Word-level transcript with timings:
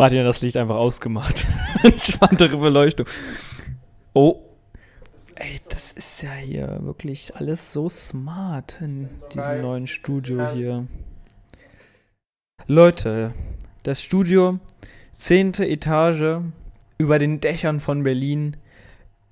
Martin 0.00 0.20
hat 0.20 0.28
das 0.28 0.40
Licht 0.40 0.56
einfach 0.56 0.76
ausgemacht. 0.76 1.46
Entspanntere 1.82 2.56
Beleuchtung. 2.56 3.06
Oh. 4.14 4.40
Ey, 5.34 5.60
das 5.68 5.92
ist 5.92 6.22
ja 6.22 6.32
hier 6.32 6.78
wirklich 6.80 7.36
alles 7.36 7.74
so 7.74 7.86
smart 7.90 8.78
in 8.80 9.10
diesem 9.34 9.60
neuen 9.60 9.86
Studio 9.86 10.50
hier. 10.52 10.86
Leute, 12.66 13.34
das 13.82 14.02
Studio, 14.02 14.58
zehnte 15.12 15.68
Etage, 15.68 16.40
über 16.96 17.18
den 17.18 17.40
Dächern 17.40 17.78
von 17.78 18.02
Berlin, 18.02 18.56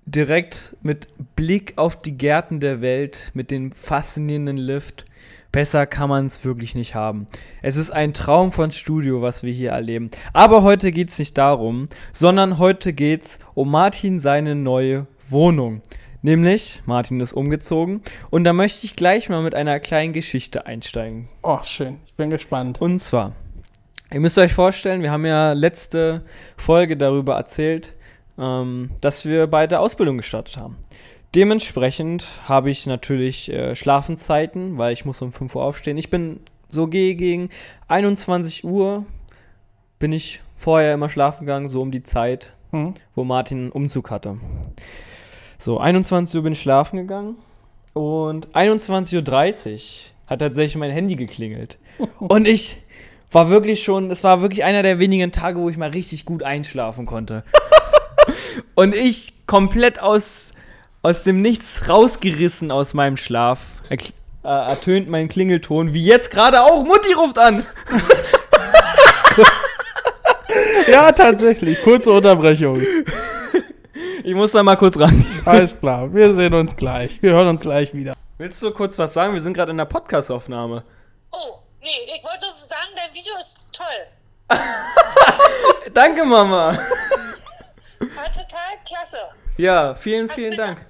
direkt 0.05 0.77
mit 0.83 1.09
Blick 1.35 1.79
auf 1.79 1.99
die 1.99 2.19
Gärten 2.19 2.61
der 2.61 2.83
Welt, 2.83 3.31
mit 3.33 3.51
dem 3.51 3.73
faszinierenden 3.73 4.59
Lift. 4.59 5.07
Besser 5.51 5.87
kann 5.87 6.11
man 6.11 6.27
es 6.27 6.45
wirklich 6.45 6.75
nicht 6.75 6.95
haben. 6.95 7.27
Es 7.63 7.77
ist 7.77 7.91
ein 7.91 8.13
Traum 8.13 8.53
von 8.53 8.71
Studio, 8.71 9.23
was 9.23 9.43
wir 9.43 9.53
hier 9.53 9.71
erleben. 9.71 10.11
Aber 10.35 10.63
heute 10.63 10.93
geht 10.93 11.09
es 11.09 11.19
nicht 11.19 11.39
darum, 11.39 11.89
sondern 12.13 12.59
heute 12.59 12.93
geht 12.93 13.23
es 13.23 13.39
um 13.55 13.71
Martin 13.71 14.21
seine 14.21 14.55
neue 14.55 15.07
Wohnung. 15.31 15.81
Nämlich, 16.21 16.83
Martin 16.85 17.21
ist 17.21 17.33
umgezogen 17.33 18.03
und 18.29 18.45
da 18.45 18.53
möchte 18.53 18.85
ich 18.85 18.97
gleich 18.97 19.29
mal 19.31 19.43
mit 19.43 19.55
einer 19.55 19.81
kleinen 19.81 20.13
Geschichte 20.13 20.67
einsteigen. 20.67 21.29
Oh, 21.43 21.61
schön. 21.63 21.99
Ich 22.07 22.15
bin 22.15 22.29
gespannt. 22.29 22.81
Und 22.83 22.99
zwar, 22.99 23.35
ihr 24.13 24.21
müsst 24.21 24.37
euch 24.37 24.53
vorstellen, 24.53 25.01
wir 25.03 25.13
haben 25.13 25.25
ja 25.25 25.53
letzte 25.53 26.25
Folge 26.57 26.97
darüber 26.97 27.37
erzählt, 27.37 27.95
ähm, 28.37 28.91
dass 29.01 29.25
wir 29.25 29.47
beide 29.47 29.79
Ausbildung 29.81 30.19
gestartet 30.19 30.57
haben. 30.59 30.77
Dementsprechend 31.35 32.25
habe 32.49 32.71
ich 32.71 32.87
natürlich 32.87 33.51
äh, 33.51 33.77
Schlafenszeiten, 33.77 34.79
weil 34.79 34.93
ich 34.93 35.05
muss 35.05 35.21
um 35.21 35.33
5 35.33 35.55
Uhr 35.55 35.65
aufstehen. 35.65 35.99
Ich 35.99 36.11
bin 36.11 36.41
so 36.69 36.87
gegen 36.87 37.51
21 37.89 38.65
Uhr 38.65 39.07
bin 39.99 40.13
ich 40.13 40.41
vorher 40.57 40.95
immer 40.95 41.09
schlafen 41.09 41.41
gegangen, 41.47 41.71
so 41.71 41.83
um 41.83 41.91
die 41.91 42.03
Zeit, 42.03 42.53
Hm? 42.71 42.95
wo 43.15 43.25
Martin 43.25 43.59
einen 43.59 43.73
Umzug 43.73 44.11
hatte. 44.11 44.39
So, 45.59 45.79
21 45.79 46.37
Uhr 46.37 46.43
bin 46.43 46.53
ich 46.53 46.61
schlafen 46.61 46.99
gegangen 46.99 47.37
und 47.95 48.49
21.30 48.49 49.73
Uhr 49.75 49.81
hat 50.27 50.41
tatsächlich 50.41 50.77
mein 50.77 50.91
Handy 50.91 51.17
geklingelt. 51.17 51.79
Und 52.19 52.47
ich 52.47 52.77
war 53.33 53.51
wirklich 53.51 53.83
schon, 53.83 54.11
es 54.11 54.23
war 54.25 54.41
wirklich 54.41 54.63
einer 54.63 54.83
der 54.83 54.99
wenigen 54.99 55.33
Tage, 55.33 55.59
wo 55.59 55.69
ich 55.69 55.77
mal 55.77 55.91
richtig 55.91 56.25
gut 56.25 56.43
einschlafen 56.43 57.07
konnte. 57.07 57.45
und 58.75 58.95
ich 58.95 59.33
komplett 59.47 60.01
aus, 60.01 60.53
aus 61.03 61.23
dem 61.23 61.43
Nichts 61.43 61.89
rausgerissen 61.89 62.71
aus 62.71 62.95
meinem 62.95 63.17
Schlaf. 63.17 63.61
erkl- 63.91 64.13
Äh, 64.45 64.49
ertönt 64.71 65.09
mein 65.09 65.29
Klingelton, 65.29 65.93
wie 65.93 66.05
jetzt 66.05 66.31
gerade 66.31 66.63
auch. 66.63 66.85
Mutti 66.85 67.13
ruft 67.13 67.39
an. 67.39 67.67
Ja, 70.89 71.13
tatsächlich. 71.13 71.83
Kurze 71.83 72.11
Unterbrechung. 72.11 72.81
Ich 74.25 74.35
muss 74.35 74.53
da 74.53 74.63
mal 74.63 74.77
kurz 74.77 74.99
ran. 74.99 75.25
Alles 75.45 75.79
klar. 75.79 76.13
Wir 76.15 76.33
sehen 76.33 76.55
uns 76.55 76.75
gleich. 76.77 77.21
Wir 77.23 77.33
hören 77.33 77.49
uns 77.49 77.61
gleich 77.61 77.93
wieder. 77.93 78.15
Willst 78.39 78.63
du 78.63 78.71
kurz 78.71 78.99
was 78.99 79.13
sagen? 79.13 79.35
Wir 79.35 79.43
sind 79.43 79.53
gerade 79.53 79.71
in 79.73 79.77
der 79.77 79.85
Podcast-Aufnahme. 79.85 80.83
Oh, 81.31 81.59
nee, 81.83 81.89
ich 82.07 82.25
wollte 82.25 82.41
nur 82.47 82.55
sagen, 82.55 82.89
dein 82.97 83.13
Video 83.15 83.35
ist 83.39 83.67
toll. 83.71 84.57
Danke, 85.93 86.25
Mama. 86.25 86.73
War 87.99 88.33
total 88.33 88.79
klasse. 88.87 89.19
Ja, 89.61 89.97
vielen, 89.97 90.29
vielen 90.29 90.57
Dank. 90.57 90.87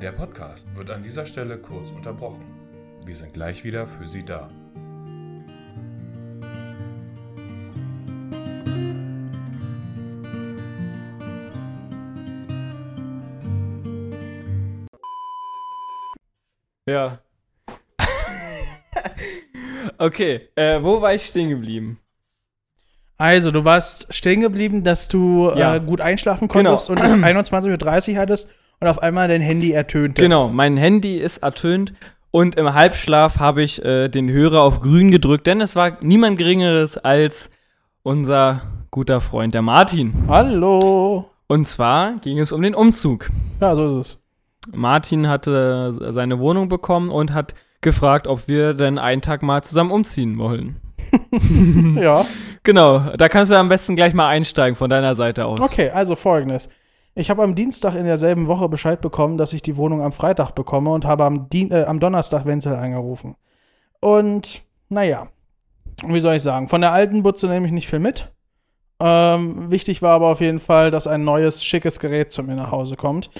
Der 0.00 0.12
Podcast 0.12 0.72
wird 0.76 0.88
an 0.88 1.02
dieser 1.02 1.26
Stelle 1.26 1.58
kurz 1.58 1.90
unterbrochen. 1.90 2.44
Wir 3.04 3.16
sind 3.16 3.34
gleich 3.34 3.64
wieder 3.64 3.88
für 3.88 4.06
Sie 4.06 4.24
da. 4.24 4.48
Ja. 16.88 17.20
okay, 19.98 20.50
äh, 20.54 20.80
wo 20.80 21.00
war 21.00 21.14
ich 21.14 21.26
stehen 21.26 21.48
geblieben? 21.48 21.98
Also, 23.18 23.50
du 23.50 23.64
warst 23.64 24.12
stehen 24.12 24.40
geblieben, 24.42 24.84
dass 24.84 25.08
du 25.08 25.50
Ja. 25.54 25.76
äh, 25.76 25.80
gut 25.80 26.00
einschlafen 26.00 26.48
Genau. 26.48 26.70
konntest 26.70 26.90
und 26.90 27.00
es 27.00 27.16
21.30 27.16 28.12
Uhr 28.14 28.18
hattest 28.18 28.48
und 28.80 28.88
auf 28.88 29.02
einmal 29.02 29.28
dein 29.28 29.40
Handy 29.40 29.72
ertönte. 29.72 30.20
Genau, 30.22 30.48
mein 30.48 30.76
Handy 30.76 31.16
ist 31.16 31.38
ertönt 31.38 31.94
und 32.30 32.56
im 32.56 32.74
Halbschlaf 32.74 33.38
habe 33.38 33.62
ich 33.62 33.82
äh, 33.84 34.08
den 34.08 34.28
Hörer 34.30 34.60
auf 34.60 34.80
grün 34.80 35.10
gedrückt, 35.10 35.46
denn 35.46 35.60
es 35.62 35.74
war 35.76 35.96
niemand 36.02 36.36
Geringeres 36.36 36.98
als 36.98 37.50
unser 38.02 38.60
guter 38.90 39.20
Freund, 39.22 39.54
der 39.54 39.62
Martin. 39.62 40.12
Hallo. 40.28 41.30
Und 41.48 41.66
zwar 41.66 42.14
ging 42.20 42.38
es 42.38 42.52
um 42.52 42.60
den 42.60 42.74
Umzug. 42.74 43.30
Ja, 43.60 43.74
so 43.74 43.88
ist 43.88 43.94
es. 43.94 44.22
Martin 44.74 45.28
hatte 45.28 45.92
seine 46.12 46.38
Wohnung 46.38 46.68
bekommen 46.68 47.08
und 47.10 47.32
hat 47.32 47.54
gefragt, 47.80 48.26
ob 48.26 48.48
wir 48.48 48.74
denn 48.74 48.98
einen 48.98 49.22
Tag 49.22 49.42
mal 49.42 49.62
zusammen 49.62 49.90
umziehen 49.92 50.38
wollen. 50.38 50.76
ja. 51.96 52.24
Genau, 52.62 53.10
da 53.16 53.28
kannst 53.28 53.52
du 53.52 53.56
am 53.56 53.68
besten 53.68 53.96
gleich 53.96 54.14
mal 54.14 54.28
einsteigen 54.28 54.76
von 54.76 54.90
deiner 54.90 55.14
Seite 55.14 55.46
aus. 55.46 55.60
Okay, 55.60 55.90
also 55.90 56.16
folgendes. 56.16 56.68
Ich 57.14 57.30
habe 57.30 57.42
am 57.42 57.54
Dienstag 57.54 57.94
in 57.94 58.04
derselben 58.04 58.46
Woche 58.46 58.68
Bescheid 58.68 59.00
bekommen, 59.00 59.38
dass 59.38 59.52
ich 59.52 59.62
die 59.62 59.76
Wohnung 59.76 60.02
am 60.02 60.12
Freitag 60.12 60.52
bekomme 60.52 60.90
und 60.90 61.06
habe 61.06 61.24
am, 61.24 61.48
Dien 61.48 61.70
äh, 61.70 61.84
am 61.84 62.00
Donnerstag 62.00 62.44
Wenzel 62.44 62.74
angerufen. 62.74 63.36
Und 64.00 64.62
naja, 64.88 65.28
wie 66.06 66.20
soll 66.20 66.34
ich 66.34 66.42
sagen, 66.42 66.68
von 66.68 66.82
der 66.82 66.92
alten 66.92 67.22
Butze 67.22 67.48
nehme 67.48 67.66
ich 67.66 67.72
nicht 67.72 67.88
viel 67.88 68.00
mit. 68.00 68.30
Ähm, 69.00 69.70
wichtig 69.70 70.02
war 70.02 70.12
aber 70.12 70.30
auf 70.30 70.40
jeden 70.40 70.58
Fall, 70.58 70.90
dass 70.90 71.06
ein 71.06 71.24
neues, 71.24 71.64
schickes 71.64 72.00
Gerät 72.00 72.32
zu 72.32 72.42
mir 72.42 72.54
nach 72.54 72.70
Hause 72.70 72.96
kommt. 72.96 73.30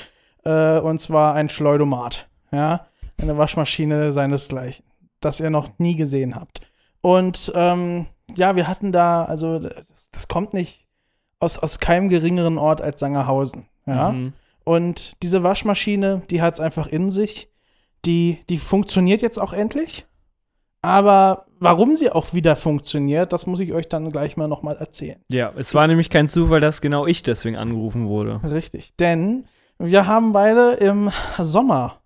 Äh, 0.44 0.78
und 0.78 0.98
zwar 0.98 1.34
ein 1.34 1.48
Schleudomat. 1.48 2.28
Ja, 2.52 2.86
eine 3.20 3.36
Waschmaschine 3.36 4.12
seinesgleichen, 4.12 4.84
das 5.20 5.40
ihr 5.40 5.50
noch 5.50 5.78
nie 5.78 5.96
gesehen 5.96 6.34
habt. 6.34 6.60
Und 7.00 7.52
ähm, 7.54 8.06
ja, 8.34 8.56
wir 8.56 8.68
hatten 8.68 8.92
da, 8.92 9.24
also 9.24 9.60
das 10.12 10.28
kommt 10.28 10.54
nicht 10.54 10.86
aus, 11.38 11.58
aus 11.58 11.78
keinem 11.78 12.08
geringeren 12.08 12.58
Ort 12.58 12.80
als 12.80 13.00
Sangerhausen. 13.00 13.66
Ja. 13.86 14.12
Mhm. 14.12 14.32
Und 14.64 15.12
diese 15.22 15.42
Waschmaschine, 15.42 16.22
die 16.30 16.42
hat 16.42 16.54
es 16.54 16.60
einfach 16.60 16.88
in 16.88 17.10
sich. 17.10 17.50
Die, 18.04 18.38
die 18.48 18.58
funktioniert 18.58 19.22
jetzt 19.22 19.38
auch 19.38 19.52
endlich. 19.52 20.06
Aber 20.82 21.46
warum 21.58 21.96
sie 21.96 22.10
auch 22.10 22.32
wieder 22.32 22.56
funktioniert, 22.56 23.32
das 23.32 23.46
muss 23.46 23.60
ich 23.60 23.72
euch 23.72 23.88
dann 23.88 24.10
gleich 24.12 24.36
mal 24.36 24.48
nochmal 24.48 24.76
erzählen. 24.76 25.20
Ja, 25.28 25.52
es 25.56 25.74
war 25.74 25.86
nämlich 25.86 26.10
kein 26.10 26.28
Zufall, 26.28 26.60
dass 26.60 26.80
genau 26.80 27.06
ich 27.06 27.22
deswegen 27.22 27.56
angerufen 27.56 28.08
wurde. 28.08 28.40
Richtig. 28.44 28.94
Denn 28.96 29.46
wir 29.78 30.06
haben 30.06 30.32
beide 30.32 30.72
im 30.72 31.10
Sommer 31.38 32.00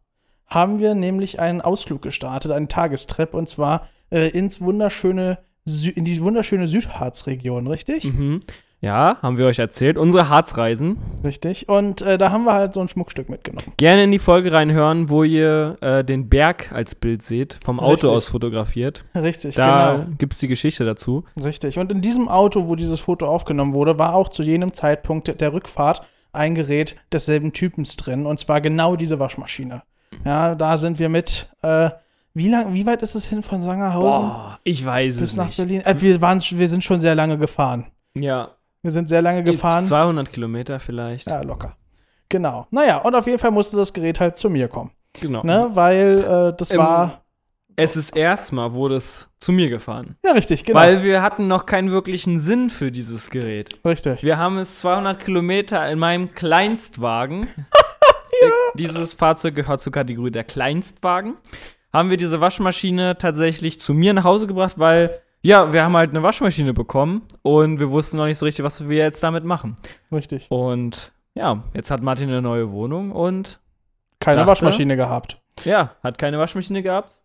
haben 0.47 0.81
wir 0.81 0.95
nämlich 0.95 1.39
einen 1.39 1.61
Ausflug 1.61 2.03
gestartet, 2.03 2.51
einen 2.51 2.69
Tagestrip, 2.69 3.35
und 3.35 3.49
zwar 3.49 3.87
äh, 4.11 4.29
ins 4.29 4.61
wunderschöne, 4.61 5.39
Sü 5.65 5.91
in 5.91 6.05
die 6.05 6.21
wunderschöne 6.23 6.69
Südharzregion, 6.69 7.67
richtig? 7.67 8.05
Mhm. 8.05 8.43
Ja, 8.83 9.19
haben 9.21 9.37
wir 9.37 9.45
euch 9.45 9.59
erzählt. 9.59 9.99
Unsere 9.99 10.31
Harzreisen. 10.31 10.97
Richtig. 11.23 11.69
Und 11.69 12.01
äh, 12.01 12.17
da 12.17 12.31
haben 12.31 12.45
wir 12.45 12.55
halt 12.55 12.73
so 12.73 12.81
ein 12.81 12.89
Schmuckstück 12.89 13.29
mitgenommen. 13.29 13.75
Gerne 13.77 14.05
in 14.05 14.11
die 14.11 14.19
Folge 14.19 14.55
reinhören, 14.55 15.11
wo 15.11 15.23
ihr 15.23 15.77
äh, 15.83 16.03
den 16.03 16.31
Berg 16.31 16.73
als 16.73 16.95
Bild 16.95 17.21
seht, 17.21 17.59
vom 17.63 17.79
Auto 17.79 17.91
Richtig. 17.91 18.11
aus 18.11 18.29
fotografiert. 18.31 19.05
Richtig, 19.15 19.55
Da 19.55 19.97
genau. 19.97 20.07
gibt 20.17 20.33
es 20.33 20.39
die 20.39 20.49
Geschichte 20.49 20.87
dazu. 20.87 21.25
Richtig. 21.43 21.79
Und 21.79 21.93
in 21.93 22.01
diesem 22.01 22.29
Auto, 22.29 22.69
wo 22.69 22.75
dieses 22.75 23.01
Foto 23.01 23.27
aufgenommen 23.27 23.75
wurde, 23.75 23.99
war 23.99 24.15
auch 24.15 24.31
zu 24.31 24.43
jenem 24.43 24.73
Zeitpunkt 24.73 25.39
der 25.43 25.53
Rückfahrt 25.53 26.01
ein 26.33 26.55
Gerät 26.55 26.97
desselben 27.13 27.53
Typens 27.53 27.97
drin. 27.97 28.25
Und 28.25 28.41
zwar 28.41 28.63
genau 28.63 28.97
diese 28.97 29.19
Waschmaschine. 29.19 29.83
Ja, 30.25 30.55
da 30.55 30.79
sind 30.79 30.99
wir 30.99 31.11
mit. 31.11 31.51
Äh, 31.63 31.91
wie 32.35 32.49
lang, 32.49 32.75
wie 32.75 32.87
weit 32.87 33.03
ist 33.03 33.15
es 33.15 33.27
hin 33.27 33.43
von 33.43 33.61
Sangerhausen 33.63 34.23
Boah, 34.23 34.59
ich 34.65 34.85
weiß 34.85 35.19
bis 35.19 35.31
es 35.31 35.37
nach 35.37 35.47
nicht. 35.47 35.57
Berlin? 35.57 35.81
Äh, 35.85 36.01
wir, 36.01 36.21
waren, 36.23 36.41
wir 36.41 36.69
sind 36.69 36.85
schon 36.85 37.01
sehr 37.01 37.15
lange 37.15 37.39
gefahren. 37.39 37.87
Ja, 38.15 38.51
Wir 38.83 38.91
sind 38.91 39.09
sehr 39.09 39.23
lange 39.23 39.43
gefahren. 39.45 39.85
200 39.85 40.33
Kilometer 40.33 40.81
vielleicht. 40.81 41.27
Ja, 41.27 41.43
locker. 41.43 41.77
Genau. 42.29 42.67
Naja, 42.71 42.99
und 42.99 43.15
auf 43.15 43.27
jeden 43.27 43.39
Fall 43.39 43.51
musste 43.51 43.77
das 43.77 43.93
Gerät 43.93 44.21
halt 44.21 44.37
zu 44.37 44.49
mir 44.51 44.69
kommen. 44.69 44.91
Genau. 45.21 45.43
Ne? 45.43 45.69
Weil 45.73 46.51
äh, 46.53 46.57
das 46.57 46.71
Ähm, 46.71 46.79
war. 46.79 47.25
Es 47.77 47.97
ist 47.97 48.15
erstmal 48.15 48.75
wurde 48.75 48.97
es 48.97 49.29
zu 49.39 49.53
mir 49.53 49.71
gefahren. 49.71 50.17
Ja, 50.25 50.33
richtig, 50.33 50.65
genau. 50.65 50.79
Weil 50.79 51.03
wir 51.03 51.23
hatten 51.23 51.49
noch 51.49 51.65
keinen 51.65 51.91
wirklichen 51.91 52.39
Sinn 52.39 52.69
für 52.69 52.93
dieses 52.93 53.31
Gerät. 53.31 53.71
richtig. 53.87 54.23
Wir 54.23 54.37
haben 54.39 54.59
es 54.59 54.81
200 54.81 55.19
Kilometer 55.19 55.89
in 55.91 55.99
meinem 55.99 56.33
Kleinstwagen. 56.35 57.47
Äh, 58.43 58.49
Dieses 58.79 59.13
Fahrzeug 59.13 59.55
gehört 59.55 59.83
zur 59.83 59.93
Kategorie 59.93 60.31
der 60.31 60.45
Kleinstwagen. 60.45 61.35
Haben 61.93 62.11
wir 62.11 62.17
diese 62.17 62.41
Waschmaschine 62.41 63.19
tatsächlich 63.19 63.81
zu 63.81 63.95
mir 63.95 64.13
nach 64.13 64.25
Hause 64.25 64.47
gebracht, 64.47 64.75
weil, 64.79 65.21
ja, 65.43 65.73
wir 65.73 65.83
haben 65.85 65.97
halt 65.97 66.11
eine 66.11 66.23
Waschmaschine 66.23 66.73
bekommen 66.73 67.23
und 67.43 67.81
wir 67.81 67.91
wussten 67.91 68.17
noch 68.17 68.27
nicht 68.27 68.39
so 68.39 68.47
richtig, 68.47 68.65
was 68.65 68.89
wir 68.89 68.97
jetzt 68.99 69.23
damit 69.23 69.45
machen. 69.45 69.77
Richtig. 70.13 70.47
Und 70.51 71.13
ja, 71.35 71.63
jetzt 71.75 71.91
hat 71.91 72.03
Martin 72.03 72.29
eine 72.29 72.43
neue 72.43 72.71
Wohnung 72.71 73.11
und 73.13 73.59
Keine 74.21 74.39
dachte- 74.39 74.51
Waschmaschine 74.51 74.97
gehabt. 74.97 75.41
ja, 75.65 75.97
hat 76.03 76.19
keine 76.19 76.39
Waschmaschine 76.39 76.83
gehabt. 76.83 77.17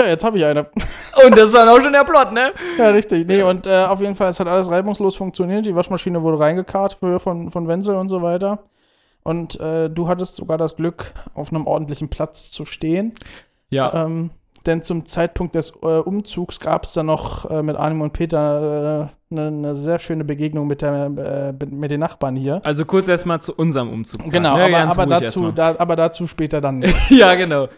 Ja, 0.00 0.06
jetzt 0.08 0.24
habe 0.24 0.38
ich 0.38 0.44
eine. 0.44 0.60
Und 1.26 1.36
das 1.36 1.48
ist 1.48 1.54
dann 1.54 1.68
auch 1.68 1.80
schon 1.80 1.92
der 1.92 2.02
Plot, 2.04 2.32
ne? 2.32 2.52
Ja, 2.78 2.88
richtig. 2.88 3.28
Nee, 3.28 3.42
und 3.42 3.66
äh, 3.66 3.84
auf 3.84 4.00
jeden 4.00 4.14
Fall, 4.14 4.30
es 4.30 4.40
hat 4.40 4.46
alles 4.48 4.70
reibungslos 4.70 5.14
funktioniert. 5.14 5.66
Die 5.66 5.74
Waschmaschine 5.76 6.22
wurde 6.22 6.38
reingekarrt 6.40 6.94
für, 6.94 7.20
von, 7.20 7.50
von 7.50 7.68
Wenzel 7.68 7.94
und 7.96 8.08
so 8.08 8.22
weiter. 8.22 8.64
Und 9.24 9.58
äh, 9.60 9.88
du 9.88 10.08
hattest 10.08 10.36
sogar 10.36 10.58
das 10.58 10.76
Glück, 10.76 11.14
auf 11.34 11.52
einem 11.52 11.66
ordentlichen 11.66 12.08
Platz 12.08 12.50
zu 12.50 12.64
stehen. 12.64 13.14
Ja. 13.70 14.04
Ähm, 14.04 14.30
denn 14.62 14.82
zum 14.82 15.04
Zeitpunkt 15.04 15.54
des 15.54 15.72
äh, 15.82 15.86
Umzugs 15.86 16.60
gab 16.60 16.84
es 16.84 16.92
dann 16.92 17.06
noch 17.06 17.50
äh, 17.50 17.62
mit 17.62 17.76
Arnim 17.76 18.00
und 18.00 18.12
Peter 18.12 19.12
eine 19.32 19.50
ne 19.50 19.74
sehr 19.74 19.98
schöne 19.98 20.24
Begegnung 20.24 20.66
mit, 20.66 20.82
der, 20.82 21.54
äh, 21.60 21.64
mit 21.66 21.90
den 21.90 22.00
Nachbarn 22.00 22.36
hier. 22.36 22.60
Also 22.64 22.84
kurz 22.84 23.08
erstmal 23.08 23.40
zu 23.40 23.54
unserem 23.54 23.90
Umzug. 23.90 24.22
Genau, 24.30 24.56
ne? 24.56 24.64
aber, 24.64 24.90
aber, 24.90 25.06
dazu, 25.06 25.52
da, 25.52 25.74
aber 25.78 25.96
dazu 25.96 26.26
später 26.26 26.60
dann 26.60 26.80
nicht. 26.80 26.94
ja, 27.10 27.34
genau. 27.34 27.68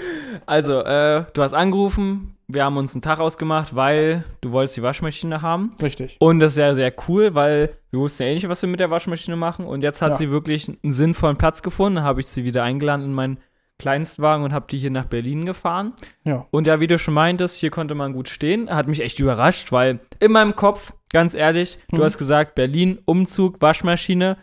Also, 0.46 0.80
äh, 0.80 1.24
du 1.32 1.42
hast 1.42 1.54
angerufen, 1.54 2.36
wir 2.46 2.64
haben 2.64 2.76
uns 2.76 2.94
einen 2.94 3.02
Tag 3.02 3.20
ausgemacht, 3.20 3.74
weil 3.74 4.24
du 4.40 4.52
wolltest 4.52 4.76
die 4.76 4.82
Waschmaschine 4.82 5.40
haben. 5.42 5.70
Richtig. 5.80 6.16
Und 6.18 6.40
das 6.40 6.52
ist 6.52 6.58
ja 6.58 6.74
sehr 6.74 6.92
cool, 7.08 7.34
weil 7.34 7.70
wir 7.90 8.00
wussten 8.00 8.24
ja 8.24 8.28
eh 8.30 8.34
nicht, 8.34 8.48
was 8.48 8.60
wir 8.60 8.68
mit 8.68 8.80
der 8.80 8.90
Waschmaschine 8.90 9.36
machen. 9.36 9.64
Und 9.64 9.82
jetzt 9.82 10.02
hat 10.02 10.10
Ja. 10.10 10.16
sie 10.16 10.30
wirklich 10.30 10.68
einen 10.68 10.92
sinnvollen 10.92 11.36
Platz 11.36 11.62
gefunden. 11.62 12.02
Habe 12.02 12.20
ich 12.20 12.26
sie 12.26 12.44
wieder 12.44 12.62
eingeladen 12.62 13.04
in 13.04 13.12
meinen 13.14 13.38
Kleinstwagen 13.84 14.46
und 14.46 14.54
habe 14.54 14.64
die 14.70 14.78
hier 14.78 14.90
nach 14.90 15.04
Berlin 15.04 15.44
gefahren. 15.44 15.92
Ja. 16.24 16.46
Und 16.50 16.66
ja, 16.66 16.80
wie 16.80 16.86
du 16.86 16.98
schon 16.98 17.12
meintest, 17.12 17.56
hier 17.56 17.68
konnte 17.70 17.94
man 17.94 18.14
gut 18.14 18.30
stehen. 18.30 18.70
Hat 18.70 18.88
mich 18.88 19.00
echt 19.00 19.20
überrascht, 19.20 19.72
weil 19.72 20.00
in 20.20 20.32
meinem 20.32 20.56
Kopf, 20.56 20.94
ganz 21.10 21.34
ehrlich, 21.34 21.78
Mhm. 21.92 21.96
du 21.98 22.04
hast 22.04 22.16
gesagt, 22.16 22.54
Berlin, 22.54 22.98
Umzug, 23.04 23.60
Waschmaschine, 23.60 24.38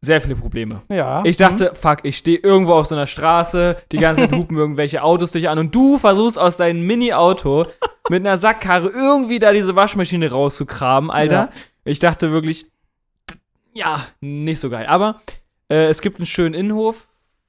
sehr 0.00 0.20
viele 0.20 0.34
Probleme. 0.34 0.82
Ja. 0.90 1.22
Ich 1.24 1.36
dachte, 1.36 1.76
fuck, 1.76 1.98
ich 2.02 2.16
stehe 2.16 2.38
irgendwo 2.38 2.72
auf 2.74 2.86
so 2.86 2.96
einer 2.96 3.06
Straße, 3.06 3.76
die 3.92 3.98
ganze 3.98 4.22
Zeit 4.22 4.32
hupen 4.36 4.56
irgendwelche 4.56 5.04
Autos 5.04 5.30
dich 5.30 5.48
an 5.48 5.60
und 5.60 5.72
du 5.72 5.96
versuchst 5.96 6.36
aus 6.36 6.56
deinem 6.56 6.84
Mini-Auto 6.88 7.66
mit 8.10 8.26
einer 8.26 8.36
Sackkarre 8.36 8.88
irgendwie 8.88 9.38
da 9.38 9.52
diese 9.52 9.76
Waschmaschine 9.76 10.28
rauszukramen, 10.28 11.12
Alter. 11.12 11.34
Ja. 11.36 11.48
Ich 11.84 12.00
dachte 12.00 12.32
wirklich, 12.32 12.66
ja, 13.74 14.04
nicht 14.20 14.58
so 14.58 14.70
geil. 14.70 14.86
Aber 14.86 15.20
äh, 15.70 15.86
es 15.86 16.00
gibt 16.00 16.18
einen 16.18 16.26
schönen 16.26 16.54
Innenhof. 16.54 17.06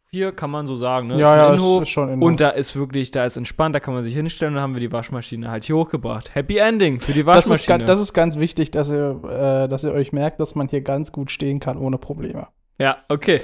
Hier 0.09 0.31
kann 0.31 0.49
man 0.49 0.67
so 0.67 0.75
sagen, 0.75 1.07
ne? 1.07 1.19
Ja, 1.19 1.31
ein 1.33 1.37
ja, 1.37 1.47
Innenhof. 1.53 1.83
ist 1.83 1.89
schon 1.89 2.07
Innenhof. 2.09 2.27
Und 2.27 2.39
da 2.39 2.49
ist 2.49 2.75
wirklich, 2.77 3.11
da 3.11 3.25
ist 3.25 3.35
entspannt, 3.35 3.75
da 3.75 3.79
kann 3.81 3.93
man 3.93 4.03
sich 4.03 4.13
hinstellen 4.13 4.53
und 4.53 4.55
dann 4.55 4.63
haben 4.63 4.73
wir 4.73 4.79
die 4.79 4.91
Waschmaschine 4.91 5.51
halt 5.51 5.65
hier 5.65 5.75
hochgebracht. 5.75 6.33
Happy 6.33 6.57
Ending 6.57 6.99
für 7.01 7.11
die 7.11 7.23
das, 7.25 7.45
ist, 7.45 7.51
Waschmaschine. 7.51 7.85
das 7.85 7.99
ist 7.99 8.13
ganz 8.13 8.37
wichtig, 8.37 8.71
dass 8.71 8.89
ihr, 8.89 9.21
äh, 9.25 9.67
dass 9.67 9.83
ihr 9.83 9.91
euch 9.91 10.13
merkt, 10.13 10.39
dass 10.39 10.55
man 10.55 10.69
hier 10.69 10.81
ganz 10.81 11.11
gut 11.11 11.29
stehen 11.29 11.59
kann 11.59 11.77
ohne 11.77 11.97
Probleme. 11.97 12.47
Ja, 12.79 12.97
okay. 13.09 13.41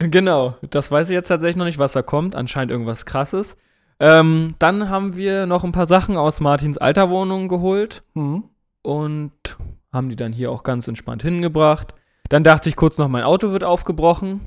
Genau. 0.00 0.54
Das 0.70 0.90
weiß 0.90 1.10
ich 1.10 1.14
jetzt 1.14 1.28
tatsächlich 1.28 1.56
noch 1.56 1.64
nicht, 1.66 1.78
was 1.78 1.92
da 1.92 2.02
kommt. 2.02 2.34
Anscheinend 2.34 2.72
irgendwas 2.72 3.04
krasses. 3.06 3.56
Ähm, 4.00 4.54
dann 4.58 4.88
haben 4.88 5.14
wir 5.16 5.44
noch 5.46 5.62
ein 5.62 5.72
paar 5.72 5.86
Sachen 5.86 6.16
aus 6.16 6.40
Martins 6.40 6.78
alter 6.78 7.10
Wohnung 7.10 7.48
geholt 7.48 8.02
Mhm. 8.14 8.44
und 8.82 9.32
haben 9.92 10.08
die 10.08 10.16
dann 10.16 10.32
hier 10.32 10.50
auch 10.50 10.62
ganz 10.62 10.88
entspannt 10.88 11.22
hingebracht. 11.22 11.94
Dann 12.30 12.42
dachte 12.42 12.68
ich 12.70 12.76
kurz 12.76 12.96
noch, 12.96 13.08
mein 13.08 13.24
Auto 13.24 13.52
wird 13.52 13.62
aufgebrochen. 13.62 14.40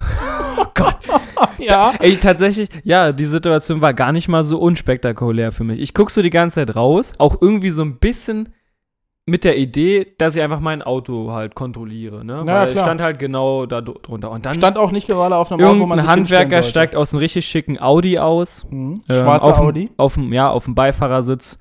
Gott. 0.78 0.96
Ja. 1.58 1.92
Ey, 1.98 2.16
tatsächlich, 2.16 2.68
ja, 2.84 3.10
die 3.12 3.26
Situation 3.26 3.82
war 3.82 3.92
gar 3.92 4.12
nicht 4.12 4.28
mal 4.28 4.44
so 4.44 4.58
unspektakulär 4.60 5.50
für 5.50 5.64
mich. 5.64 5.80
Ich 5.80 5.92
guck 5.92 6.10
so 6.12 6.22
die 6.22 6.30
ganze 6.30 6.54
Zeit 6.56 6.76
raus, 6.76 7.12
auch 7.18 7.36
irgendwie 7.40 7.70
so 7.70 7.82
ein 7.82 7.96
bisschen 7.98 8.50
mit 9.26 9.42
der 9.44 9.58
Idee, 9.58 10.14
dass 10.18 10.36
ich 10.36 10.42
einfach 10.42 10.60
mein 10.60 10.82
Auto 10.82 11.32
halt 11.32 11.54
kontrolliere, 11.56 12.24
ne? 12.24 12.42
Ja, 12.46 12.60
Weil 12.62 12.72
ich 12.72 12.78
stand 12.78 13.00
halt 13.02 13.18
genau 13.18 13.66
da 13.66 13.80
dr- 13.80 13.98
drunter. 14.00 14.30
Und 14.30 14.46
dann 14.46 14.54
Stand 14.54 14.78
auch 14.78 14.92
nicht 14.92 15.08
gerade 15.08 15.36
auf 15.36 15.50
einem 15.52 15.66
Ort, 15.66 15.78
wo 15.80 15.86
man 15.86 15.98
sich 15.98 16.08
Handwerker 16.08 16.36
hinstellen 16.44 16.50
sollte. 16.62 16.68
steigt 16.68 16.96
aus 16.96 17.12
einem 17.12 17.18
richtig 17.20 17.44
schicken 17.46 17.78
Audi 17.80 18.18
aus. 18.20 18.64
Mhm. 18.70 18.94
Ähm, 19.10 19.20
Schwarzer 19.20 19.50
auf 19.50 19.56
dem- 19.58 19.66
Audi. 19.66 19.90
Auf 19.96 20.14
dem, 20.14 20.32
ja, 20.32 20.48
auf 20.50 20.64
dem 20.64 20.74
Beifahrersitz 20.76 21.58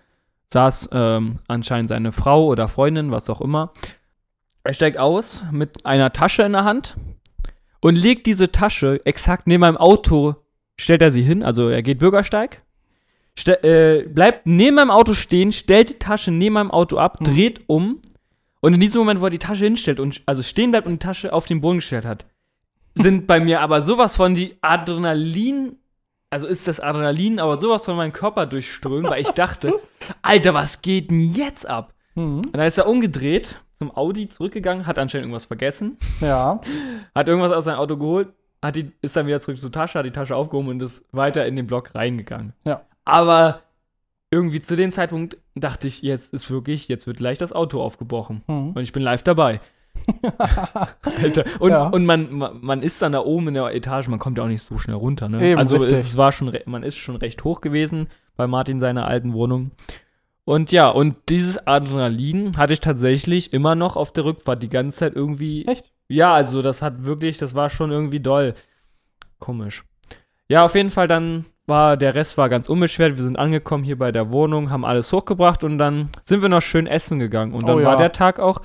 saß 0.53 0.89
ähm, 0.93 1.39
anscheinend 1.47 1.89
seine 1.89 2.11
Frau 2.11 2.45
oder 2.45 2.67
Freundin, 2.67 3.11
was 3.11 3.29
auch 3.29 3.41
immer. 3.41 3.71
Er 4.63 4.73
steigt 4.73 4.97
aus 4.99 5.43
mit 5.51 5.85
einer 5.85 6.13
Tasche 6.13 6.43
in 6.43 6.51
der 6.53 6.63
Hand 6.65 6.95
und 7.81 7.95
legt 7.95 8.25
diese 8.25 8.51
Tasche 8.51 8.99
exakt 9.05 9.47
neben 9.47 9.61
meinem 9.61 9.77
Auto, 9.77 10.35
stellt 10.79 11.01
er 11.01 11.11
sie 11.11 11.23
hin, 11.23 11.43
also 11.43 11.69
er 11.69 11.81
geht 11.81 11.99
Bürgersteig, 11.99 12.61
ste 13.37 13.63
äh, 13.63 14.07
bleibt 14.07 14.45
neben 14.47 14.75
meinem 14.75 14.91
Auto 14.91 15.13
stehen, 15.13 15.51
stellt 15.51 15.89
die 15.89 15.99
Tasche 15.99 16.31
neben 16.31 16.53
meinem 16.53 16.71
Auto 16.71 16.97
ab, 16.97 17.19
Hm. 17.19 17.25
dreht 17.33 17.61
um 17.67 18.01
und 18.61 18.73
in 18.73 18.79
diesem 18.79 18.99
Moment, 18.99 19.21
wo 19.21 19.25
er 19.25 19.29
die 19.31 19.37
Tasche 19.39 19.65
hinstellt 19.65 19.99
und 19.99 20.21
also 20.25 20.41
stehen 20.41 20.71
bleibt 20.71 20.87
und 20.87 20.93
die 20.93 21.05
Tasche 21.05 21.33
auf 21.33 21.45
den 21.45 21.61
Boden 21.61 21.77
gestellt 21.77 22.05
hat, 22.05 22.25
sind 22.95 23.27
bei 23.27 23.39
mir 23.39 23.61
aber 23.61 23.81
sowas 23.81 24.15
von 24.15 24.33
die 24.33 24.55
Adrenalin, 24.61 25.75
also 26.31 26.47
ist 26.47 26.67
das 26.67 26.79
Adrenalin, 26.79 27.39
aber 27.39 27.59
sowas 27.59 27.85
von 27.85 27.95
meinem 27.95 28.11
Körper 28.11 28.45
durchströmt, 28.47 29.09
weil 29.09 29.21
ich 29.21 29.31
dachte, 29.31 29.73
Alter, 30.23 30.53
was 30.53 30.81
geht 30.81 31.11
denn 31.11 31.33
jetzt 31.33 31.69
ab? 31.69 31.93
Mhm. 32.15 32.39
Und 32.39 32.57
dann 32.57 32.65
ist 32.65 32.77
er 32.79 32.87
umgedreht, 32.87 33.61
zum 33.77 33.95
Audi 33.95 34.27
zurückgegangen, 34.29 34.87
hat 34.87 34.97
anscheinend 34.97 35.25
irgendwas 35.25 35.45
vergessen, 35.45 35.97
Ja. 36.21 36.59
hat 37.15 37.27
irgendwas 37.27 37.51
aus 37.51 37.65
seinem 37.65 37.77
Auto 37.79 37.97
geholt, 37.97 38.29
hat 38.61 38.75
die, 38.75 38.91
ist 39.01 39.15
dann 39.15 39.27
wieder 39.27 39.39
zurück 39.39 39.59
zur 39.59 39.71
Tasche, 39.71 39.99
hat 39.99 40.05
die 40.05 40.11
Tasche 40.11 40.35
aufgehoben 40.35 40.69
und 40.69 40.81
ist 40.83 41.05
weiter 41.11 41.45
in 41.45 41.55
den 41.55 41.67
Block 41.67 41.93
reingegangen. 41.95 42.53
Ja. 42.65 42.81
Aber 43.05 43.61
irgendwie 44.31 44.61
zu 44.61 44.75
dem 44.75 44.91
Zeitpunkt 44.91 45.37
dachte 45.55 45.87
ich, 45.87 46.01
jetzt 46.01 46.33
ist 46.33 46.49
wirklich, 46.51 46.87
jetzt 46.87 47.07
wird 47.07 47.17
gleich 47.17 47.37
das 47.37 47.53
Auto 47.53 47.81
aufgebrochen. 47.81 48.43
Mhm. 48.47 48.71
Und 48.71 48.81
ich 48.81 48.91
bin 48.91 49.03
live 49.03 49.23
dabei. 49.23 49.61
Alter. 51.21 51.45
Und, 51.59 51.71
Ja. 51.71 51.87
und 51.87 52.05
man, 52.05 52.59
man, 52.61 52.81
ist 52.83 53.01
dann 53.01 53.13
da 53.13 53.19
oben 53.21 53.47
in 53.49 53.53
der 53.55 53.73
Etage, 53.73 54.07
man 54.09 54.19
kommt 54.19 54.37
ja 54.37 54.43
auch 54.43 54.47
nicht 54.47 54.63
so 54.63 54.77
schnell 54.77 54.95
runter. 54.95 55.29
Ne? 55.29 55.41
Eben, 55.41 55.59
also 55.59 55.77
richtig. 55.77 55.99
es 55.99 56.17
war 56.17 56.31
schon, 56.31 56.55
man 56.65 56.83
ist 56.83 56.97
schon 56.97 57.15
recht 57.15 57.43
hoch 57.43 57.61
gewesen 57.61 58.07
bei 58.35 58.47
Martin 58.47 58.79
seiner 58.79 59.07
alten 59.07 59.33
Wohnung. 59.33 59.71
Und 60.47 60.71
ja, 60.71 60.87
und 60.87 61.17
dieses 61.27 61.67
Adrenalin 61.67 62.55
hatte 62.55 62.71
ich 62.71 62.79
tatsächlich 62.79 63.51
immer 63.51 63.75
noch 63.75 63.97
auf 63.97 64.13
der 64.13 64.23
Rückfahrt 64.23 64.63
die 64.63 64.69
ganze 64.69 64.99
Zeit 64.99 65.13
irgendwie. 65.13 65.65
Echt? 65.67 65.91
Ja, 66.07 66.33
also 66.33 66.61
das 66.61 66.81
hat 66.81 67.03
wirklich, 67.03 67.37
das 67.37 67.53
war 67.53 67.69
schon 67.69 67.91
irgendwie 67.91 68.21
doll. 68.21 68.53
Komisch. 69.39 69.83
Ja, 70.47 70.63
auf 70.63 70.73
jeden 70.73 70.89
Fall 70.89 71.09
dann 71.09 71.43
war, 71.65 71.97
der 71.97 72.15
Rest 72.15 72.37
war 72.37 72.47
ganz 72.47 72.69
unbeschwert. 72.69 73.17
Wir 73.17 73.23
sind 73.23 73.37
angekommen 73.37 73.83
hier 73.83 73.97
bei 73.97 74.13
der 74.13 74.31
Wohnung, 74.31 74.69
haben 74.69 74.85
alles 74.85 75.11
hochgebracht 75.11 75.65
und 75.65 75.79
dann 75.79 76.11
sind 76.23 76.41
wir 76.41 76.47
noch 76.47 76.61
schön 76.61 76.87
essen 76.87 77.19
gegangen. 77.19 77.53
Und 77.53 77.67
dann 77.67 77.75
Oh 77.75 77.79
ja. 77.81 77.87
war 77.87 77.97
der 77.97 78.13
Tag 78.13 78.39
auch, 78.39 78.61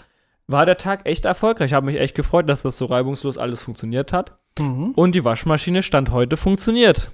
war 0.46 0.64
der 0.64 0.76
Tag 0.76 1.04
echt 1.04 1.24
erfolgreich. 1.24 1.72
Ich 1.72 1.74
habe 1.74 1.86
mich 1.86 1.98
echt 1.98 2.14
gefreut, 2.14 2.48
dass 2.48 2.62
das 2.62 2.78
so 2.78 2.84
reibungslos 2.84 3.38
alles 3.38 3.64
funktioniert 3.64 4.12
hat. 4.12 4.38
Mhm. 4.56 4.92
Und 4.94 5.16
die 5.16 5.24
Waschmaschine 5.24 5.82
stand 5.82 6.12
heute 6.12 6.36
funktioniert. 6.36 7.10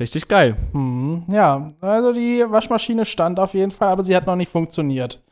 Richtig 0.00 0.28
geil. 0.28 0.56
Mhm. 0.72 1.24
Ja, 1.28 1.72
also 1.80 2.12
die 2.12 2.44
Waschmaschine 2.48 3.04
stand 3.04 3.40
auf 3.40 3.54
jeden 3.54 3.72
Fall, 3.72 3.88
aber 3.88 4.02
sie 4.02 4.14
hat 4.14 4.26
noch 4.26 4.36
nicht 4.36 4.50
funktioniert. 4.50 5.22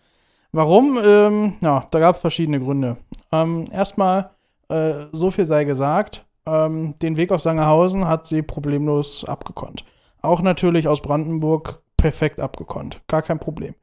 Warum? 0.52 0.98
Ähm, 1.04 1.54
ja, 1.60 1.86
da 1.90 2.00
gab 2.00 2.16
es 2.16 2.20
verschiedene 2.20 2.60
Gründe. 2.60 2.96
Ähm, 3.30 3.66
erstmal, 3.70 4.30
äh, 4.68 5.06
so 5.12 5.30
viel 5.30 5.44
sei 5.44 5.64
gesagt, 5.64 6.24
ähm, 6.46 6.94
den 7.02 7.16
Weg 7.16 7.30
aus 7.30 7.44
Sangerhausen 7.44 8.08
hat 8.08 8.26
sie 8.26 8.42
problemlos 8.42 9.24
abgekonnt. 9.24 9.84
Auch 10.22 10.40
natürlich 10.40 10.88
aus 10.88 11.02
Brandenburg 11.02 11.82
perfekt 11.96 12.40
abgekonnt. 12.40 13.00
Gar 13.06 13.22
kein 13.22 13.38
Problem. 13.38 13.74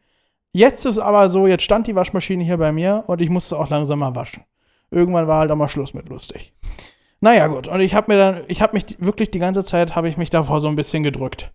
Jetzt 0.52 0.86
ist 0.86 1.00
aber 1.00 1.30
so, 1.30 1.48
jetzt 1.48 1.63
stand 1.63 1.88
die 1.88 1.96
Waschmaschine 1.96 2.44
hier 2.44 2.58
bei 2.58 2.72
mir 2.72 3.04
und 3.08 3.22
ich 3.22 3.30
musste 3.30 3.58
auch 3.58 3.70
langsam 3.70 4.00
mal 4.00 4.16
waschen. 4.16 4.44
Irgendwann 4.92 5.28
war 5.28 5.40
halt 5.40 5.52
auch 5.52 5.56
mal 5.56 5.68
Schluss 5.68 5.94
mit 5.94 6.10
lustig. 6.10 6.54
Naja, 7.24 7.48
gut. 7.48 7.70
Und 7.70 7.80
ich 7.80 7.96
habe 7.96 8.12
mir 8.12 8.18
dann, 8.18 8.42
ich 8.48 8.62
habe 8.62 8.74
mich 8.74 8.98
wirklich 9.00 9.32
die 9.32 9.39
ganze 9.39 9.63
Zeit, 9.63 9.96
habe 9.96 10.10
ich 10.10 10.18
mich 10.18 10.30
davor 10.30 10.60
so 10.60 10.68
ein 10.68 10.75
bisschen 10.75 11.03
gedrückt. 11.03 11.53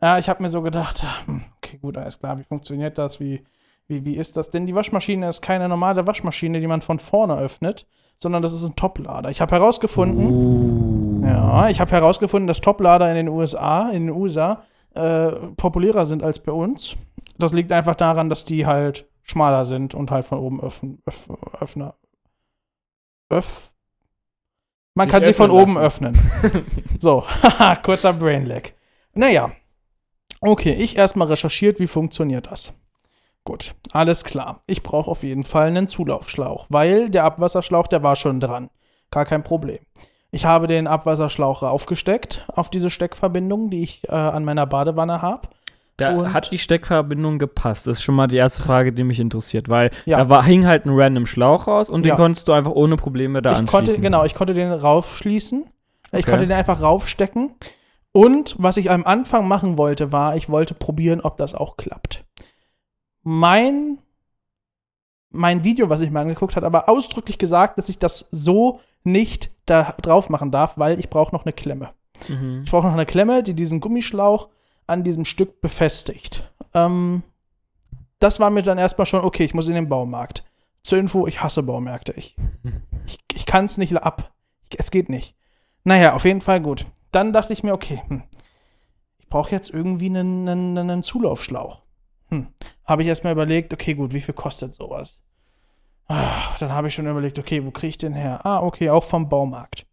Ja, 0.00 0.18
ich 0.18 0.30
habe 0.30 0.42
mir 0.42 0.48
so 0.48 0.62
gedacht, 0.62 1.04
hm, 1.26 1.44
okay, 1.58 1.76
gut, 1.76 1.98
alles 1.98 2.18
klar, 2.18 2.38
wie 2.38 2.44
funktioniert 2.44 2.96
das? 2.96 3.20
Wie, 3.20 3.44
wie, 3.86 4.06
wie 4.06 4.16
ist 4.16 4.38
das? 4.38 4.48
Denn 4.48 4.64
die 4.64 4.74
Waschmaschine 4.74 5.28
ist 5.28 5.42
keine 5.42 5.68
normale 5.68 6.06
Waschmaschine, 6.06 6.58
die 6.58 6.66
man 6.66 6.80
von 6.80 6.98
vorne 6.98 7.36
öffnet, 7.36 7.86
sondern 8.16 8.40
das 8.40 8.54
ist 8.54 8.66
ein 8.66 8.76
Toplader. 8.76 9.28
Ich 9.28 9.42
habe 9.42 9.54
herausgefunden, 9.54 11.22
ja, 11.22 11.68
ich 11.68 11.80
habe 11.80 11.90
herausgefunden, 11.90 12.46
dass 12.46 12.62
Toplader 12.62 13.06
in 13.10 13.16
den 13.16 13.28
USA, 13.28 13.90
in 13.90 14.06
den 14.06 14.16
USA, 14.16 14.62
äh, 14.94 15.32
populärer 15.58 16.06
sind 16.06 16.22
als 16.22 16.38
bei 16.38 16.52
uns. 16.52 16.96
Das 17.36 17.52
liegt 17.52 17.72
einfach 17.72 17.94
daran, 17.94 18.30
dass 18.30 18.46
die 18.46 18.64
halt 18.64 19.06
schmaler 19.22 19.66
sind 19.66 19.94
und 19.94 20.10
halt 20.10 20.24
von 20.24 20.38
oben 20.38 20.62
öffnen, 20.62 21.02
öff, 21.04 21.28
öffner. 21.60 21.94
Öff. 23.28 23.73
Man 24.94 25.08
kann 25.08 25.24
sie 25.24 25.32
von 25.32 25.50
oben 25.50 25.74
lassen. 25.74 26.06
öffnen. 26.06 26.66
so, 26.98 27.26
haha, 27.26 27.76
kurzer 27.82 28.12
Brainlag. 28.12 28.72
Naja. 29.12 29.50
Okay, 30.40 30.72
ich 30.72 30.96
erstmal 30.96 31.28
recherchiert, 31.28 31.80
wie 31.80 31.86
funktioniert 31.86 32.50
das. 32.50 32.74
Gut, 33.44 33.74
alles 33.92 34.24
klar. 34.24 34.62
Ich 34.66 34.82
brauche 34.82 35.10
auf 35.10 35.22
jeden 35.22 35.42
Fall 35.42 35.66
einen 35.66 35.88
Zulaufschlauch, 35.88 36.66
weil 36.68 37.10
der 37.10 37.24
Abwasserschlauch, 37.24 37.88
der 37.88 38.02
war 38.02 38.16
schon 38.16 38.40
dran. 38.40 38.70
Gar 39.10 39.26
kein 39.26 39.42
Problem. 39.42 39.80
Ich 40.30 40.44
habe 40.44 40.66
den 40.66 40.86
Abwasserschlauch 40.86 41.62
raufgesteckt 41.62 42.46
auf 42.48 42.70
diese 42.70 42.90
Steckverbindung, 42.90 43.70
die 43.70 43.82
ich 43.82 44.08
äh, 44.08 44.12
an 44.12 44.44
meiner 44.44 44.66
Badewanne 44.66 45.22
habe. 45.22 45.48
Da 45.96 46.12
Und- 46.16 46.32
hat 46.32 46.50
die 46.50 46.58
Steckverbindung 46.58 47.38
gepasst. 47.38 47.86
Das 47.86 47.98
ist 47.98 48.02
schon 48.02 48.16
mal 48.16 48.26
die 48.26 48.36
erste 48.36 48.62
Frage, 48.62 48.92
die 48.92 49.04
mich 49.04 49.20
interessiert, 49.20 49.68
weil 49.68 49.90
Ja. 50.06 50.18
da 50.18 50.28
war, 50.28 50.42
hing 50.44 50.66
halt 50.66 50.86
ein 50.86 50.90
random 50.92 51.26
Schlauch 51.26 51.66
raus 51.68 51.88
und 51.88 52.04
Ja. 52.04 52.14
den 52.14 52.16
konntest 52.18 52.48
du 52.48 52.52
einfach 52.52 52.72
ohne 52.72 52.96
Probleme 52.96 53.42
da 53.42 53.52
ich 53.52 53.58
anschließen. 53.58 53.86
konnte, 53.86 54.00
genau, 54.00 54.24
ich 54.24 54.34
konnte 54.34 54.54
den 54.54 54.72
raufschließen. 54.72 55.64
Ich 56.06 56.20
Okay. 56.20 56.30
konnte 56.30 56.46
den 56.48 56.56
einfach 56.56 56.82
raufstecken. 56.82 57.54
Und 58.12 58.56
was 58.58 58.76
ich 58.76 58.90
am 58.90 59.04
Anfang 59.04 59.46
machen 59.48 59.76
wollte, 59.76 60.10
war, 60.12 60.36
ich 60.36 60.48
wollte 60.48 60.74
probieren, 60.74 61.20
ob 61.20 61.36
das 61.36 61.54
auch 61.54 61.76
klappt. 61.76 62.24
Mein, 63.22 63.98
mein 65.30 65.64
Video, 65.64 65.88
was 65.88 66.00
ich 66.00 66.10
mir 66.10 66.20
angeguckt 66.20 66.56
habe, 66.56 66.66
aber 66.66 66.88
ausdrücklich 66.88 67.38
gesagt, 67.38 67.78
dass 67.78 67.88
ich 67.88 67.98
das 67.98 68.28
so 68.30 68.80
nicht 69.02 69.50
da 69.66 69.94
drauf 70.02 70.30
machen 70.30 70.50
darf, 70.50 70.78
weil 70.78 70.98
ich 71.00 71.10
brauche 71.10 71.34
noch 71.34 71.44
eine 71.44 71.52
Klemme. 71.52 71.90
Mhm. 72.28 72.62
Ich 72.64 72.70
brauche 72.70 72.86
noch 72.86 72.94
eine 72.94 73.06
Klemme, 73.06 73.42
die 73.42 73.54
diesen 73.54 73.80
Gummischlauch 73.80 74.48
an 74.86 75.04
diesem 75.04 75.24
Stück 75.24 75.60
befestigt. 75.60 76.52
Ähm, 76.74 77.22
das 78.18 78.40
war 78.40 78.50
mir 78.50 78.62
dann 78.62 78.78
erstmal 78.78 79.06
schon, 79.06 79.24
okay, 79.24 79.44
ich 79.44 79.54
muss 79.54 79.68
in 79.68 79.74
den 79.74 79.88
Baumarkt. 79.88 80.44
Zur 80.82 80.98
Info, 80.98 81.26
ich 81.26 81.42
hasse 81.42 81.62
Baumärkte. 81.62 82.12
Ich, 82.12 82.36
ich, 83.06 83.18
ich 83.32 83.46
kann 83.46 83.64
es 83.64 83.78
nicht 83.78 83.96
ab. 83.96 84.32
Ich, 84.70 84.78
es 84.78 84.90
geht 84.90 85.08
nicht. 85.08 85.36
Naja, 85.84 86.14
auf 86.14 86.24
jeden 86.24 86.40
Fall 86.40 86.60
gut. 86.60 86.86
Dann 87.10 87.32
dachte 87.32 87.52
ich 87.52 87.62
mir, 87.62 87.72
okay, 87.72 88.02
hm, 88.08 88.22
ich 89.18 89.28
brauche 89.28 89.50
jetzt 89.50 89.70
irgendwie 89.70 90.06
einen, 90.06 90.48
einen, 90.48 90.78
einen 90.78 91.02
Zulaufschlauch. 91.02 91.82
Hm. 92.28 92.48
Habe 92.84 93.02
ich 93.02 93.08
erstmal 93.08 93.32
überlegt, 93.32 93.72
okay, 93.72 93.94
gut, 93.94 94.12
wie 94.12 94.20
viel 94.20 94.34
kostet 94.34 94.74
sowas? 94.74 95.18
Ach, 96.06 96.58
dann 96.58 96.72
habe 96.72 96.88
ich 96.88 96.94
schon 96.94 97.06
überlegt, 97.06 97.38
okay, 97.38 97.64
wo 97.64 97.70
kriege 97.70 97.90
ich 97.90 97.98
den 97.98 98.14
her? 98.14 98.44
Ah, 98.44 98.60
okay, 98.60 98.90
auch 98.90 99.04
vom 99.04 99.28
Baumarkt. 99.28 99.86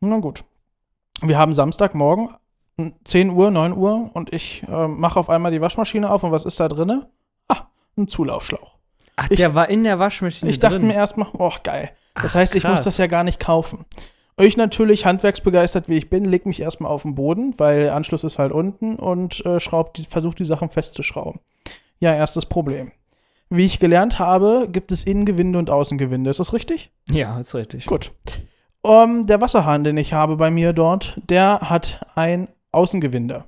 Na 0.00 0.18
gut. 0.18 0.44
Wir 1.20 1.38
haben 1.38 1.52
Samstagmorgen, 1.52 2.30
10 3.04 3.30
Uhr, 3.30 3.50
9 3.50 3.72
Uhr 3.76 4.10
und 4.14 4.32
ich 4.32 4.62
äh, 4.68 4.86
mache 4.88 5.18
auf 5.18 5.30
einmal 5.30 5.50
die 5.50 5.60
Waschmaschine 5.60 6.10
auf 6.10 6.22
und 6.22 6.30
was 6.32 6.44
ist 6.44 6.60
da 6.60 6.68
drinne? 6.68 7.10
Ah, 7.48 7.62
ein 7.96 8.08
Zulaufschlauch. 8.08 8.76
Ach, 9.16 9.28
Ich- 9.30 9.36
der 9.36 9.54
war 9.54 9.68
in 9.68 9.84
der 9.84 9.98
Waschmaschine 9.98 10.50
Ich 10.50 10.58
dachte 10.58 10.78
drin. 10.78 10.88
mir 10.88 10.94
erstmal, 10.94 11.28
oh, 11.32 11.52
geil. 11.62 11.90
Das 12.14 12.34
Ach, 12.34 12.40
heißt, 12.40 12.54
ich 12.54 12.62
muss 12.64 12.72
krass. 12.74 12.84
das 12.84 12.98
ja 12.98 13.06
gar 13.06 13.24
nicht 13.24 13.40
kaufen. 13.40 13.84
Ich 14.40 14.56
natürlich, 14.56 15.04
handwerksbegeistert 15.06 15.88
wie 15.88 15.96
ich 15.96 16.08
bin, 16.10 16.24
leg 16.24 16.46
mich 16.46 16.60
erstmal 16.60 16.92
auf 16.92 17.02
den 17.02 17.16
Boden, 17.16 17.54
weil 17.58 17.90
Anschluss 17.90 18.22
ist 18.22 18.38
halt 18.38 18.52
unten 18.52 18.94
und 18.96 19.44
äh, 19.44 19.58
schraubt 19.58 19.98
die, 19.98 20.02
versucht 20.02 20.38
die 20.38 20.44
Sachen 20.44 20.68
festzuschrauben. 20.68 21.40
Ja, 21.98 22.14
erstes 22.14 22.46
Problem. 22.46 22.92
Wie 23.50 23.64
ich 23.66 23.80
gelernt 23.80 24.20
habe, 24.20 24.68
gibt 24.70 24.92
es 24.92 25.02
Innengewinde 25.02 25.58
und 25.58 25.70
Außengewinde. 25.70 26.30
Ist 26.30 26.38
das 26.38 26.52
richtig? 26.52 26.92
Ja, 27.10 27.40
ist 27.40 27.54
richtig. 27.56 27.86
Gut. 27.86 28.12
Um, 28.82 29.26
der 29.26 29.40
Wasserhahn, 29.40 29.82
den 29.82 29.96
ich 29.96 30.12
habe 30.12 30.36
bei 30.36 30.50
mir 30.52 30.72
dort, 30.72 31.20
der 31.28 31.58
hat 31.62 32.00
ein 32.14 32.48
Außengewinde. 32.78 33.44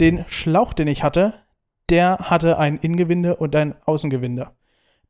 Den 0.00 0.24
Schlauch, 0.26 0.72
den 0.72 0.88
ich 0.88 1.02
hatte, 1.02 1.34
der 1.90 2.16
hatte 2.30 2.58
ein 2.58 2.78
Innengewinde 2.78 3.36
und 3.36 3.54
ein 3.54 3.74
Außengewinde. 3.84 4.50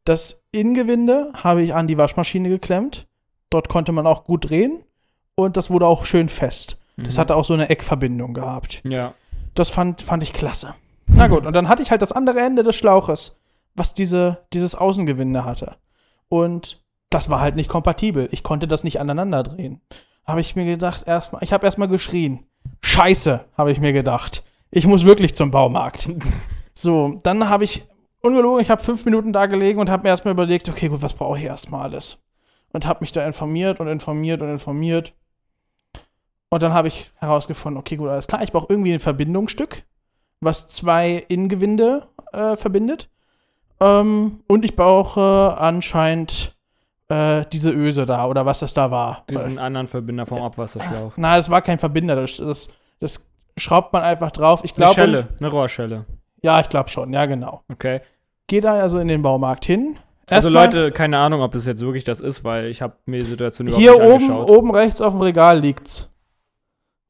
Das 0.04 0.42
Innengewinde 0.52 1.32
habe 1.42 1.62
ich 1.62 1.73
an 1.75 1.87
die 1.87 1.96
Waschmaschine 1.96 2.49
geklemmt. 2.49 3.06
Dort 3.49 3.68
konnte 3.68 3.92
man 3.92 4.06
auch 4.06 4.25
gut 4.25 4.50
drehen 4.50 4.82
und 5.37 5.56
das 5.56 5.70
wurde 5.70 5.87
auch 5.87 6.04
schön 6.04 6.28
fest. 6.28 6.78
Das 6.96 7.16
Mhm. 7.16 7.20
hatte 7.20 7.37
auch 7.37 7.44
so 7.44 7.54
eine 7.54 7.70
Eckverbindung 7.70 8.34
gehabt. 8.34 8.82
Ja. 8.87 9.14
Das 9.54 9.70
fand, 9.70 10.02
fand 10.02 10.23
ich 10.23 10.32
klasse. 10.32 10.75
Na 11.06 11.28
gut, 11.28 11.46
und 11.46 11.52
dann 11.54 11.68
hatte 11.68 11.82
ich 11.82 11.90
halt 11.90 12.02
das 12.02 12.12
andere 12.12 12.40
Ende 12.40 12.62
des 12.62 12.76
Schlauches, 12.76 13.37
was 13.75 13.94
diese, 13.94 14.44
dieses 14.52 14.75
Außengewinde 14.75 15.44
hatte. 15.44 15.76
Und 16.28 16.82
das 17.11 17.30
war 17.30 17.40
halt 17.40 17.54
nicht 17.56 17.68
kompatibel. 17.68 18.28
Ich 18.32 18.42
konnte 18.42 18.66
das 18.68 18.82
nicht 18.84 19.00
aneinander 19.00 19.42
drehen. 19.44 19.80
Habe 20.26 20.40
ich 20.40 20.57
mir 20.57 20.64
gedacht, 20.64 21.07
erstmal, 21.07 21.43
ich 21.43 21.52
habe 21.52 21.66
erstmal 21.66 21.88
geschrien. 21.88 22.47
Scheiße, 22.81 23.45
habe 23.57 23.73
ich 23.73 23.81
mir 23.81 23.93
gedacht. 23.93 24.45
Ich 24.71 24.87
muss 24.87 25.04
wirklich 25.04 25.35
zum 25.35 25.50
Baumarkt. 25.50 26.09
so, 26.75 27.19
dann 27.23 27.49
habe 27.49 27.64
ich, 27.64 27.85
ungelogen, 28.21 28.62
ich 28.62 28.71
habe 28.71 28.83
fünf 28.83 29.04
Minuten 29.04 29.33
da 29.33 29.47
gelegen 29.47 29.78
und 29.78 29.90
habe 29.90 30.04
mir 30.04 30.09
erstmal 30.09 30.33
überlegt, 30.33 30.69
okay, 30.69 30.88
gut, 30.88 31.02
was 31.02 31.14
brauche 31.14 31.38
ich 31.38 31.45
erstmal 31.45 31.83
alles? 31.83 32.19
Und 32.73 32.87
habe 32.87 33.00
mich 33.02 33.12
da 33.12 33.25
informiert 33.25 33.81
und 33.81 33.88
informiert 33.88 34.43
und 34.43 34.49
informiert. 34.49 35.14
Und 36.49 36.62
dann 36.62 36.73
habe 36.73 36.88
ich 36.88 37.12
herausgefunden, 37.16 37.78
okay, 37.78 37.97
gut, 37.97 38.09
alles 38.09 38.26
klar, 38.26 38.43
ich 38.43 38.52
brauche 38.52 38.66
irgendwie 38.69 38.93
ein 38.93 39.00
Verbindungsstück, 39.00 39.85
was 40.40 40.69
zwei 40.69 41.25
Innengewinde 41.28 42.09
äh, 42.33 42.57
verbindet. 42.57 43.11
Ähm, 43.81 44.40
und 44.49 44.64
ich 44.64 44.76
brauche 44.76 45.57
anscheinend 45.59 46.53
äh, 47.14 47.44
diese 47.52 47.71
Öse 47.71 48.06
da 48.06 48.26
oder 48.26 48.44
was 48.44 48.61
das 48.61 48.75
da 48.75 48.90
war. 48.90 49.25
Diesen 49.30 49.59
anderen 49.59 49.87
Verbinder 49.87 50.26
vom 50.26 50.42
Abwasserschlauch. 50.42 51.12
Na, 51.16 51.37
das 51.37 51.49
war 51.49 51.62
kein 51.62 51.78
Verbinder, 51.78 52.16
das, 52.16 52.38
das, 52.38 52.68
das 53.00 53.26
schraubt 53.56 53.92
man 53.92 54.02
einfach 54.02 54.30
drauf. 54.30 54.62
Ich 54.64 54.73
Eine 54.73 54.78
glaube. 54.78 54.94
Schelle, 54.94 55.28
eine 55.38 55.49
Rohrschelle. 55.49 56.04
Ja, 56.42 56.61
ich 56.61 56.68
glaube 56.68 56.88
schon, 56.88 57.12
ja, 57.12 57.26
genau. 57.26 57.62
Okay. 57.71 58.00
Geh 58.47 58.61
da 58.61 58.75
also 58.75 58.99
in 58.99 59.09
den 59.09 59.23
Baumarkt 59.23 59.64
hin. 59.64 59.99
Also 60.28 60.49
Erstmal 60.49 60.64
Leute, 60.66 60.92
keine 60.92 61.18
Ahnung, 61.18 61.42
ob 61.42 61.52
das 61.52 61.66
jetzt 61.66 61.83
wirklich 61.83 62.04
das 62.04 62.21
ist, 62.21 62.44
weil 62.44 62.66
ich 62.66 62.83
habe 62.83 62.97
mir 63.06 63.21
die 63.21 63.26
Situation 63.26 63.68
überhaupt 63.68 63.83
hier 63.83 63.92
nicht 63.92 64.02
oben, 64.02 64.30
angeschaut. 64.30 64.50
oben 64.50 64.71
rechts 64.75 65.00
auf 65.00 65.12
dem 65.12 65.21
Regal 65.21 65.61
liegt's. 65.61 66.11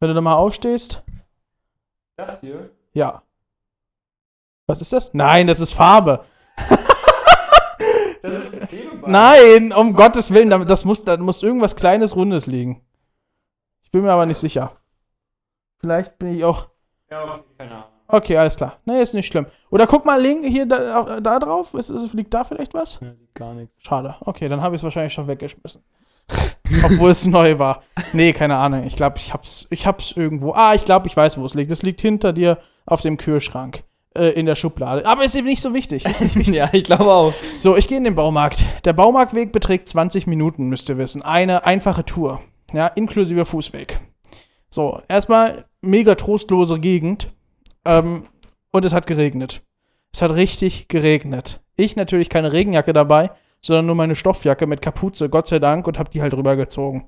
Wenn 0.00 0.08
du 0.08 0.14
da 0.14 0.20
mal 0.20 0.34
aufstehst. 0.34 1.02
Das 2.16 2.40
hier? 2.40 2.70
Ja. 2.92 3.22
Was 4.66 4.80
ist 4.80 4.92
das? 4.92 5.14
Nein, 5.14 5.46
das 5.46 5.60
ist 5.60 5.72
Farbe. 5.72 6.24
Das 8.22 8.44
ist 8.44 8.70
Nein, 9.06 9.72
um 9.72 9.94
Gottes 9.94 10.30
Willen, 10.32 10.50
da- 10.50 10.58
das 10.64 10.84
muss, 10.84 11.04
da 11.04 11.16
muss 11.16 11.42
irgendwas 11.42 11.76
Kleines, 11.76 12.16
Rundes 12.16 12.46
liegen. 12.46 12.82
Ich 13.82 13.90
bin 13.90 14.02
mir 14.02 14.12
aber 14.12 14.26
nicht 14.26 14.38
sicher. 14.38 14.72
Vielleicht 15.78 16.18
bin 16.18 16.36
ich 16.36 16.44
auch. 16.44 16.68
Ja, 17.10 17.22
okay, 17.24 17.42
keine 17.58 17.70
Ahnung. 17.72 17.84
Okay, 18.06 18.36
alles 18.36 18.56
klar. 18.56 18.78
Nee, 18.84 19.00
ist 19.00 19.14
nicht 19.14 19.26
schlimm. 19.26 19.46
Oder 19.70 19.86
guck 19.86 20.04
mal 20.04 20.20
link 20.20 20.44
hier 20.44 20.66
da, 20.66 21.20
da 21.20 21.38
drauf. 21.38 21.74
Ist, 21.74 21.90
ist, 21.90 22.12
liegt 22.14 22.32
da 22.34 22.44
vielleicht 22.44 22.74
was? 22.74 23.00
Liegt 23.00 23.34
gar 23.34 23.54
nichts. 23.54 23.74
Schade. 23.82 24.16
Okay, 24.20 24.48
dann 24.48 24.60
habe 24.60 24.74
ich 24.74 24.80
es 24.80 24.84
wahrscheinlich 24.84 25.12
schon 25.12 25.26
weggeschmissen. 25.26 25.82
Obwohl 26.84 27.10
es 27.10 27.26
neu 27.26 27.58
war. 27.58 27.82
Nee, 28.12 28.32
keine 28.32 28.56
Ahnung. 28.56 28.84
Ich 28.84 28.96
glaube, 28.96 29.16
ich 29.18 29.32
hab's, 29.32 29.66
ich 29.70 29.86
hab's 29.86 30.12
irgendwo. 30.12 30.52
Ah, 30.52 30.74
ich 30.74 30.84
glaube, 30.84 31.06
ich 31.08 31.16
weiß, 31.16 31.38
wo 31.38 31.44
es 31.46 31.54
liegt. 31.54 31.70
Es 31.72 31.82
liegt 31.82 32.00
hinter 32.00 32.32
dir 32.32 32.58
auf 32.86 33.00
dem 33.00 33.16
Kühlschrank. 33.16 33.84
Äh, 34.16 34.28
in 34.30 34.46
der 34.46 34.54
Schublade. 34.54 35.04
Aber 35.06 35.24
ist 35.24 35.34
eben 35.34 35.48
nicht 35.48 35.60
so 35.60 35.74
wichtig. 35.74 36.04
Ist 36.04 36.20
nicht 36.20 36.36
wichtig. 36.36 36.54
ja, 36.54 36.68
ich 36.72 36.84
glaube 36.84 37.10
auch. 37.10 37.32
So, 37.58 37.76
ich 37.76 37.88
gehe 37.88 37.98
in 37.98 38.04
den 38.04 38.14
Baumarkt. 38.14 38.64
Der 38.84 38.92
Baumarktweg 38.92 39.50
beträgt 39.50 39.88
20 39.88 40.28
Minuten, 40.28 40.68
müsst 40.68 40.88
ihr 40.88 40.98
wissen. 40.98 41.22
Eine 41.22 41.66
einfache 41.66 42.04
Tour. 42.04 42.40
Ja, 42.72 42.86
inklusive 42.86 43.44
Fußweg. 43.44 43.98
So, 44.70 45.02
erstmal 45.08 45.64
mega 45.80 46.14
trostlose 46.14 46.78
Gegend. 46.78 47.32
Ähm, 47.84 48.26
und 48.70 48.84
es 48.84 48.92
hat 48.92 49.08
geregnet. 49.08 49.62
Es 50.12 50.22
hat 50.22 50.32
richtig 50.34 50.86
geregnet. 50.86 51.60
Ich 51.74 51.96
natürlich 51.96 52.28
keine 52.28 52.52
Regenjacke 52.52 52.92
dabei, 52.92 53.30
sondern 53.60 53.86
nur 53.86 53.96
meine 53.96 54.14
Stoffjacke 54.14 54.68
mit 54.68 54.80
Kapuze, 54.80 55.28
Gott 55.28 55.48
sei 55.48 55.58
Dank, 55.58 55.88
und 55.88 55.98
hab 55.98 56.10
die 56.10 56.22
halt 56.22 56.34
rübergezogen. 56.34 57.06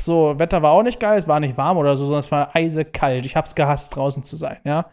So, 0.00 0.38
Wetter 0.38 0.60
war 0.62 0.72
auch 0.72 0.82
nicht 0.82 0.98
geil, 0.98 1.18
es 1.18 1.28
war 1.28 1.38
nicht 1.38 1.56
warm 1.56 1.76
oder 1.76 1.96
so, 1.96 2.04
sondern 2.04 2.20
es 2.20 2.32
war 2.32 2.54
eisekalt. 2.56 3.24
Ich 3.24 3.36
hab's 3.36 3.54
gehasst, 3.54 3.94
draußen 3.94 4.24
zu 4.24 4.34
sein, 4.34 4.58
ja. 4.64 4.86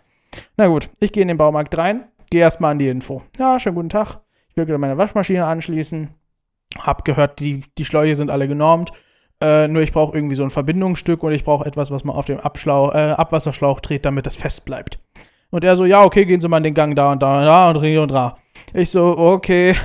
Na 0.57 0.67
gut, 0.67 0.89
ich 0.99 1.11
gehe 1.11 1.21
in 1.21 1.27
den 1.27 1.37
Baumarkt 1.37 1.77
rein, 1.77 2.05
gehe 2.29 2.41
erstmal 2.41 2.71
an 2.71 2.79
die 2.79 2.89
Info. 2.89 3.21
Ja, 3.37 3.59
schönen 3.59 3.75
guten 3.75 3.89
Tag. 3.89 4.19
Ich 4.49 4.57
will 4.57 4.65
gerade 4.65 4.77
meine 4.77 4.97
Waschmaschine 4.97 5.45
anschließen. 5.45 6.09
Hab 6.79 7.05
gehört, 7.05 7.39
die, 7.39 7.61
die 7.77 7.85
Schläuche 7.85 8.15
sind 8.15 8.29
alle 8.29 8.47
genormt. 8.47 8.91
Äh, 9.41 9.67
nur 9.67 9.81
ich 9.81 9.93
brauche 9.93 10.15
irgendwie 10.15 10.35
so 10.35 10.43
ein 10.43 10.49
Verbindungsstück 10.49 11.23
und 11.23 11.31
ich 11.31 11.45
brauche 11.45 11.65
etwas, 11.65 11.91
was 11.91 12.03
man 12.03 12.15
auf 12.15 12.25
dem 12.25 12.39
Abschlauch, 12.39 12.93
äh, 12.93 13.11
Abwasserschlauch 13.11 13.79
dreht, 13.79 14.05
damit 14.05 14.25
das 14.25 14.35
fest 14.35 14.65
bleibt. 14.65 14.99
Und 15.49 15.63
er 15.63 15.75
so, 15.75 15.85
ja, 15.85 16.03
okay, 16.03 16.25
gehen 16.25 16.41
Sie 16.41 16.47
mal 16.47 16.57
in 16.57 16.63
den 16.63 16.73
Gang 16.73 16.95
da 16.95 17.11
und 17.11 17.21
da 17.21 17.39
und 17.39 17.45
da 17.45 17.69
und 17.69 17.83
hier 17.83 18.01
und 18.01 18.11
da. 18.11 18.37
Ich 18.73 18.91
so, 18.91 19.17
okay. 19.17 19.75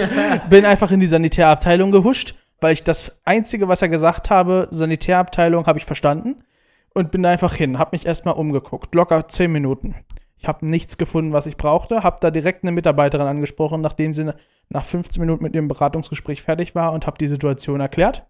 Bin 0.50 0.64
einfach 0.64 0.90
in 0.90 1.00
die 1.00 1.06
Sanitärabteilung 1.06 1.92
gehuscht, 1.92 2.34
weil 2.60 2.72
ich 2.72 2.82
das 2.82 3.12
Einzige, 3.24 3.68
was 3.68 3.82
er 3.82 3.88
gesagt 3.88 4.30
habe, 4.30 4.68
Sanitärabteilung, 4.70 5.66
habe 5.66 5.78
ich 5.78 5.84
verstanden. 5.84 6.42
Und 6.94 7.10
bin 7.10 7.22
da 7.22 7.30
einfach 7.30 7.54
hin, 7.54 7.78
hab 7.78 7.92
mich 7.92 8.06
erstmal 8.06 8.34
umgeguckt. 8.34 8.94
Locker 8.94 9.26
10 9.26 9.50
Minuten. 9.50 9.94
Ich 10.38 10.48
habe 10.48 10.66
nichts 10.66 10.96
gefunden, 10.96 11.32
was 11.32 11.46
ich 11.46 11.56
brauchte. 11.56 12.02
Hab 12.02 12.20
da 12.20 12.30
direkt 12.30 12.62
eine 12.62 12.72
Mitarbeiterin 12.72 13.26
angesprochen, 13.26 13.80
nachdem 13.80 14.12
sie 14.12 14.32
nach 14.68 14.84
15 14.84 15.20
Minuten 15.20 15.42
mit 15.42 15.54
ihrem 15.54 15.68
Beratungsgespräch 15.68 16.42
fertig 16.42 16.74
war 16.74 16.92
und 16.92 17.06
habe 17.06 17.18
die 17.18 17.28
Situation 17.28 17.80
erklärt. 17.80 18.26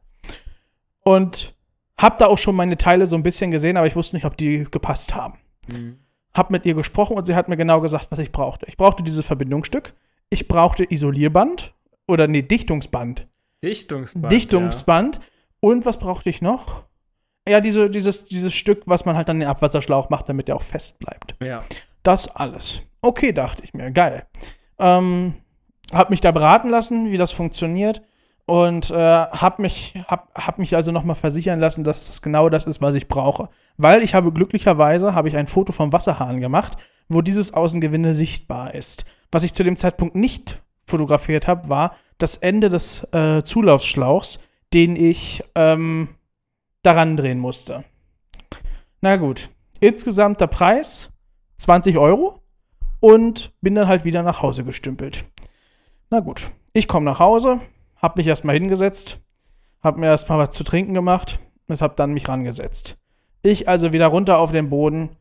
Und 1.00 1.54
hab 1.98 2.18
da 2.18 2.26
auch 2.26 2.38
schon 2.38 2.56
meine 2.56 2.78
Teile 2.78 3.06
so 3.06 3.16
ein 3.16 3.22
bisschen 3.22 3.50
gesehen, 3.50 3.76
aber 3.76 3.86
ich 3.86 3.96
wusste 3.96 4.16
nicht, 4.16 4.24
ob 4.24 4.36
die 4.36 4.66
gepasst 4.70 5.14
haben. 5.14 5.38
Mhm. 5.68 5.98
Hab 6.32 6.50
mit 6.50 6.66
ihr 6.66 6.74
gesprochen 6.74 7.16
und 7.16 7.24
sie 7.24 7.34
hat 7.34 7.48
mir 7.48 7.56
genau 7.56 7.80
gesagt, 7.80 8.08
was 8.10 8.18
ich 8.18 8.32
brauchte. 8.32 8.66
Ich 8.66 8.76
brauchte 8.76 9.02
dieses 9.02 9.24
Verbindungsstück. 9.26 9.94
Ich 10.30 10.48
brauchte 10.48 10.90
Isolierband 10.90 11.74
oder 12.08 12.26
nee, 12.26 12.42
Dichtungsband. 12.42 13.28
Dichtungsband. 13.62 14.32
Dichtungsband. 14.32 15.20
Und 15.60 15.86
was 15.86 15.98
brauchte 15.98 16.30
ich 16.30 16.42
noch? 16.42 16.84
Ja, 17.48 17.60
diese, 17.60 17.90
dieses, 17.90 18.24
dieses 18.24 18.54
Stück, 18.54 18.82
was 18.86 19.04
man 19.04 19.16
halt 19.16 19.28
an 19.28 19.38
den 19.38 19.48
Abwasserschlauch 19.48 20.08
macht, 20.08 20.28
damit 20.28 20.48
der 20.48 20.56
auch 20.56 20.62
fest 20.62 20.98
bleibt. 20.98 21.36
Ja. 21.42 21.62
Das 22.02 22.28
alles. 22.28 22.82
Okay, 23.02 23.32
dachte 23.32 23.62
ich 23.64 23.74
mir. 23.74 23.90
Geil. 23.90 24.26
Ähm, 24.78 25.34
hab 25.92 26.10
mich 26.10 26.22
da 26.22 26.30
beraten 26.32 26.70
lassen, 26.70 27.10
wie 27.10 27.18
das 27.18 27.32
funktioniert. 27.32 28.02
Und 28.46 28.90
äh, 28.90 28.94
hab, 28.94 29.58
mich, 29.58 29.94
hab, 30.06 30.30
hab 30.34 30.58
mich 30.58 30.76
also 30.76 30.92
nochmal 30.92 31.16
versichern 31.16 31.60
lassen, 31.60 31.84
dass 31.84 32.10
es 32.10 32.20
genau 32.20 32.48
das 32.50 32.64
ist, 32.64 32.82
was 32.82 32.94
ich 32.94 33.08
brauche. 33.08 33.48
Weil 33.76 34.02
ich 34.02 34.14
habe 34.14 34.32
glücklicherweise 34.32 35.14
habe 35.14 35.28
ich 35.28 35.36
ein 35.36 35.46
Foto 35.46 35.72
vom 35.72 35.92
Wasserhahn 35.92 36.40
gemacht, 36.40 36.76
wo 37.08 37.22
dieses 37.22 37.54
Außengewinde 37.54 38.14
sichtbar 38.14 38.74
ist. 38.74 39.06
Was 39.32 39.44
ich 39.44 39.54
zu 39.54 39.64
dem 39.64 39.76
Zeitpunkt 39.76 40.14
nicht 40.14 40.62
fotografiert 40.86 41.48
habe, 41.48 41.68
war 41.68 41.94
das 42.18 42.36
Ende 42.36 42.68
des 42.68 43.06
äh, 43.12 43.42
Zulaufsschlauchs, 43.42 44.40
den 44.74 44.96
ich 44.96 45.42
ähm, 45.54 46.08
daran 46.84 47.16
drehen 47.16 47.38
musste. 47.38 47.84
Na 49.00 49.16
gut. 49.16 49.50
Insgesamt 49.80 50.40
der 50.40 50.46
Preis 50.46 51.10
20 51.56 51.98
Euro 51.98 52.40
und 53.00 53.52
bin 53.60 53.74
dann 53.74 53.88
halt 53.88 54.04
wieder 54.04 54.22
nach 54.22 54.40
Hause 54.40 54.64
gestümpelt. 54.64 55.24
Na 56.10 56.20
gut. 56.20 56.50
Ich 56.72 56.88
komme 56.88 57.04
nach 57.04 57.18
Hause, 57.18 57.60
hab 57.96 58.16
mich 58.16 58.26
erstmal 58.26 58.54
hingesetzt, 58.54 59.20
hab 59.82 59.96
mir 59.96 60.06
erstmal 60.06 60.38
was 60.38 60.50
zu 60.50 60.64
trinken 60.64 60.94
gemacht 60.94 61.38
und 61.68 61.80
hab 61.80 61.96
dann 61.96 62.12
mich 62.12 62.28
rangesetzt. 62.28 62.96
Ich 63.42 63.68
also 63.68 63.92
wieder 63.92 64.06
runter 64.06 64.38
auf 64.38 64.52
den 64.52 64.70
Boden, 64.70 65.16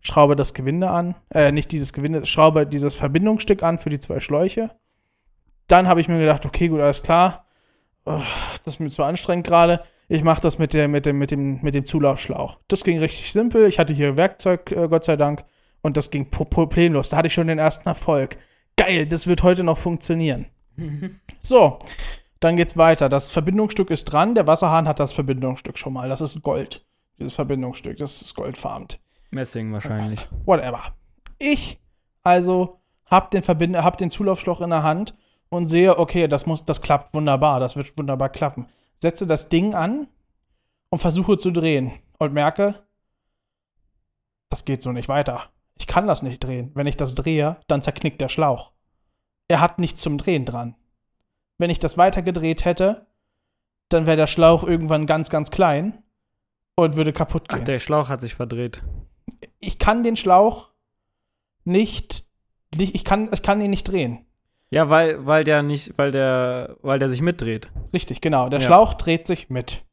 schraube 0.00 0.36
das 0.36 0.54
Gewinde 0.54 0.90
an, 0.90 1.14
äh, 1.30 1.52
nicht 1.52 1.72
dieses 1.72 1.92
Gewinde, 1.92 2.26
schraube 2.26 2.66
dieses 2.66 2.94
Verbindungsstück 2.94 3.62
an 3.62 3.78
für 3.78 3.90
die 3.90 3.98
zwei 3.98 4.20
Schläuche. 4.20 4.70
Dann 5.66 5.88
habe 5.88 6.00
ich 6.00 6.08
mir 6.08 6.18
gedacht, 6.18 6.46
okay, 6.46 6.68
gut, 6.68 6.80
alles 6.80 7.02
klar. 7.02 7.45
Oh, 8.06 8.22
das 8.64 8.74
ist 8.74 8.80
mir 8.80 8.88
zu 8.88 9.02
anstrengend 9.02 9.46
gerade. 9.46 9.82
Ich 10.08 10.22
mache 10.22 10.40
das 10.40 10.58
mit, 10.58 10.72
der, 10.72 10.86
mit, 10.86 11.06
dem, 11.06 11.18
mit, 11.18 11.32
dem, 11.32 11.60
mit 11.62 11.74
dem 11.74 11.84
Zulaufschlauch. 11.84 12.60
Das 12.68 12.84
ging 12.84 13.00
richtig 13.00 13.32
simpel. 13.32 13.66
Ich 13.66 13.80
hatte 13.80 13.92
hier 13.92 14.16
Werkzeug, 14.16 14.70
äh, 14.70 14.88
Gott 14.88 15.04
sei 15.04 15.16
Dank. 15.16 15.44
Und 15.82 15.96
das 15.96 16.10
ging 16.10 16.30
problemlos. 16.30 17.10
Da 17.10 17.16
hatte 17.16 17.26
ich 17.26 17.34
schon 17.34 17.48
den 17.48 17.58
ersten 17.58 17.88
Erfolg. 17.88 18.38
Geil, 18.76 19.06
das 19.06 19.26
wird 19.26 19.42
heute 19.42 19.64
noch 19.64 19.78
funktionieren. 19.78 20.46
so, 21.40 21.78
dann 22.38 22.56
geht's 22.56 22.76
weiter. 22.76 23.08
Das 23.08 23.30
Verbindungsstück 23.30 23.90
ist 23.90 24.04
dran. 24.04 24.34
Der 24.34 24.46
Wasserhahn 24.46 24.86
hat 24.86 25.00
das 25.00 25.12
Verbindungsstück 25.12 25.76
schon 25.76 25.92
mal. 25.92 26.08
Das 26.08 26.20
ist 26.20 26.42
Gold. 26.42 26.84
Dieses 27.18 27.34
Verbindungsstück, 27.34 27.96
das 27.96 28.22
ist 28.22 28.34
goldfarbt. 28.34 29.00
Messing 29.30 29.72
wahrscheinlich. 29.72 30.28
Whatever. 30.44 30.94
Ich 31.38 31.80
also 32.22 32.80
hab 33.06 33.30
den, 33.30 33.42
Verbind 33.42 33.76
hab 33.76 33.98
den 33.98 34.10
Zulaufschlauch 34.10 34.60
in 34.60 34.70
der 34.70 34.82
Hand 34.82 35.14
und 35.48 35.66
sehe, 35.66 35.98
okay, 35.98 36.28
das 36.28 36.46
muss, 36.46 36.64
das 36.64 36.80
klappt 36.80 37.14
wunderbar, 37.14 37.60
das 37.60 37.76
wird 37.76 37.96
wunderbar 37.98 38.28
klappen. 38.28 38.68
Setze 38.94 39.26
das 39.26 39.48
Ding 39.48 39.74
an 39.74 40.08
und 40.90 40.98
versuche 40.98 41.38
zu 41.38 41.50
drehen 41.50 41.92
und 42.18 42.32
merke, 42.32 42.86
das 44.48 44.64
geht 44.64 44.82
so 44.82 44.92
nicht 44.92 45.08
weiter. 45.08 45.50
Ich 45.78 45.86
kann 45.86 46.06
das 46.06 46.22
nicht 46.22 46.42
drehen. 46.42 46.70
Wenn 46.74 46.86
ich 46.86 46.96
das 46.96 47.14
drehe, 47.14 47.58
dann 47.66 47.82
zerknickt 47.82 48.20
der 48.20 48.28
Schlauch. 48.28 48.72
Er 49.48 49.60
hat 49.60 49.78
nichts 49.78 50.00
zum 50.00 50.18
Drehen 50.18 50.44
dran. 50.44 50.74
Wenn 51.58 51.70
ich 51.70 51.78
das 51.78 51.98
weiter 51.98 52.22
gedreht 52.22 52.64
hätte, 52.64 53.06
dann 53.88 54.06
wäre 54.06 54.16
der 54.16 54.26
Schlauch 54.26 54.64
irgendwann 54.64 55.06
ganz, 55.06 55.30
ganz 55.30 55.50
klein 55.50 56.02
und 56.74 56.96
würde 56.96 57.12
kaputt 57.12 57.48
gehen. 57.48 57.60
Ach, 57.60 57.64
der 57.64 57.78
Schlauch 57.78 58.08
hat 58.08 58.20
sich 58.20 58.34
verdreht. 58.34 58.82
ich 59.58 59.78
kann 59.78 60.02
den 60.02 60.16
Schlauch 60.16 60.70
nicht, 61.64 62.26
ich, 62.76 63.04
kann, 63.04 63.30
ich 63.32 63.42
kann 63.42 63.60
ihn 63.60 63.70
nicht 63.70 63.84
drehen. 63.84 64.25
Ja, 64.70 64.90
weil, 64.90 65.24
weil 65.24 65.44
der 65.44 65.62
nicht, 65.62 65.96
weil 65.96 66.10
der, 66.10 66.76
weil 66.82 66.98
der 66.98 67.08
sich 67.08 67.22
mitdreht. 67.22 67.70
Richtig, 67.94 68.20
genau. 68.20 68.48
Der 68.48 68.60
Ja. 68.60 68.66
Schlauch 68.66 68.94
dreht 68.94 69.26
sich 69.26 69.48
mit. 69.48 69.84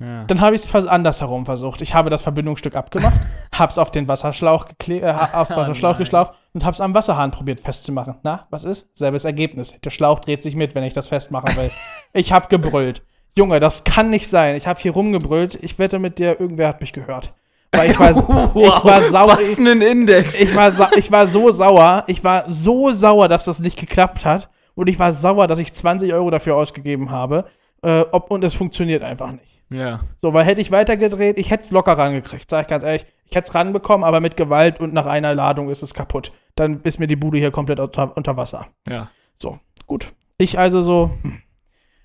Ja. 0.00 0.24
Dann 0.24 0.40
habe 0.40 0.54
ich 0.54 0.64
es 0.64 0.86
andersherum 0.86 1.44
versucht. 1.44 1.82
Ich 1.82 1.92
habe 1.92 2.08
das 2.08 2.22
Verbindungsstück 2.22 2.76
abgemacht, 2.76 3.18
habe 3.54 3.70
es 3.70 3.78
auf 3.78 3.90
den 3.90 4.06
Wasserschlauch 4.06 4.66
gekle 4.66 5.00
äh, 5.00 5.12
aufs 5.12 5.50
Wasserschlauch 5.56 5.92
nein. 5.92 5.98
geschlaucht 5.98 6.32
und 6.54 6.64
habe 6.64 6.72
es 6.72 6.80
am 6.80 6.94
Wasserhahn 6.94 7.32
probiert 7.32 7.60
festzumachen. 7.60 8.16
Na, 8.22 8.46
was 8.50 8.64
ist? 8.64 8.88
Selbes 8.96 9.24
Ergebnis. 9.24 9.80
Der 9.80 9.90
Schlauch 9.90 10.20
dreht 10.20 10.42
sich 10.42 10.54
mit, 10.54 10.74
wenn 10.74 10.84
ich 10.84 10.94
das 10.94 11.08
festmachen 11.08 11.56
will. 11.56 11.70
ich 12.12 12.32
habe 12.32 12.48
gebrüllt. 12.48 13.02
Junge, 13.36 13.60
das 13.60 13.84
kann 13.84 14.10
nicht 14.10 14.28
sein. 14.28 14.56
Ich 14.56 14.66
habe 14.66 14.80
hier 14.80 14.92
rumgebrüllt. 14.92 15.56
Ich 15.62 15.78
wette 15.78 15.98
mit 15.98 16.18
dir, 16.18 16.40
irgendwer 16.40 16.68
hat 16.68 16.80
mich 16.80 16.92
gehört. 16.92 17.34
Weil 17.72 17.90
ich 17.90 17.98
war, 17.98 18.10
ich 18.54 18.84
war 18.84 19.02
sauer. 19.02 19.38
Was 19.38 19.58
ein 19.58 19.82
Index. 19.82 20.34
Ich 20.34 20.54
war, 20.54 20.96
ich 20.96 21.12
war 21.12 21.26
so 21.26 21.50
sauer, 21.50 22.04
ich 22.06 22.24
war 22.24 22.44
so 22.48 22.92
sauer, 22.92 23.28
dass 23.28 23.44
das 23.44 23.60
nicht 23.60 23.78
geklappt 23.78 24.24
hat. 24.24 24.48
Und 24.74 24.88
ich 24.88 24.98
war 24.98 25.12
sauer, 25.12 25.48
dass 25.48 25.58
ich 25.58 25.72
20 25.72 26.12
Euro 26.12 26.30
dafür 26.30 26.54
ausgegeben 26.56 27.10
habe. 27.10 27.44
Äh, 27.82 28.04
ob, 28.12 28.30
und 28.30 28.44
es 28.44 28.54
funktioniert 28.54 29.02
einfach 29.02 29.32
nicht. 29.32 29.62
ja. 29.70 30.00
So, 30.16 30.32
weil 30.32 30.44
hätte 30.44 30.60
ich 30.60 30.70
weitergedreht, 30.70 31.38
ich 31.38 31.50
hätte 31.50 31.62
es 31.62 31.70
locker 31.70 31.98
rangekriegt, 31.98 32.48
sag 32.48 32.62
ich 32.62 32.68
ganz 32.68 32.84
ehrlich. 32.84 33.04
Ich 33.28 33.36
hätte 33.36 33.48
es 33.48 33.54
ranbekommen, 33.54 34.04
aber 34.04 34.20
mit 34.20 34.36
Gewalt 34.36 34.80
und 34.80 34.94
nach 34.94 35.06
einer 35.06 35.34
Ladung 35.34 35.68
ist 35.68 35.82
es 35.82 35.94
kaputt. 35.94 36.32
Dann 36.54 36.80
ist 36.82 36.98
mir 36.98 37.06
die 37.06 37.16
Bude 37.16 37.38
hier 37.38 37.50
komplett 37.50 37.78
unter, 37.80 38.16
unter 38.16 38.36
Wasser. 38.36 38.68
Ja. 38.88 39.10
So, 39.34 39.58
gut. 39.86 40.12
Ich 40.38 40.58
also 40.58 40.80
so, 40.82 41.10
hm, 41.22 41.42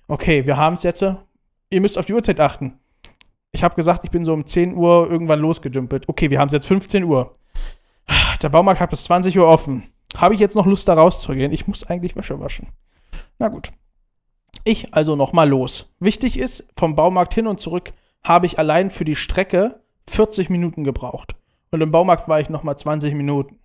okay, 0.08 0.44
wir 0.46 0.56
haben 0.56 0.74
es 0.74 0.82
jetzt. 0.82 1.02
Ihr 1.70 1.80
müsst 1.80 1.96
auf 1.96 2.04
die 2.04 2.12
Uhrzeit 2.12 2.38
achten. 2.40 2.78
Ich 3.54 3.62
habe 3.62 3.76
gesagt, 3.76 4.04
ich 4.04 4.10
bin 4.10 4.24
so 4.24 4.32
um 4.32 4.44
10 4.44 4.74
Uhr 4.74 5.08
irgendwann 5.08 5.38
losgedümpelt. 5.38 6.08
Okay, 6.08 6.28
wir 6.28 6.40
haben 6.40 6.48
es 6.48 6.52
jetzt 6.52 6.66
15 6.66 7.04
Uhr. 7.04 7.36
Der 8.42 8.48
Baumarkt 8.48 8.80
hat 8.80 8.90
bis 8.90 9.04
20 9.04 9.38
Uhr 9.38 9.46
offen. 9.46 9.92
Habe 10.16 10.34
ich 10.34 10.40
jetzt 10.40 10.56
noch 10.56 10.66
Lust, 10.66 10.88
da 10.88 10.94
rauszugehen? 10.94 11.52
Ich 11.52 11.68
muss 11.68 11.84
eigentlich 11.84 12.16
Wäsche 12.16 12.40
waschen. 12.40 12.66
Na 13.38 13.46
gut. 13.46 13.70
Ich 14.64 14.92
also 14.92 15.14
noch 15.14 15.32
mal 15.32 15.48
los. 15.48 15.94
Wichtig 16.00 16.36
ist, 16.36 16.66
vom 16.76 16.96
Baumarkt 16.96 17.32
hin 17.32 17.46
und 17.46 17.60
zurück 17.60 17.92
habe 18.24 18.46
ich 18.46 18.58
allein 18.58 18.90
für 18.90 19.04
die 19.04 19.14
Strecke 19.14 19.80
40 20.08 20.50
Minuten 20.50 20.82
gebraucht. 20.82 21.36
Und 21.70 21.80
im 21.80 21.92
Baumarkt 21.92 22.28
war 22.28 22.40
ich 22.40 22.50
noch 22.50 22.64
mal 22.64 22.76
20 22.76 23.14
Minuten. 23.14 23.60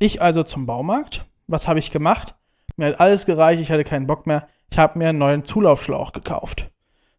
Ich 0.00 0.20
also 0.20 0.42
zum 0.42 0.66
Baumarkt. 0.66 1.24
Was 1.46 1.66
habe 1.66 1.78
ich 1.78 1.90
gemacht? 1.90 2.34
Mir 2.76 2.88
hat 2.88 3.00
alles 3.00 3.24
gereicht, 3.24 3.62
ich 3.62 3.70
hatte 3.70 3.84
keinen 3.84 4.06
Bock 4.06 4.26
mehr. 4.26 4.48
Ich 4.70 4.78
habe 4.78 4.98
mir 4.98 5.08
einen 5.08 5.18
neuen 5.18 5.46
Zulaufschlauch 5.46 6.12
gekauft. 6.12 6.70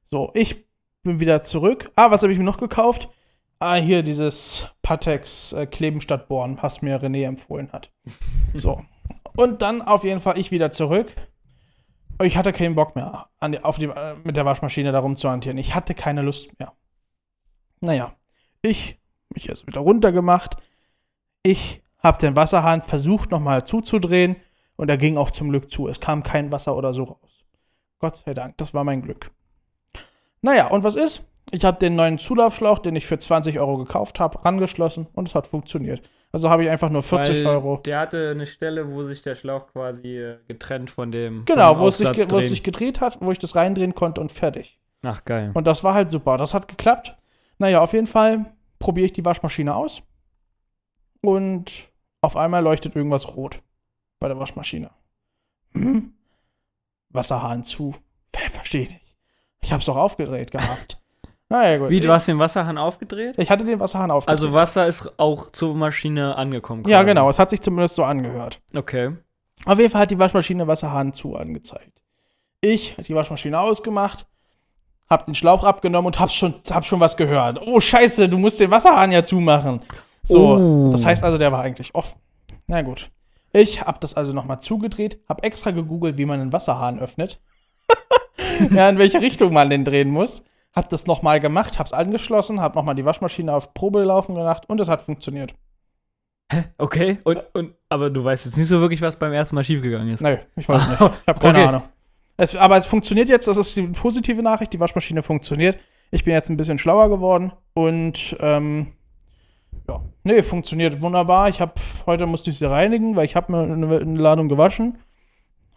So, 0.03 0.29
ich 0.35 0.65
bin 1.05 1.21
wieder 1.21 1.41
zurück. 1.41 1.89
Ah, 1.95 2.11
was 2.11 2.23
habe 2.23 2.33
ich 2.33 2.39
mir 2.39 2.45
noch 2.45 2.57
gekauft? 2.57 3.09
Ah, 3.59 3.75
hier 3.75 4.03
dieses 4.03 4.69
Patex 4.81 5.53
äh, 5.53 5.65
Kleben 5.65 6.01
statt 6.01 6.27
Bohren, 6.27 6.57
was 6.61 6.81
mir 6.81 7.01
René 7.01 7.25
empfohlen 7.25 7.71
hat. 7.71 7.91
So. 8.53 8.81
Und 9.35 9.61
dann 9.61 9.81
auf 9.81 10.05
jeden 10.05 10.21
Fall 10.21 10.37
ich 10.37 10.49
wieder 10.49 10.71
zurück. 10.71 11.13
Ich 12.23 12.37
hatte 12.37 12.53
keinen 12.53 12.73
Bock 12.73 12.95
mehr, 12.95 13.25
an 13.39 13.51
die, 13.51 13.61
auf 13.61 13.77
die, 13.77 13.87
äh, 13.87 14.15
mit 14.23 14.37
der 14.37 14.45
Waschmaschine 14.45 14.93
da 14.93 14.99
rumzuhantieren. 14.99 15.57
Ich 15.57 15.75
hatte 15.75 15.93
keine 15.93 16.21
Lust 16.21 16.57
mehr. 16.57 16.71
Naja, 17.81 18.15
ich 18.61 18.97
mich 19.33 19.49
erst 19.49 19.67
wieder 19.67 19.81
runtergemacht. 19.81 20.55
Ich 21.43 21.81
habe 21.99 22.17
den 22.17 22.37
Wasserhahn 22.37 22.81
versucht 22.81 23.31
nochmal 23.31 23.65
zuzudrehen 23.65 24.37
und 24.77 24.89
er 24.89 24.97
ging 24.97 25.17
auch 25.17 25.31
zum 25.31 25.49
Glück 25.49 25.69
zu. 25.69 25.89
Es 25.89 25.99
kam 25.99 26.23
kein 26.23 26.53
Wasser 26.53 26.77
oder 26.77 26.93
so 26.93 27.03
raus. 27.03 27.45
Gott 27.99 28.15
sei 28.15 28.33
Dank, 28.33 28.55
das 28.57 28.73
war 28.73 28.85
mein 28.85 29.01
Glück. 29.01 29.31
Naja, 30.45 30.67
und 30.67 30.83
was 30.83 30.95
ist? 30.95 31.25
Ich 31.49 31.65
habe 31.65 31.79
den 31.79 31.95
neuen 31.95 32.19
Zulaufschlauch, 32.19 32.77
den 32.77 32.95
ich 32.95 33.07
für 33.07 33.17
20 33.17 33.59
Euro 33.59 33.77
gekauft 33.77 34.19
habe, 34.19 34.45
rangeschlossen 34.45 35.07
und 35.13 35.27
es 35.27 35.33
hat 35.33 35.47
funktioniert. 35.47 36.07
Also 36.31 36.51
habe 36.51 36.63
ich 36.63 36.69
einfach 36.69 36.91
nur 36.91 37.01
40 37.01 37.39
Weil 37.39 37.47
Euro. 37.47 37.77
Der 37.83 37.99
hatte 37.99 38.29
eine 38.29 38.45
Stelle, 38.45 38.91
wo 38.91 39.01
sich 39.01 39.23
der 39.23 39.33
Schlauch 39.33 39.65
quasi 39.65 40.19
äh, 40.19 40.37
getrennt 40.47 40.91
von 40.91 41.11
dem. 41.11 41.45
Genau, 41.45 41.79
wo 41.79 41.87
es, 41.87 41.97
sich, 41.97 42.07
wo 42.29 42.37
es 42.37 42.49
sich 42.49 42.61
gedreht 42.61 43.01
hat, 43.01 43.17
wo 43.21 43.31
ich 43.31 43.39
das 43.39 43.55
reindrehen 43.55 43.95
konnte 43.95 44.21
und 44.21 44.31
fertig. 44.31 44.77
Ach, 45.01 45.25
geil. 45.25 45.49
Und 45.55 45.65
das 45.65 45.83
war 45.83 45.95
halt 45.95 46.11
super. 46.11 46.37
Das 46.37 46.53
hat 46.53 46.67
geklappt. 46.67 47.17
Naja, 47.57 47.81
auf 47.81 47.93
jeden 47.93 48.07
Fall 48.07 48.45
probiere 48.77 49.07
ich 49.07 49.13
die 49.13 49.25
Waschmaschine 49.25 49.73
aus. 49.73 50.03
Und 51.21 51.89
auf 52.21 52.37
einmal 52.37 52.61
leuchtet 52.61 52.95
irgendwas 52.95 53.35
rot 53.35 53.63
bei 54.19 54.27
der 54.27 54.37
Waschmaschine. 54.37 54.91
Hm? 55.73 56.13
Wasserhahn 57.09 57.63
zu. 57.63 57.95
Wer 58.31 58.51
versteht 58.51 58.91
nicht. 58.91 59.04
Ich 59.65 59.73
hab's 59.73 59.85
doch 59.85 59.95
aufgedreht 59.97 60.51
gehabt. 60.51 61.01
naja, 61.49 61.77
gut. 61.79 61.89
Wie, 61.89 61.99
du 61.99 62.11
hast 62.11 62.27
den 62.27 62.37
Wasserhahn 62.37 62.77
aufgedreht? 62.77 63.33
Ich 63.39 63.49
hatte 63.49 63.65
den 63.65 63.79
Wasserhahn 63.79 64.11
aufgedreht. 64.11 64.39
Also 64.39 64.53
Wasser 64.53 64.85
ist 64.85 65.11
auch 65.17 65.51
zur 65.51 65.73
Maschine 65.75 66.35
angekommen. 66.35 66.83
Ja, 66.87 66.99
quasi. 66.99 67.07
genau. 67.07 67.29
Es 67.31 67.39
hat 67.39 67.49
sich 67.49 67.61
zumindest 67.61 67.95
so 67.95 68.03
angehört. 68.03 68.61
Okay. 68.75 69.15
Auf 69.65 69.79
jeden 69.79 69.89
Fall 69.89 70.01
hat 70.01 70.11
die 70.11 70.19
Waschmaschine 70.19 70.67
Wasserhahn 70.67 71.13
zu 71.13 71.35
angezeigt. 71.35 71.99
Ich 72.61 72.93
habe 72.93 73.01
die 73.03 73.15
Waschmaschine 73.15 73.59
ausgemacht, 73.59 74.27
hab 75.09 75.25
den 75.25 75.33
Schlauch 75.33 75.63
abgenommen 75.63 76.05
und 76.07 76.19
hab 76.19 76.29
schon, 76.29 76.53
hab 76.69 76.85
schon 76.85 76.99
was 76.99 77.17
gehört. 77.17 77.59
Oh, 77.65 77.79
scheiße, 77.79 78.29
du 78.29 78.37
musst 78.37 78.59
den 78.59 78.69
Wasserhahn 78.69 79.11
ja 79.11 79.23
zumachen. 79.23 79.81
So, 80.21 80.55
Oh. 80.57 80.89
das 80.91 81.05
heißt 81.05 81.23
also, 81.23 81.39
der 81.39 81.51
war 81.51 81.61
eigentlich 81.61 81.95
offen. 81.95 82.19
Na 82.67 82.83
gut. 82.83 83.09
Ich 83.51 83.81
hab 83.81 83.99
das 84.01 84.13
also 84.13 84.31
nochmal 84.31 84.59
zugedreht, 84.59 85.19
hab 85.27 85.43
extra 85.43 85.71
gegoogelt, 85.71 86.17
wie 86.17 86.25
man 86.25 86.39
einen 86.39 86.53
Wasserhahn 86.53 86.99
öffnet. 86.99 87.39
ja, 88.71 88.89
in 88.89 88.97
welche 88.97 89.21
Richtung 89.21 89.53
man 89.53 89.69
den 89.69 89.85
drehen 89.85 90.09
muss. 90.09 90.43
Hab 90.73 90.89
das 90.89 91.07
nochmal 91.07 91.39
gemacht, 91.39 91.79
hab's 91.79 91.93
angeschlossen, 91.93 92.59
hab 92.59 92.75
nochmal 92.75 92.95
die 92.95 93.05
Waschmaschine 93.05 93.53
auf 93.53 93.73
Probe 93.73 94.03
laufen 94.03 94.35
gemacht 94.35 94.63
und 94.67 94.81
es 94.81 94.89
hat 94.89 95.01
funktioniert. 95.01 95.53
Okay. 96.77 97.17
Und, 97.23 97.43
und, 97.53 97.73
aber 97.89 98.09
du 98.09 98.23
weißt 98.23 98.45
jetzt 98.45 98.57
nicht 98.57 98.67
so 98.67 98.79
wirklich, 98.81 99.01
was 99.01 99.17
beim 99.17 99.33
ersten 99.33 99.55
Mal 99.55 99.63
schiefgegangen 99.63 100.13
ist. 100.13 100.21
Nö, 100.21 100.37
ich 100.55 100.67
weiß 100.67 100.87
nicht. 100.87 101.01
Ich 101.01 101.27
habe 101.27 101.39
keine 101.39 101.59
Okay. 101.59 101.67
Ahnung. 101.67 101.83
Es, 102.37 102.55
aber 102.55 102.77
es 102.77 102.85
funktioniert 102.85 103.29
jetzt, 103.29 103.47
das 103.47 103.57
ist 103.57 103.75
die 103.77 103.83
positive 103.83 104.41
Nachricht, 104.43 104.73
die 104.73 104.79
Waschmaschine 104.79 105.21
funktioniert. 105.21 105.77
Ich 106.11 106.23
bin 106.23 106.33
jetzt 106.33 106.49
ein 106.49 106.57
bisschen 106.57 106.77
schlauer 106.77 107.09
geworden 107.09 107.53
und 107.73 108.35
ähm, 108.41 108.87
ja, 109.87 110.01
nee, 110.23 110.43
funktioniert 110.43 111.01
wunderbar. 111.01 111.49
Ich 111.49 111.61
habe 111.61 111.73
heute 112.05 112.25
musste 112.25 112.49
ich 112.49 112.57
sie 112.57 112.69
reinigen, 112.69 113.15
weil 113.15 113.25
ich 113.25 113.35
habe 113.35 113.51
mir 113.51 113.63
eine, 113.63 113.99
eine 113.99 114.19
Ladung 114.19 114.49
gewaschen, 114.49 114.97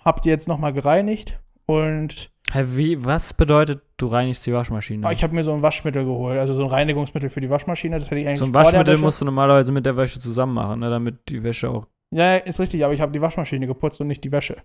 habe 0.04 0.20
die 0.20 0.28
jetzt 0.28 0.48
noch 0.48 0.58
mal 0.58 0.72
gereinigt 0.72 1.38
und 1.66 2.30
Hä, 2.52 2.64
wie, 2.66 3.04
was 3.04 3.34
bedeutet, 3.34 3.82
du 3.98 4.06
reinigst 4.06 4.46
die 4.46 4.52
Waschmaschine? 4.52 5.06
ah, 5.06 5.12
ich 5.12 5.22
habe 5.22 5.34
mir 5.34 5.44
so 5.44 5.52
ein 5.52 5.62
Waschmittel 5.62 6.04
geholt, 6.04 6.38
also 6.38 6.54
so 6.54 6.64
ein 6.64 6.70
Reinigungsmittel 6.70 7.28
für 7.28 7.40
die 7.40 7.50
Waschmaschine. 7.50 7.98
Das 7.98 8.10
hätte 8.10 8.20
ich 8.20 8.26
eigentlich 8.26 8.38
so 8.38 8.46
ein 8.46 8.54
Waschmittel 8.54 8.96
musst 8.98 9.20
du 9.20 9.24
normalerweise 9.26 9.70
mit 9.72 9.84
der 9.84 9.96
Wäsche 9.96 10.18
zusammen 10.18 10.54
machen, 10.54 10.80
ne, 10.80 10.88
damit 10.88 11.28
die 11.28 11.42
Wäsche 11.42 11.68
auch. 11.70 11.86
Ja, 12.10 12.36
ist 12.36 12.58
richtig, 12.58 12.84
aber 12.84 12.94
ich 12.94 13.00
habe 13.02 13.12
die 13.12 13.20
Waschmaschine 13.20 13.66
geputzt 13.66 14.00
und 14.00 14.06
nicht 14.06 14.24
die 14.24 14.32
Wäsche. 14.32 14.56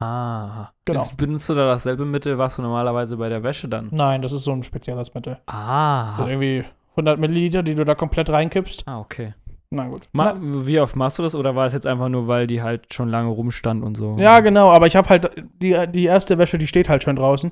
Ah. 0.00 0.70
Genau. 0.84 1.02
Ist, 1.02 1.16
benutzt 1.16 1.48
du 1.48 1.54
da 1.54 1.66
dasselbe 1.66 2.04
Mittel, 2.04 2.38
was 2.38 2.56
du 2.56 2.62
normalerweise 2.62 3.16
bei 3.16 3.28
der 3.28 3.42
Wäsche 3.42 3.68
dann? 3.68 3.88
Nein, 3.90 4.22
das 4.22 4.32
ist 4.32 4.44
so 4.44 4.52
ein 4.52 4.62
spezielles 4.62 5.14
Mittel. 5.14 5.38
Ah. 5.46 6.16
Also 6.16 6.28
irgendwie 6.28 6.64
100 6.90 7.18
Milliliter, 7.18 7.62
die 7.62 7.74
du 7.74 7.84
da 7.84 7.94
komplett 7.94 8.30
reinkippst. 8.30 8.86
Ah, 8.86 9.00
okay. 9.00 9.34
Na 9.74 9.88
gut. 9.88 10.08
Ma 10.12 10.34
Na, 10.34 10.66
wie 10.66 10.78
oft 10.80 10.94
machst 10.96 11.18
du 11.18 11.22
das 11.22 11.34
oder 11.34 11.56
war 11.56 11.66
es 11.66 11.72
jetzt 11.72 11.86
einfach 11.86 12.08
nur, 12.08 12.28
weil 12.28 12.46
die 12.46 12.62
halt 12.62 12.92
schon 12.94 13.08
lange 13.08 13.28
rumstand 13.28 13.82
und 13.82 13.96
so? 13.96 14.16
ja, 14.18 14.40
genau, 14.40 14.70
aber 14.70 14.86
ich 14.86 14.94
habe 14.96 15.08
halt 15.08 15.30
die, 15.60 15.76
die 15.88 16.04
erste 16.04 16.38
Wäsche, 16.38 16.58
die 16.58 16.66
steht 16.66 16.88
halt 16.88 17.02
schon 17.02 17.16
draußen. 17.16 17.50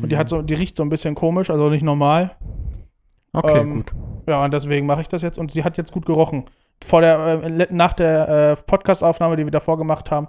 Und 0.00 0.08
die 0.10 0.14
Mhm. 0.14 0.20
hat 0.20 0.28
so, 0.28 0.42
die 0.42 0.54
riecht 0.54 0.76
so 0.76 0.82
ein 0.82 0.88
bisschen 0.88 1.14
komisch, 1.14 1.50
also 1.50 1.68
nicht 1.70 1.82
normal. 1.82 2.36
Okay, 3.32 3.60
ähm, 3.60 3.74
gut. 3.76 3.92
Ja, 4.28 4.44
und 4.44 4.52
deswegen 4.52 4.86
mache 4.86 5.00
ich 5.02 5.08
das 5.08 5.22
jetzt 5.22 5.38
und 5.38 5.50
sie 5.50 5.64
hat 5.64 5.76
jetzt 5.78 5.92
gut 5.92 6.06
gerochen. 6.06 6.44
Vor 6.84 7.00
der, 7.00 7.42
äh, 7.44 7.66
nach 7.70 7.92
der 7.92 8.28
äh, 8.28 8.56
Podcast-Aufnahme, 8.66 9.36
die 9.36 9.44
wir 9.44 9.50
davor 9.50 9.78
gemacht 9.78 10.10
haben, 10.10 10.28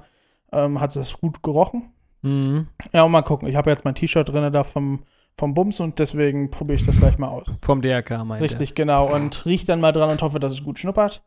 ähm, 0.51 0.79
hat 0.79 0.95
es 0.95 1.13
gut 1.19 1.41
gerochen. 1.43 1.91
Mhm. 2.21 2.67
Ja, 2.93 3.03
und 3.03 3.11
mal 3.11 3.21
gucken. 3.21 3.47
Ich 3.49 3.55
habe 3.55 3.69
jetzt 3.69 3.83
mein 3.85 3.95
T-Shirt 3.95 4.29
drin 4.29 4.51
da 4.53 4.63
vom, 4.63 5.03
vom 5.37 5.53
Bums 5.53 5.79
und 5.79 5.99
deswegen 5.99 6.51
probiere 6.51 6.79
ich 6.79 6.85
das 6.85 6.99
gleich 6.99 7.17
mal 7.17 7.27
aus. 7.29 7.47
Vom 7.61 7.81
DRK 7.81 8.23
meinte 8.23 8.43
Richtig, 8.45 8.75
genau. 8.75 9.13
Und 9.13 9.45
riech 9.45 9.65
dann 9.65 9.81
mal 9.81 9.91
dran 9.91 10.09
und 10.09 10.21
hoffe, 10.21 10.39
dass 10.39 10.51
es 10.53 10.63
gut 10.63 10.79
schnuppert. 10.79 11.23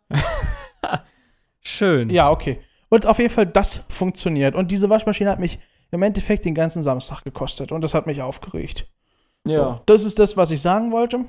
er. 0.82 1.04
Schön. 1.60 2.08
Ja, 2.10 2.30
okay. 2.30 2.60
Und 2.88 3.06
auf 3.06 3.18
jeden 3.18 3.30
Fall, 3.30 3.46
das 3.46 3.82
funktioniert. 3.88 4.54
Und 4.54 4.70
diese 4.70 4.88
Waschmaschine 4.88 5.30
hat 5.30 5.40
mich 5.40 5.58
im 5.90 6.02
Endeffekt 6.02 6.44
den 6.44 6.54
ganzen 6.54 6.82
Samstag 6.82 7.24
gekostet 7.24 7.72
und 7.72 7.82
das 7.82 7.94
hat 7.94 8.06
mich 8.06 8.22
aufgeregt. 8.22 8.88
So, 9.44 9.80
das 9.86 10.04
ist 10.04 10.18
das, 10.18 10.36
was 10.36 10.50
ich 10.50 10.60
sagen 10.60 10.90
wollte. 10.92 11.24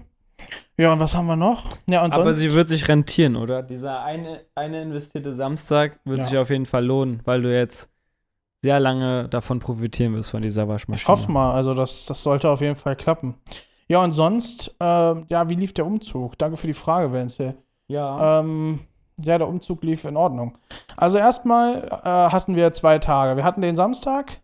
Ja, 0.77 0.93
und 0.93 0.99
was 0.99 1.15
haben 1.15 1.25
wir 1.27 1.35
noch? 1.35 1.65
Ja, 1.89 2.03
und 2.03 2.13
Aber 2.13 2.25
sonst. 2.25 2.39
sie 2.39 2.53
wird 2.53 2.67
sich 2.67 2.87
rentieren, 2.87 3.35
oder? 3.35 3.63
Dieser 3.63 4.03
eine, 4.03 4.41
eine 4.55 4.81
investierte 4.83 5.33
Samstag 5.33 5.99
wird 6.05 6.19
Ja. 6.19 6.23
sich 6.23 6.37
auf 6.37 6.49
jeden 6.51 6.65
Fall 6.67 6.85
lohnen, 6.85 7.21
weil 7.25 7.41
du 7.41 7.51
jetzt 7.55 7.89
sehr 8.63 8.79
lange 8.79 9.29
davon 9.29 9.59
profitieren 9.59 10.13
wirst 10.15 10.31
von 10.31 10.41
dieser 10.41 10.67
Waschmaschine. 10.67 11.03
Ich 11.03 11.07
hoffe 11.07 11.31
mal, 11.31 11.53
also 11.53 11.73
das, 11.73 12.05
das 12.05 12.23
sollte 12.23 12.49
auf 12.49 12.61
jeden 12.61 12.75
Fall 12.75 12.95
klappen. 12.95 13.35
Ja, 13.87 14.03
und 14.03 14.11
sonst, 14.11 14.75
ähm, 14.79 15.25
ja, 15.29 15.47
wie 15.49 15.55
lief 15.55 15.73
der 15.73 15.85
Umzug? 15.85 16.37
Danke 16.37 16.57
für 16.57 16.67
die 16.67 16.73
Frage, 16.73 17.13
Wenzel. 17.13 17.57
Ja. 17.87 18.39
Ähm, 18.39 18.79
ja, 19.21 19.37
der 19.37 19.47
Umzug 19.47 19.83
lief 19.83 20.03
in 20.03 20.17
Ordnung. 20.17 20.57
Also 20.97 21.17
erstmal 21.17 21.87
äh, 22.03 22.31
hatten 22.31 22.55
wir 22.55 22.73
zwei 22.73 22.99
Tage. 22.99 23.37
Wir 23.37 23.43
hatten 23.43 23.61
den 23.61 23.75
Samstag. 23.75 24.41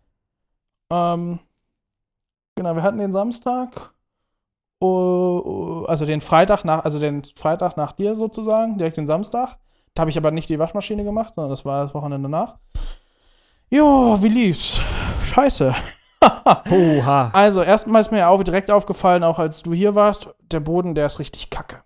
Ähm, 0.90 1.38
genau, 2.56 2.74
wir 2.74 2.82
hatten 2.82 2.98
den 2.98 3.12
Samstag. 3.12 3.92
uh, 4.82 5.84
also 5.86 6.06
den 6.06 6.20
Freitag 6.20 6.64
nach, 6.64 6.84
also 6.84 6.98
den 6.98 7.24
Freitag 7.36 7.76
nach 7.76 7.92
dir 7.92 8.14
sozusagen, 8.16 8.78
direkt 8.78 8.96
den 8.96 9.06
Samstag. 9.06 9.58
Da 9.94 10.00
habe 10.00 10.10
ich 10.10 10.18
aber 10.18 10.30
nicht 10.30 10.48
die 10.48 10.58
Waschmaschine 10.58 11.04
gemacht, 11.04 11.34
sondern 11.34 11.50
das 11.50 11.64
war 11.64 11.84
das 11.84 11.94
Wochenende 11.94 12.28
nach. 12.28 12.56
Jo, 13.74 14.16
wie 14.22 14.28
lief's? 14.28 14.80
Scheiße. 15.24 15.74
Oha. 16.70 17.30
Also, 17.32 17.60
erstmal 17.60 18.02
ist 18.02 18.12
mir 18.12 18.28
auch 18.28 18.40
direkt 18.44 18.70
aufgefallen, 18.70 19.24
auch 19.24 19.40
als 19.40 19.64
du 19.64 19.74
hier 19.74 19.96
warst, 19.96 20.28
der 20.52 20.60
Boden, 20.60 20.94
der 20.94 21.06
ist 21.06 21.18
richtig 21.18 21.50
kacke. 21.50 21.82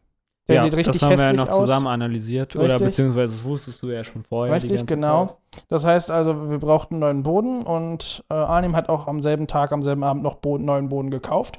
Der 0.49 0.57
ja, 0.57 0.63
sieht 0.65 0.75
richtig 0.75 0.93
das 0.93 1.03
haben 1.03 1.17
wir 1.17 1.25
ja 1.25 1.33
noch 1.33 1.49
aus. 1.49 1.63
zusammen 1.63 1.87
analysiert. 1.87 2.57
Oder 2.57 2.75
Richtig. 2.75 2.89
beziehungsweise 2.89 3.37
das 3.37 3.43
wusstest 3.43 3.83
du 3.83 3.87
ja 3.89 4.05
schon 4.05 4.23
vorher. 4.23 4.55
Richtig, 4.55 4.85
genau. 4.85 5.39
Zeit. 5.51 5.65
Das 5.71 5.87
heißt 5.87 6.11
also, 6.11 6.51
wir 6.51 6.59
brauchten 6.59 6.97
einen 6.97 7.01
neuen 7.01 7.23
Boden 7.23 7.63
und 7.63 8.23
äh, 8.31 8.35
Arnim 8.35 8.77
hat 8.77 8.91
auch 8.91 9.07
am 9.07 9.23
selben 9.23 9.47
Tag, 9.47 9.73
am 9.73 9.81
selben 9.81 10.05
Abend 10.05 10.23
noch 10.23 10.37
Boden, 10.37 10.67
neuen 10.67 10.91
Boden 10.91 11.11
gekauft. 11.11 11.57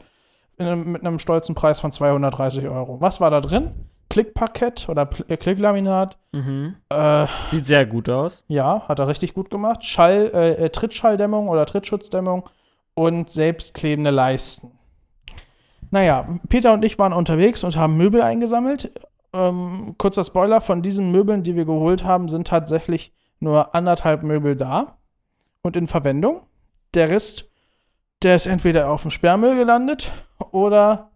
In 0.58 0.92
mit 0.92 1.04
einem 1.04 1.18
stolzen 1.18 1.56
Preis 1.56 1.80
von 1.80 1.92
230 1.92 2.68
Euro. 2.68 3.02
Was 3.02 3.20
war 3.20 3.32
da 3.32 3.42
drin? 3.42 3.72
Klickparkett 4.10 4.90
oder 4.90 5.04
Pl- 5.04 5.30
äh, 5.30 5.38
Klicklaminat. 5.38 6.18
Mhm. 6.32 6.76
Äh, 6.90 7.28
Sieht 7.52 7.66
sehr 7.66 7.86
gut 7.86 8.10
aus. 8.10 8.44
ja, 8.48 8.88
hat 8.88 9.00
er 9.00 9.08
richtig 9.08 9.34
gut 9.34 9.50
gemacht. 9.50 9.84
Schall, 9.86 10.32
äh, 10.34 10.66
äh, 10.66 10.70
Trittschalldämmung 10.70 11.48
oder 11.48 11.66
Trittschutzdämmung 11.66 12.50
und 12.96 13.30
selbstklebende 13.30 14.10
Leisten. 14.12 14.72
Naja, 15.92 16.28
Peter 16.50 16.74
und 16.74 16.84
ich 16.86 17.00
waren 17.00 17.14
unterwegs 17.14 17.64
und 17.64 17.76
haben 17.78 17.98
Möbel 17.98 18.22
eingesammelt. 18.22 18.92
Ähm, 19.34 19.96
kurzer 19.98 20.24
Spoiler, 20.24 20.62
von 20.62 20.82
diesen 20.82 21.12
Möbeln, 21.12 21.44
die 21.44 21.56
wir 21.56 21.66
geholt 21.66 22.04
haben, 22.04 22.30
sind 22.30 22.48
tatsächlich 22.48 23.14
nur 23.40 23.74
anderthalb 23.76 24.24
Möbel 24.24 24.56
da 24.56 24.98
und 25.62 25.76
in 25.76 25.88
Verwendung. 25.88 26.42
Der 26.94 27.10
Rest, 27.10 27.50
der 28.24 28.36
ist 28.36 28.48
entweder 28.48 28.90
auf 28.90 29.04
dem 29.04 29.12
Sperrmüll 29.12 29.56
gelandet 29.56 30.12
oder 30.52 31.10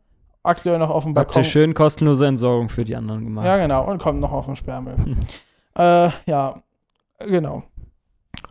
aktuell 0.43 0.77
noch 0.77 0.89
auf 0.89 1.03
dem 1.03 1.15
Habt 1.15 1.32
ihr 1.32 1.34
Balkon. 1.34 1.43
schön 1.43 1.73
kostenlose 1.73 2.27
Entsorgung 2.27 2.69
für 2.69 2.84
die 2.84 2.95
anderen 2.95 3.23
gemacht. 3.23 3.45
Ja, 3.45 3.58
genau, 3.58 3.86
und 3.89 4.01
kommt 4.01 4.19
noch 4.19 4.32
auf 4.32 4.45
den 4.45 4.56
Sperrmüll. 4.56 4.97
Hm. 4.97 5.19
äh, 5.77 6.10
ja, 6.25 6.62
genau. 7.19 7.63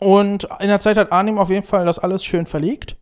Und 0.01 0.49
in 0.59 0.69
der 0.69 0.81
Zeit 0.81 0.97
hat 0.97 1.13
Arnim 1.13 1.39
auf 1.39 1.51
jeden 1.51 1.63
Fall 1.63 1.85
das 1.85 1.99
alles 1.99 2.25
schön 2.25 2.47
verlegt. 2.47 2.97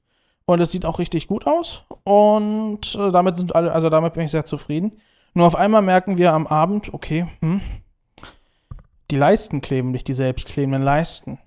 Und 0.45 0.61
es 0.61 0.73
sieht 0.73 0.85
auch 0.85 0.99
richtig 0.99 1.29
gut 1.29 1.47
aus. 1.47 1.85
Und 2.05 2.95
äh, 2.97 3.13
damit 3.13 3.37
sind 3.37 3.55
alle, 3.55 3.73
also 3.73 3.89
damit 3.89 4.15
bin 4.15 4.25
ich 4.25 4.33
sehr 4.33 4.45
zufrieden. 4.45 4.91
Nur 5.33 5.47
auf 5.47 5.55
einmal 5.55 5.81
merken 5.81 6.19
wir 6.19 6.33
am 6.33 6.47
Abend, 6.47 6.93
okay, 6.93 7.29
hm, 7.41 7.61
die 9.11 9.17
Leisten 9.17 9.61
kleben 9.61 9.93
nicht, 9.93 10.09
die 10.09 10.13
selbstklebenden 10.13 10.83
Leisten. 10.83 11.39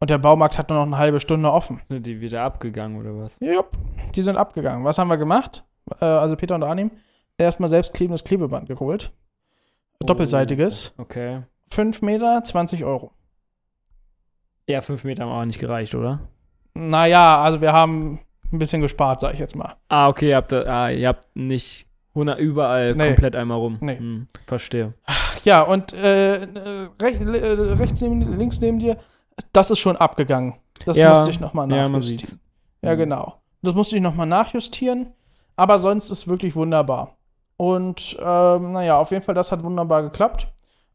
Und 0.00 0.10
der 0.10 0.18
Baumarkt 0.18 0.58
hat 0.58 0.70
nur 0.70 0.78
noch 0.78 0.86
eine 0.86 0.98
halbe 0.98 1.20
Stunde 1.20 1.52
offen. 1.52 1.80
Sind 1.88 2.06
die 2.06 2.20
wieder 2.20 2.42
abgegangen 2.42 2.98
oder 2.98 3.16
was? 3.16 3.38
Jupp, 3.40 3.76
die 4.14 4.22
sind 4.22 4.36
abgegangen. 4.36 4.84
Was 4.84 4.98
haben 4.98 5.08
wir 5.08 5.16
gemacht? 5.16 5.64
Äh, 6.00 6.04
also 6.04 6.36
Peter 6.36 6.54
und 6.54 6.62
Arnim, 6.62 6.90
erstmal 7.38 7.68
selbstklebendes 7.68 8.24
Klebeband 8.24 8.68
geholt. 8.68 9.12
Doppelseitiges. 10.00 10.92
Okay. 10.98 11.42
5 11.70 12.02
Meter, 12.02 12.42
20 12.42 12.84
Euro. 12.84 13.12
Ja, 14.68 14.80
fünf 14.80 15.04
Meter 15.04 15.24
haben 15.24 15.32
auch 15.32 15.44
nicht 15.44 15.58
gereicht, 15.58 15.94
oder? 15.94 16.20
Naja, 16.74 17.42
also 17.42 17.60
wir 17.60 17.72
haben 17.72 18.20
ein 18.52 18.58
bisschen 18.58 18.80
gespart, 18.80 19.20
sag 19.20 19.34
ich 19.34 19.40
jetzt 19.40 19.56
mal. 19.56 19.74
Ah, 19.88 20.08
okay, 20.08 20.30
ihr 20.30 20.36
habt, 20.36 20.52
ah, 20.52 20.90
ihr 20.90 21.08
habt 21.08 21.26
nicht 21.34 21.86
100 22.14 22.38
überall 22.38 22.94
Nee. 22.94 23.08
komplett 23.08 23.36
einmal 23.36 23.58
rum. 23.58 23.78
Nee. 23.80 23.96
Hm, 23.98 24.28
verstehe. 24.46 24.94
Ja, 25.44 25.62
und 25.62 25.92
äh, 25.92 26.46
rech, 27.00 27.20
äh, 27.20 27.72
rechts 27.74 28.00
neben, 28.00 28.38
links 28.38 28.60
neben 28.60 28.78
dir, 28.78 28.96
das 29.52 29.70
ist 29.70 29.80
schon 29.80 29.96
abgegangen. 29.96 30.54
Das 30.86 30.96
Ja, 30.96 31.10
musste 31.14 31.30
ich 31.30 31.40
nochmal 31.40 31.68
ja, 31.70 31.82
man 31.82 31.92
nachjustieren. 31.92 32.18
sieht's. 32.26 32.38
Ja, 32.82 32.94
Mhm. 32.94 32.98
genau. 32.98 33.34
Das 33.62 33.74
musste 33.74 33.96
ich 33.96 34.02
nochmal 34.02 34.26
nachjustieren. 34.26 35.12
Aber 35.56 35.78
sonst 35.78 36.10
ist 36.10 36.28
wirklich 36.28 36.56
wunderbar. 36.56 37.16
Und 37.56 38.16
ähm, 38.20 38.72
naja, 38.72 38.98
auf 38.98 39.10
jeden 39.10 39.22
Fall, 39.22 39.34
das 39.34 39.52
hat 39.52 39.62
wunderbar 39.62 40.02
geklappt. 40.02 40.48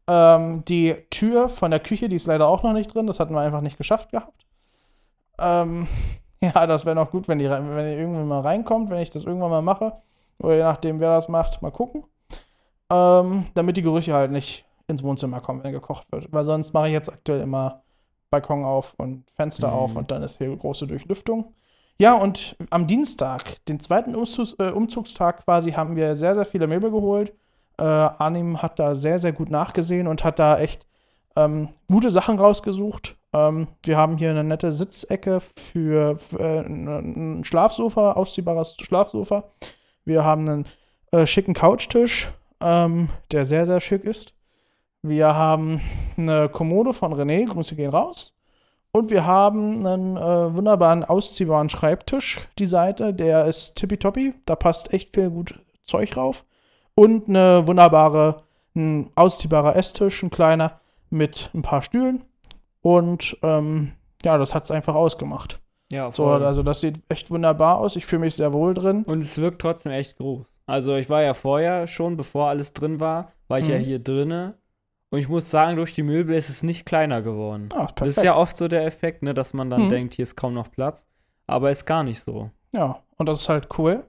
Ähm, 0.06 0.64
die 0.66 0.96
Tür 1.10 1.48
von 1.48 1.70
der 1.70 1.80
Küche, 1.80 2.08
die 2.08 2.16
ist 2.16 2.26
leider 2.26 2.48
auch 2.48 2.62
noch 2.62 2.72
nicht 2.72 2.94
drin. 2.94 3.06
Das 3.06 3.20
hatten 3.20 3.34
wir 3.34 3.40
einfach 3.40 3.60
nicht 3.60 3.78
geschafft 3.78 4.10
gehabt. 4.10 4.46
Ähm, 5.38 5.86
ja, 6.42 6.66
das 6.66 6.84
wäre 6.84 6.96
noch 6.96 7.10
gut, 7.10 7.28
wenn 7.28 7.38
die, 7.38 7.48
wenn 7.48 7.86
die 7.86 7.94
irgendwann 8.00 8.28
mal 8.28 8.40
reinkommt, 8.40 8.90
wenn 8.90 9.00
ich 9.00 9.10
das 9.10 9.24
irgendwann 9.24 9.50
mal 9.50 9.62
mache. 9.62 9.94
Oder 10.40 10.54
je 10.54 10.62
nachdem, 10.62 11.00
wer 11.00 11.10
das 11.10 11.28
macht, 11.28 11.62
mal 11.62 11.70
gucken. 11.72 12.04
Ähm, 12.90 13.46
damit 13.54 13.76
die 13.76 13.82
Gerüche 13.82 14.14
halt 14.14 14.30
nicht 14.30 14.64
ins 14.86 15.02
Wohnzimmer 15.02 15.40
kommen, 15.40 15.62
wenn 15.62 15.72
gekocht 15.72 16.10
wird. 16.12 16.32
Weil 16.32 16.44
sonst 16.44 16.72
mache 16.72 16.86
ich 16.88 16.92
jetzt 16.92 17.12
aktuell 17.12 17.40
immer 17.40 17.82
Balkon 18.30 18.64
auf 18.64 18.94
und 18.96 19.30
Fenster 19.30 19.68
Mhm. 19.68 19.74
auf 19.74 19.96
und 19.96 20.10
dann 20.10 20.22
ist 20.22 20.38
hier 20.38 20.54
große 20.56 20.86
Durchlüftung. 20.86 21.54
Ja, 22.00 22.14
und 22.14 22.56
am 22.70 22.86
Dienstag, 22.86 23.64
den 23.66 23.80
zweiten 23.80 24.14
Umzugs 24.14 24.54
äh, 24.60 24.70
Umzugstag 24.70 25.44
quasi, 25.44 25.72
haben 25.72 25.96
wir 25.96 26.14
sehr, 26.14 26.36
sehr 26.36 26.44
viele 26.44 26.68
Möbel 26.68 26.92
geholt. 26.92 27.32
Äh, 27.76 27.82
Arnim 27.82 28.62
hat 28.62 28.78
da 28.78 28.94
sehr, 28.94 29.18
sehr 29.18 29.32
gut 29.32 29.50
nachgesehen 29.50 30.06
und 30.06 30.22
hat 30.22 30.38
da 30.38 30.58
echt 30.60 30.86
ähm, 31.34 31.70
gute 31.88 32.10
Sachen 32.12 32.38
rausgesucht. 32.38 33.16
Ähm, 33.32 33.66
wir 33.82 33.96
haben 33.96 34.16
hier 34.16 34.30
eine 34.30 34.44
nette 34.44 34.70
Sitzecke 34.70 35.40
für, 35.40 36.16
für 36.16 36.38
äh, 36.38 36.60
ein 36.60 37.42
Schlafsofa, 37.42 38.12
ausziehbares 38.12 38.76
Schlafsofa. 38.80 39.50
Wir 40.04 40.24
haben 40.24 40.48
einen 40.48 40.66
äh, 41.10 41.26
schicken 41.26 41.52
Couchtisch, 41.52 42.30
ähm, 42.60 43.08
der 43.32 43.44
sehr, 43.44 43.66
sehr 43.66 43.80
schick 43.80 44.04
ist. 44.04 44.34
Wir 45.02 45.34
haben 45.34 45.80
eine 46.16 46.48
Kommode 46.48 46.92
von 46.92 47.12
René, 47.12 47.46
Grüße 47.46 47.74
gehen 47.74 47.90
raus. 47.90 48.37
Und 48.92 49.10
wir 49.10 49.26
haben 49.26 49.86
einen 49.86 50.16
äh, 50.16 50.54
wunderbaren 50.54 51.04
ausziehbaren 51.04 51.68
Schreibtisch, 51.68 52.48
die 52.58 52.66
Seite, 52.66 53.12
der 53.14 53.44
ist 53.44 53.74
tippitoppi, 53.76 54.34
da 54.46 54.56
passt 54.56 54.92
echt 54.92 55.14
viel 55.14 55.30
gut 55.30 55.60
Zeug 55.84 56.10
drauf. 56.10 56.44
Und 56.94 57.28
eine 57.28 57.66
wunderbare, 57.66 58.42
ein 58.74 59.10
ausziehbarer 59.14 59.76
Esstisch, 59.76 60.22
ein 60.22 60.30
kleiner, 60.30 60.80
mit 61.10 61.50
ein 61.54 61.62
paar 61.62 61.82
Stühlen. 61.82 62.24
Und 62.80 63.36
ähm, 63.42 63.92
ja, 64.24 64.36
das 64.38 64.54
hat 64.54 64.64
es 64.64 64.70
einfach 64.70 64.94
ausgemacht. 64.94 65.60
Ja, 65.92 66.10
So, 66.10 66.26
also 66.26 66.62
das 66.62 66.80
sieht 66.80 66.98
echt 67.08 67.30
wunderbar 67.30 67.78
aus. 67.78 67.96
Ich 67.96 68.04
fühle 68.04 68.20
mich 68.20 68.34
sehr 68.34 68.52
wohl 68.52 68.74
drin. 68.74 69.04
Und 69.04 69.20
es 69.20 69.38
wirkt 69.38 69.60
trotzdem 69.60 69.92
echt 69.92 70.18
groß. 70.18 70.46
Also 70.66 70.96
ich 70.96 71.08
war 71.08 71.22
ja 71.22 71.32
vorher 71.34 71.86
schon, 71.86 72.16
bevor 72.16 72.48
alles 72.48 72.72
drin 72.74 73.00
war, 73.00 73.32
war 73.48 73.58
ich 73.58 73.68
ja 73.68 73.78
Mhm. 73.78 73.82
hier 73.82 73.98
drinne. 73.98 74.54
Und 75.10 75.18
ich 75.18 75.28
muss 75.28 75.50
sagen, 75.50 75.76
durch 75.76 75.94
die 75.94 76.02
Möbel 76.02 76.36
ist 76.36 76.50
es 76.50 76.62
nicht 76.62 76.84
kleiner 76.84 77.22
geworden. 77.22 77.68
Ah, 77.74 77.84
ist 77.84 77.92
Das 78.00 78.08
ist 78.08 78.14
perfekt. 78.16 78.24
ja 78.24 78.36
oft 78.36 78.56
so 78.58 78.68
der 78.68 78.84
Effekt, 78.84 79.22
ne, 79.22 79.32
dass 79.34 79.54
man 79.54 79.70
dann 79.70 79.84
Mhm. 79.84 79.88
denkt, 79.88 80.14
hier 80.14 80.24
ist 80.24 80.36
kaum 80.36 80.52
noch 80.54 80.70
Platz. 80.70 81.06
Aber 81.46 81.70
ist 81.70 81.86
gar 81.86 82.02
nicht 82.02 82.20
so. 82.22 82.50
Ja, 82.72 83.00
und 83.16 83.26
das 83.26 83.40
ist 83.40 83.48
halt 83.48 83.68
cool. 83.78 84.04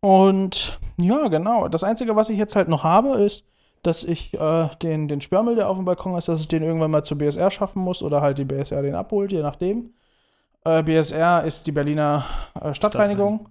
Und 0.00 0.78
ja, 0.96 1.28
genau. 1.28 1.68
Das 1.68 1.84
Einzige, 1.84 2.16
was 2.16 2.28
ich 2.30 2.38
jetzt 2.38 2.56
halt 2.56 2.68
noch 2.68 2.84
habe, 2.84 3.16
ist, 3.22 3.44
dass 3.82 4.02
ich 4.02 4.32
äh, 4.34 4.68
den, 4.82 5.08
den 5.08 5.20
Sperrmüll, 5.20 5.56
der 5.56 5.68
auf 5.68 5.76
dem 5.76 5.84
Balkon 5.84 6.16
ist, 6.16 6.28
dass 6.28 6.40
ich 6.40 6.48
den 6.48 6.62
irgendwann 6.62 6.90
mal 6.90 7.02
zur 7.04 7.18
BSR 7.18 7.50
schaffen 7.50 7.82
muss 7.82 8.02
oder 8.02 8.22
halt 8.22 8.38
die 8.38 8.44
BSR 8.46 8.82
den 8.82 8.94
abholt, 8.94 9.30
je 9.30 9.42
nachdem. 9.42 9.92
Äh, 10.64 10.82
BSR 10.82 11.44
ist 11.44 11.66
die 11.66 11.72
Berliner 11.72 12.24
äh, 12.58 12.72
Stadtreinigung, 12.72 13.50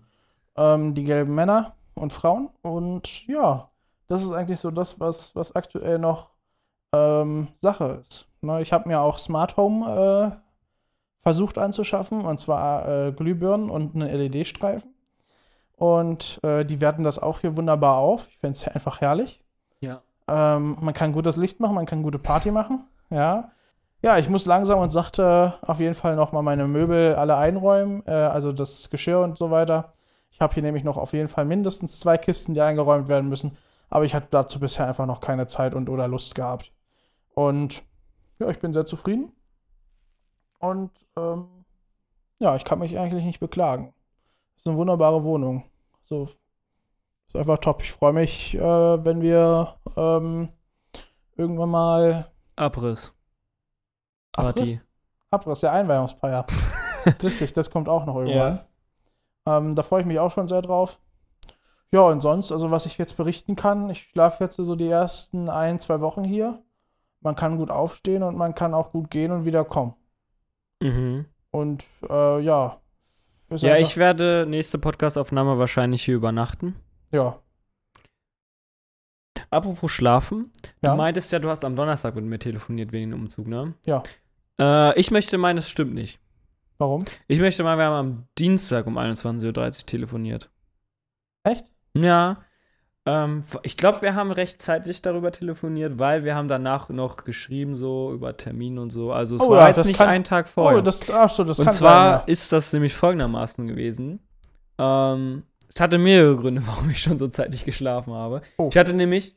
ähm, 0.58 0.96
die 0.96 1.04
gelben 1.04 1.36
Männer 1.36 1.76
und 1.94 2.12
Frauen. 2.14 2.50
Und 2.64 3.28
ja, 3.28 3.70
das 4.08 4.24
ist 4.24 4.32
eigentlich 4.32 4.60
so 4.60 4.72
das, 4.72 5.00
was, 5.00 5.36
was 5.36 5.56
aktuell 5.56 6.00
noch 6.00 6.32
ähm, 6.94 7.48
Sache 7.56 8.02
ist. 8.02 8.28
Ne, 8.42 8.62
ich 8.62 8.74
habe 8.74 8.88
mir 8.88 9.02
auch 9.02 9.18
Smart 9.18 9.58
Home 9.58 10.34
äh, 10.34 10.38
versucht 11.22 11.58
anzuschaffen, 11.58 12.22
und 12.22 12.40
zwar 12.40 12.88
äh, 12.88 13.12
Glühbirnen 13.12 13.70
und 13.70 13.96
einen 13.96 14.10
LED-Streifen. 14.10 14.94
Und 15.76 16.40
äh, 16.44 16.66
die 16.66 16.82
werten 16.82 17.04
das 17.04 17.20
auch 17.20 17.40
hier 17.40 17.58
wunderbar 17.58 17.98
auf. 17.98 18.28
Ich 18.30 18.38
finde 18.38 18.54
es 18.54 18.68
einfach 18.68 19.02
herrlich. 19.02 19.42
Ja. 19.80 20.02
Ähm, 20.28 20.78
man 20.80 20.94
kann 20.94 21.14
gutes 21.14 21.36
Licht 21.38 21.60
machen, 21.60 21.76
man 21.76 21.86
kann 21.86 22.04
gute 22.04 22.20
Party 22.20 22.52
machen. 22.52 22.86
Ja. 23.10 23.52
Ja, 24.02 24.18
ich 24.18 24.30
muss 24.30 24.46
langsam 24.46 24.80
und 24.80 24.90
sachte 24.90 25.54
auf 25.62 25.80
jeden 25.80 25.96
Fall 25.96 26.18
noch 26.18 26.34
mal 26.34 26.42
meine 26.42 26.68
Möbel 26.68 27.16
alle 27.16 27.38
einräumen, 27.38 28.04
äh, 28.06 28.12
also 28.12 28.52
das 28.52 28.90
Geschirr 28.90 29.22
und 29.22 29.38
so 29.38 29.50
weiter. 29.50 29.94
Ich 30.30 30.42
habe 30.42 30.54
hier 30.54 30.64
nämlich 30.64 30.84
noch 30.84 30.98
auf 30.98 31.14
jeden 31.14 31.30
Fall 31.30 31.46
mindestens 31.46 32.00
zwei 32.00 32.18
Kisten, 32.18 32.54
die 32.54 32.62
eingeräumt 32.62 33.08
werden 33.08 33.30
müssen. 33.30 33.58
Aber 33.90 34.04
ich 34.04 34.14
hatte 34.14 34.28
dazu 34.32 34.60
bisher 34.60 34.88
einfach 34.88 35.06
noch 35.06 35.22
keine 35.22 35.46
Zeit 35.46 35.74
und 35.74 35.90
oder 35.90 36.08
Lust 36.08 36.36
gehabt. 36.36 36.72
Und 37.36 37.84
ja, 38.40 38.50
ich 38.50 38.60
bin 38.60 38.74
sehr 38.74 38.86
zufrieden. 38.86 39.32
Und 40.60 40.92
ähm, 41.18 41.66
ja, 42.40 42.56
ich 42.56 42.66
kann 42.66 42.80
mich 42.80 42.98
eigentlich 42.98 43.26
nicht 43.26 43.40
beklagen. 43.40 43.94
Ist 44.58 44.68
eine 44.68 44.78
wunderbare 44.78 45.24
Wohnung. 45.24 45.64
So, 46.04 46.24
ist 46.24 47.36
einfach 47.36 47.58
top. 47.58 47.82
Ich 47.82 47.92
freue 47.92 48.14
mich, 48.14 48.56
äh, 48.56 48.60
wenn 49.06 49.22
wir 49.22 49.76
ähm, 49.98 50.50
irgendwann 51.36 51.70
mal 51.70 52.32
Abriss. 52.56 53.14
Abriss? 54.36 54.78
Abriss, 55.32 55.60
der 55.62 55.72
Einweihungsfeier. 55.74 56.46
Richtig, 57.06 57.54
das 57.54 57.72
kommt 57.72 57.90
auch 57.90 58.06
noch 58.06 58.18
irgendwann. 58.18 58.62
Ähm, 59.46 59.76
da 59.76 59.84
freue 59.84 60.02
ich 60.02 60.08
mich 60.08 60.20
auch 60.20 60.32
schon 60.32 60.48
sehr 60.48 60.62
drauf. 60.62 61.00
Ja, 61.92 62.02
und 62.02 62.22
sonst, 62.22 62.52
also 62.52 62.72
was 62.72 62.86
ich 62.86 62.98
jetzt 62.98 63.18
berichten 63.18 63.56
kann, 63.56 63.90
ich 63.90 64.04
schlafe 64.04 64.44
jetzt 64.44 64.56
so 64.56 64.76
die 64.76 64.88
ersten 64.88 65.50
ein, 65.50 65.80
zwei 65.80 66.02
Wochen 66.02 66.24
hier. 66.24 66.64
Man 67.24 67.36
kann 67.36 67.58
gut 67.58 67.72
aufstehen 67.72 68.22
und 68.22 68.38
man 68.38 68.54
kann 68.54 68.74
auch 68.74 68.92
gut 68.92 69.10
gehen 69.10 69.32
und 69.32 69.46
wieder 69.46 69.64
kommen. 69.64 69.96
Mhm. 70.82 71.26
Und 71.52 71.86
äh, 72.10 72.42
ja. 72.42 72.80
Ja, 73.50 73.78
ich 73.78 73.98
werde 73.98 74.46
nächste 74.48 74.78
Podcastaufnahme 74.78 75.58
wahrscheinlich 75.58 76.04
hier 76.04 76.16
übernachten. 76.16 76.76
Ja. 77.12 77.40
Apropos 79.50 79.92
Schlafen. 79.92 80.52
Ja. 80.82 80.92
Du 80.92 80.98
meintest 80.98 81.32
ja, 81.32 81.40
du 81.40 81.50
hast 81.50 81.64
am 81.64 81.76
Donnerstag 81.76 82.16
mit 82.16 82.26
mir 82.26 82.40
telefoniert 82.40 82.92
wegen 82.92 83.12
dem 83.12 83.22
Umzug, 83.22 83.48
ne? 83.48 83.76
Ja. 83.86 84.04
Äh, 84.60 85.00
ich 85.00 85.12
möchte 85.12 85.38
meinen, 85.38 85.58
das 85.58 85.70
stimmt 85.70 85.94
nicht. 85.94 86.20
Warum? 86.80 87.06
Ich 87.28 87.40
möchte 87.40 87.64
mal, 87.64 87.78
wir 87.78 87.86
haben 87.86 88.08
am 88.08 88.28
Dienstag 88.38 88.88
um 88.88 88.98
21.30 88.98 89.46
Uhr 89.46 89.86
telefoniert. 89.86 90.50
Echt? 91.44 91.72
Ja. 91.96 92.44
Ähm, 93.06 93.44
ich 93.64 93.76
glaube, 93.76 94.02
wir 94.02 94.16
haben 94.16 94.32
rechtzeitig 94.32 95.02
darüber 95.02 95.32
telefoniert, 95.32 96.00
weil 96.00 96.24
wir 96.24 96.36
haben 96.36 96.48
danach 96.48 96.90
noch 96.90 97.18
geschrieben, 97.26 97.76
so 97.76 98.14
über 98.14 98.38
Termin 98.38 98.78
und 98.80 98.92
so. 98.92 99.12
Also 99.12 99.36
es 99.36 99.42
Oh 99.42 99.50
war 99.52 99.60
ja, 99.70 99.76
jetzt 99.76 99.86
nicht 99.86 99.98
kann- 99.98 100.08
ein 100.08 100.24
Tag 100.24 100.48
vorher. 100.48 100.80
Oh, 100.80 100.82
das, 100.82 101.10
ach 101.12 101.30
so, 101.30 101.44
das 101.44 101.60
und 101.60 101.66
kann 101.66 101.74
zwar 101.74 102.18
sein, 102.20 102.28
ist 102.28 102.52
das 102.54 102.72
nämlich 102.72 102.94
folgendermaßen 102.94 103.68
gewesen. 103.68 104.20
Ähm, 104.78 105.44
es 105.74 105.80
hatte 105.82 105.98
mehrere 105.98 106.38
Gründe, 106.38 106.64
warum 106.68 106.90
ich 106.90 107.02
schon 107.02 107.18
so 107.18 107.28
zeitig 107.28 107.66
geschlafen 107.66 108.14
habe. 108.14 108.42
Oh. 108.58 108.70
Ich 108.72 108.78
hatte 108.78 108.94
nämlich, 108.94 109.36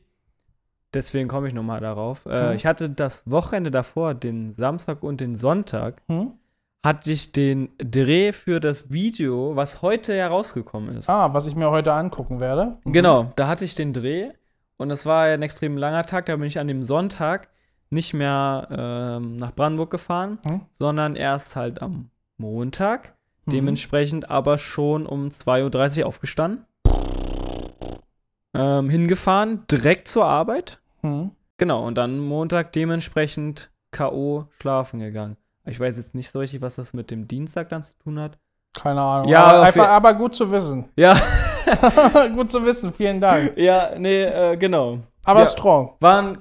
deswegen 0.93 1.27
komme 1.27 1.47
ich 1.49 1.53
nochmal 1.53 1.81
darauf, 1.81 2.25
äh, 2.25 2.49
Mhm. 2.51 2.55
ich 2.55 2.65
hatte 2.65 2.89
das 2.89 3.29
Wochenende 3.29 3.69
davor, 3.71 4.13
den 4.13 4.53
Samstag 4.53 5.03
und 5.03 5.19
den 5.19 5.35
Sonntag, 5.35 6.01
ja. 6.09 6.15
Hm? 6.21 6.31
Hatte 6.85 7.11
ich 7.11 7.31
den 7.31 7.69
Dreh 7.79 8.31
für 8.31 8.59
das 8.59 8.91
Video, 8.91 9.55
was 9.55 9.81
heute 9.81 10.13
herausgekommen 10.15 10.97
ist. 10.97 11.09
Ah, 11.09 11.33
was 11.33 11.47
ich 11.47 11.55
mir 11.55 11.69
heute 11.71 11.93
angucken 11.93 12.39
werde. 12.39 12.77
Mhm. 12.85 12.93
Genau, 12.93 13.31
da 13.35 13.47
hatte 13.47 13.65
ich 13.65 13.75
den 13.75 13.93
Dreh 13.93 14.29
und 14.77 14.89
das 14.89 15.05
war 15.05 15.23
ein 15.25 15.41
extrem 15.41 15.77
langer 15.77 16.03
Tag. 16.03 16.27
Da 16.27 16.35
bin 16.35 16.45
ich 16.45 16.59
an 16.59 16.67
dem 16.67 16.83
Sonntag 16.83 17.49
nicht 17.89 18.13
mehr 18.13 18.67
ähm, 18.69 19.35
nach 19.37 19.53
Brandenburg 19.53 19.91
gefahren, 19.91 20.39
Mhm. 20.45 20.61
sondern 20.77 21.15
erst 21.15 21.55
halt 21.55 21.81
am 21.81 22.09
Montag. 22.37 23.15
Mhm. 23.45 23.51
Dementsprechend 23.51 24.29
aber 24.29 24.57
schon 24.57 25.05
um 25.05 25.29
2.30 25.29 26.01
Uhr 26.01 26.07
aufgestanden. 26.07 26.65
Ähm, 28.53 28.89
hingefahren, 28.89 29.65
direkt 29.69 30.07
zur 30.07 30.25
Arbeit. 30.25 30.79
Hm. 31.01 31.31
Genau, 31.57 31.85
und 31.85 31.95
dann 31.97 32.19
Montag 32.19 32.71
dementsprechend 32.71 33.69
K.O. 33.91 34.45
schlafen 34.59 34.99
gegangen. 34.99 35.37
Ich 35.67 35.79
weiß 35.79 35.97
jetzt 35.97 36.15
nicht 36.15 36.31
so 36.31 36.39
richtig, 36.39 36.61
was 36.61 36.75
das 36.75 36.93
mit 36.93 37.11
dem 37.11 37.27
Dienstag 37.27 37.69
dann 37.69 37.83
zu 37.83 37.93
tun 37.99 38.19
hat. 38.19 38.37
Keine 38.73 39.01
Ahnung. 39.01 39.29
Ja, 39.29 39.43
aber, 39.45 39.61
einfach, 39.63 39.87
aber 39.89 40.13
gut 40.13 40.35
zu 40.35 40.51
wissen. 40.51 40.89
Ja, 40.97 41.15
gut 42.33 42.49
zu 42.49 42.63
wissen, 42.65 42.93
vielen 42.93 43.19
Dank. 43.19 43.57
ja, 43.57 43.91
nee, 43.97 44.23
äh, 44.23 44.55
genau. 44.57 44.99
Aber 45.25 45.41
Ja. 45.41 45.45
strong. 45.47 45.95
War 45.99 46.21
ein, 46.21 46.37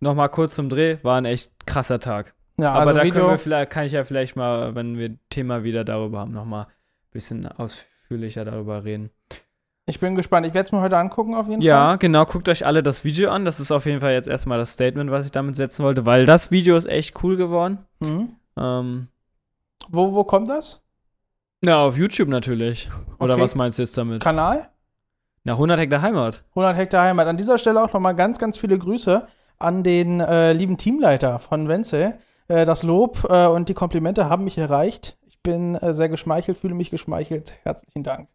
noch 0.00 0.14
mal 0.14 0.28
kurz 0.28 0.54
zum 0.56 0.68
Dreh, 0.68 0.98
war 1.02 1.16
ein 1.18 1.24
echt 1.26 1.50
krasser 1.66 2.00
Tag. 2.00 2.34
Ja, 2.58 2.70
Aber 2.72 2.80
also 2.80 2.94
da 2.94 3.02
Video. 3.04 3.14
können 3.14 3.28
wir 3.30 3.38
vielleicht, 3.38 3.70
kann 3.70 3.84
ich 3.84 3.92
ja 3.92 4.02
vielleicht 4.02 4.34
mal, 4.34 4.74
wenn 4.74 4.98
wir 4.98 5.16
Thema 5.30 5.62
wieder 5.62 5.84
darüber 5.84 6.20
haben, 6.20 6.32
noch 6.32 6.44
mal 6.44 6.62
ein 6.64 7.10
bisschen 7.12 7.46
ausführlicher 7.46 8.44
darüber 8.44 8.82
reden. 8.84 9.10
Ich 9.88 10.00
bin 10.00 10.16
gespannt. 10.16 10.44
Ich 10.46 10.52
werde 10.54 10.66
es 10.66 10.72
mir 10.72 10.80
heute 10.80 10.96
angucken 10.98 11.34
auf 11.34 11.46
jeden 11.48 11.62
Ja, 11.62 11.88
Fall. 11.90 11.98
genau, 11.98 12.24
guckt 12.24 12.48
euch 12.48 12.66
alle 12.66 12.82
das 12.82 13.04
Video 13.04 13.30
an. 13.30 13.44
Das 13.44 13.60
ist 13.60 13.70
auf 13.70 13.86
jeden 13.86 14.00
Fall 14.00 14.12
jetzt 14.12 14.26
erstmal 14.26 14.58
das 14.58 14.72
Statement, 14.72 15.10
was 15.12 15.26
ich 15.26 15.32
damit 15.32 15.54
setzen 15.54 15.84
wollte, 15.84 16.04
weil 16.06 16.26
das 16.26 16.50
Video 16.50 16.76
ist 16.76 16.86
echt 16.86 17.22
cool 17.22 17.36
geworden. 17.36 17.78
Mhm. 18.00 18.30
Ähm, 18.58 19.08
Wo, 19.88 20.12
wo 20.12 20.24
kommt 20.24 20.48
das? 20.48 20.82
ja, 21.64 21.78
auf 21.84 21.96
YouTube 21.96 22.28
natürlich. 22.28 22.90
Oder 23.20 23.34
Okay. 23.34 23.42
was 23.42 23.54
meinst 23.54 23.78
du 23.78 23.82
jetzt 23.82 23.96
damit? 23.96 24.22
Kanal? 24.22 24.68
Na, 25.44 25.52
100 25.52 25.78
Hektar 25.78 26.02
Heimat. 26.02 26.42
100 26.50 26.76
Hektar 26.76 27.04
Heimat. 27.04 27.28
An 27.28 27.36
dieser 27.36 27.56
Stelle 27.56 27.80
auch 27.82 27.92
nochmal 27.92 28.16
ganz, 28.16 28.38
ganz 28.38 28.58
viele 28.58 28.78
Grüße 28.78 29.26
an 29.58 29.84
den 29.84 30.18
äh, 30.20 30.52
lieben 30.52 30.76
Teamleiter 30.76 31.38
von 31.38 31.68
Wenzel. 31.68 32.18
Äh, 32.48 32.64
das 32.64 32.82
Lob 32.82 33.24
äh, 33.30 33.46
und 33.46 33.68
die 33.68 33.74
Komplimente 33.74 34.28
haben 34.28 34.42
mich 34.44 34.58
erreicht. 34.58 35.16
Ich 35.28 35.40
bin 35.42 35.76
äh, 35.76 35.94
sehr 35.94 36.08
geschmeichelt, 36.08 36.58
fühle 36.58 36.74
mich 36.74 36.90
geschmeichelt. 36.90 37.52
Herzlichen 37.62 38.02
Dank. 38.02 38.28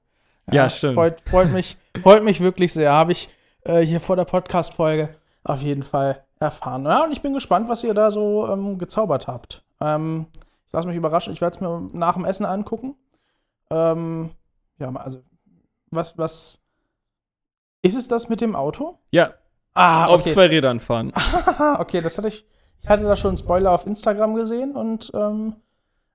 Ja, 0.52 0.70
stimmt. 0.70 0.96
Freut, 0.96 1.22
freut, 1.30 1.52
mich, 1.52 1.78
freut 2.02 2.24
mich 2.24 2.40
wirklich 2.42 2.74
sehr. 2.74 2.92
Habe 2.92 3.12
ich 3.12 3.30
äh, 3.64 3.82
hier 3.82 4.00
vor 4.00 4.16
der 4.16 4.26
Podcast-Folge 4.26 5.16
auf 5.44 5.62
jeden 5.62 5.84
Fall 5.84 6.24
erfahren. 6.40 6.86
Ja, 6.86 7.04
und 7.04 7.12
ich 7.12 7.22
bin 7.22 7.34
gespannt, 7.34 7.70
was 7.70 7.84
ihr 7.84 7.94
da 7.94 8.12
so 8.12 8.48
ähm, 8.48 8.78
gezaubert 8.78 9.28
habt. 9.28 9.64
Ähm, 9.80 10.28
ich 10.68 10.74
lasse 10.74 10.88
mich 10.88 10.98
überraschen. 10.98 11.34
Ich 11.34 11.42
werde 11.42 11.56
es 11.56 11.62
mir 11.62 11.88
nach 11.94 12.14
dem 12.14 12.26
Essen 12.26 12.46
angucken. 12.46 12.96
Ähm, 13.70 14.32
ja, 14.80 14.92
also, 14.96 15.20
was, 15.92 16.18
was. 16.18 16.60
Ist 17.84 17.96
es 17.98 18.08
das 18.08 18.30
mit 18.30 18.42
dem 18.42 18.56
Auto? 18.56 18.98
Ja, 19.12 19.34
Ah, 19.74 20.06
auf 20.08 20.22
okay. 20.22 20.34
zwei 20.34 20.48
Rädern 20.48 20.80
fahren. 20.82 21.14
Okay, 21.80 22.02
das 22.02 22.18
hatte 22.18 22.28
ich. 22.28 22.46
Ich 22.82 22.90
hatte 22.90 23.04
da 23.04 23.16
schon 23.16 23.30
einen 23.30 23.38
Spoiler 23.38 23.72
auf 23.72 23.86
Instagram 23.86 24.34
gesehen 24.36 24.76
und 24.76 25.12
ähm, 25.14 25.56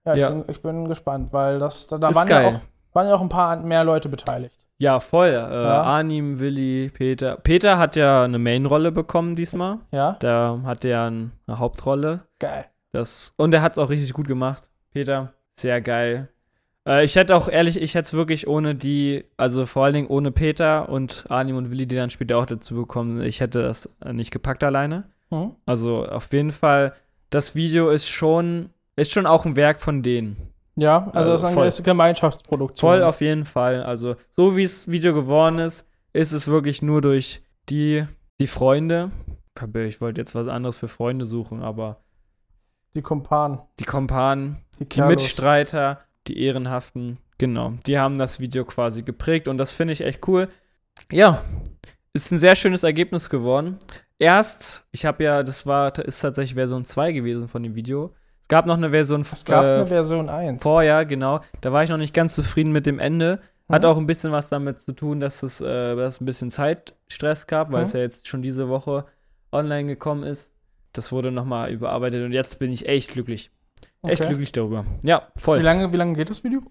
ja, 0.04 0.14
ich, 0.14 0.20
Ja. 0.20 0.28
Bin, 0.30 0.44
ich 0.48 0.60
bin 0.62 0.88
gespannt, 0.88 1.32
weil 1.32 1.58
das 1.60 1.86
da, 1.86 1.96
da 1.96 2.12
waren, 2.14 2.26
geil. 2.28 2.42
ja 2.52 2.58
auch, 2.58 2.60
waren 2.96 3.06
ja 3.06 3.14
auch 3.14 3.20
ein 3.20 3.28
paar 3.28 3.56
mehr 3.58 3.84
Leute 3.84 4.08
beteiligt. 4.08 4.58
Ja, 4.78 5.00
voll. 5.00 5.28
Äh, 5.28 5.34
Arnim, 5.34 6.38
Willi, 6.38 6.90
Peter. 6.92 7.36
Peter 7.36 7.78
hat 7.78 7.96
ja 7.96 8.24
eine 8.24 8.38
Main-Rolle 8.38 8.90
bekommen 8.92 9.34
diesmal. 9.36 9.78
Ja, 9.92 10.16
Da 10.20 10.60
hat 10.64 10.84
er 10.84 11.04
eine 11.04 11.30
Hauptrolle. 11.48 12.22
geil. 12.40 12.66
Das, 12.92 13.32
und 13.36 13.52
er 13.52 13.60
hat 13.62 13.72
es 13.72 13.78
auch 13.78 13.90
richtig 13.90 14.12
gut 14.14 14.26
gemacht. 14.26 14.62
Peter, 14.92 15.34
sehr 15.54 15.80
geil. 15.82 16.28
Äh, 16.88 17.04
ich 17.04 17.16
hätte 17.16 17.36
auch 17.36 17.48
ehrlich, 17.48 17.80
ich 17.80 17.94
hätte 17.94 18.06
es 18.06 18.12
wirklich 18.14 18.46
ohne 18.48 18.74
die, 18.74 19.24
also 19.36 19.66
vor 19.66 19.84
allen 19.84 19.94
Dingen 19.94 20.08
ohne 20.08 20.30
Peter 20.30 20.88
und 20.88 21.26
Arnim 21.28 21.56
und 21.56 21.70
Willi, 21.70 21.86
die 21.86 21.96
dann 21.96 22.08
später 22.10 22.38
auch 22.38 22.46
dazu 22.46 22.74
bekommen, 22.74 23.20
ich 23.22 23.40
hätte 23.40 23.62
das 23.62 23.88
äh, 24.02 24.12
nicht 24.14 24.30
gepackt 24.30 24.64
alleine. 24.64 25.04
Hm? 25.30 25.56
Also 25.66 26.06
auf 26.06 26.32
jeden 26.32 26.52
Fall, 26.52 26.94
das 27.28 27.54
Video 27.54 27.90
ist 27.90 28.08
schon, 28.08 28.70
ist 28.94 29.12
schon 29.12 29.26
auch 29.26 29.44
ein 29.44 29.56
Werk 29.56 29.80
von 29.80 30.02
denen. 30.02 30.36
Ja, 30.76 31.06
also 31.06 31.18
Also 31.18 31.48
das 31.48 31.74
ist 31.74 31.80
eine 31.80 31.84
Gemeinschaftsproduktion. 31.84 32.90
Voll 32.90 33.02
auf 33.02 33.20
jeden 33.20 33.44
Fall. 33.44 33.82
Also 33.82 34.16
so 34.30 34.56
wie 34.56 34.62
das 34.64 34.88
Video 34.88 35.14
geworden 35.14 35.58
ist, 35.58 35.86
ist 36.12 36.32
es 36.32 36.46
wirklich 36.46 36.82
nur 36.82 37.00
durch 37.00 37.42
die, 37.68 38.06
die 38.40 38.46
Freunde. 38.46 39.10
Ich 39.86 40.02
wollte 40.02 40.20
jetzt 40.20 40.34
was 40.34 40.48
anderes 40.48 40.76
für 40.76 40.88
Freunde 40.88 41.24
suchen, 41.24 41.62
aber 41.62 42.02
Die 42.94 43.00
Kumpanen, 43.00 43.60
die 43.80 43.84
Kompanen, 43.84 44.58
die 44.78 44.84
die. 44.86 45.08
Mitstreiter, 45.08 46.00
die 46.26 46.38
Ehrenhaften, 46.42 47.16
genau, 47.38 47.72
die 47.86 47.98
haben 47.98 48.18
das 48.18 48.38
Video 48.38 48.66
quasi 48.66 49.02
geprägt 49.02 49.48
und 49.48 49.56
das 49.56 49.72
finde 49.72 49.94
ich 49.94 50.02
echt 50.02 50.28
cool. 50.28 50.48
Ja, 51.10 51.42
ist 52.12 52.30
ein 52.32 52.38
sehr 52.38 52.54
schönes 52.54 52.82
Ergebnis 52.82 53.30
geworden. 53.30 53.78
Erst, 54.18 54.84
ich 54.92 55.06
habe 55.06 55.24
ja, 55.24 55.42
das 55.42 55.64
war, 55.66 55.98
ist 56.00 56.20
tatsächlich 56.20 56.54
Version 56.54 56.84
2 56.84 57.12
gewesen 57.12 57.48
von 57.48 57.62
dem 57.62 57.74
Video. 57.74 58.14
Es 58.46 58.48
gab 58.48 58.66
noch 58.66 58.76
eine 58.76 58.90
Version 58.90 59.22
Es 59.22 59.44
gab 59.44 59.64
äh, 59.64 59.74
eine 59.74 59.86
Version 59.86 60.28
1. 60.28 60.62
vorher, 60.62 61.04
genau. 61.04 61.40
Da 61.62 61.72
war 61.72 61.82
ich 61.82 61.90
noch 61.90 61.96
nicht 61.96 62.14
ganz 62.14 62.32
zufrieden 62.36 62.70
mit 62.70 62.86
dem 62.86 63.00
Ende. 63.00 63.40
Hat 63.68 63.82
Mhm. 63.82 63.88
auch 63.88 63.96
ein 63.96 64.06
bisschen 64.06 64.30
was 64.30 64.48
damit 64.48 64.78
zu 64.80 64.92
tun, 64.92 65.18
dass 65.18 65.42
es, 65.42 65.60
äh, 65.60 65.96
dass 65.96 66.14
es 66.14 66.20
ein 66.20 66.26
bisschen 66.26 66.52
Zeitstress 66.52 67.48
gab, 67.48 67.72
weil 67.72 67.80
Mhm. 67.80 67.86
es 67.86 67.92
ja 67.94 68.00
jetzt 68.00 68.28
schon 68.28 68.42
diese 68.42 68.68
Woche 68.68 69.04
online 69.50 69.88
gekommen 69.88 70.22
ist. 70.22 70.52
Das 70.92 71.10
wurde 71.10 71.32
nochmal 71.32 71.72
überarbeitet 71.72 72.24
und 72.24 72.30
jetzt 72.30 72.60
bin 72.60 72.70
ich 72.70 72.86
echt 72.88 73.10
glücklich. 73.10 73.50
Echt 74.06 74.20
Okay. 74.20 74.28
glücklich 74.28 74.52
darüber. 74.52 74.84
Ja, 75.02 75.22
voll. 75.34 75.58
Wie 75.58 75.64
lange, 75.64 75.92
wie 75.92 75.96
lange 75.96 76.14
geht 76.14 76.30
das 76.30 76.44
Video? 76.44 76.62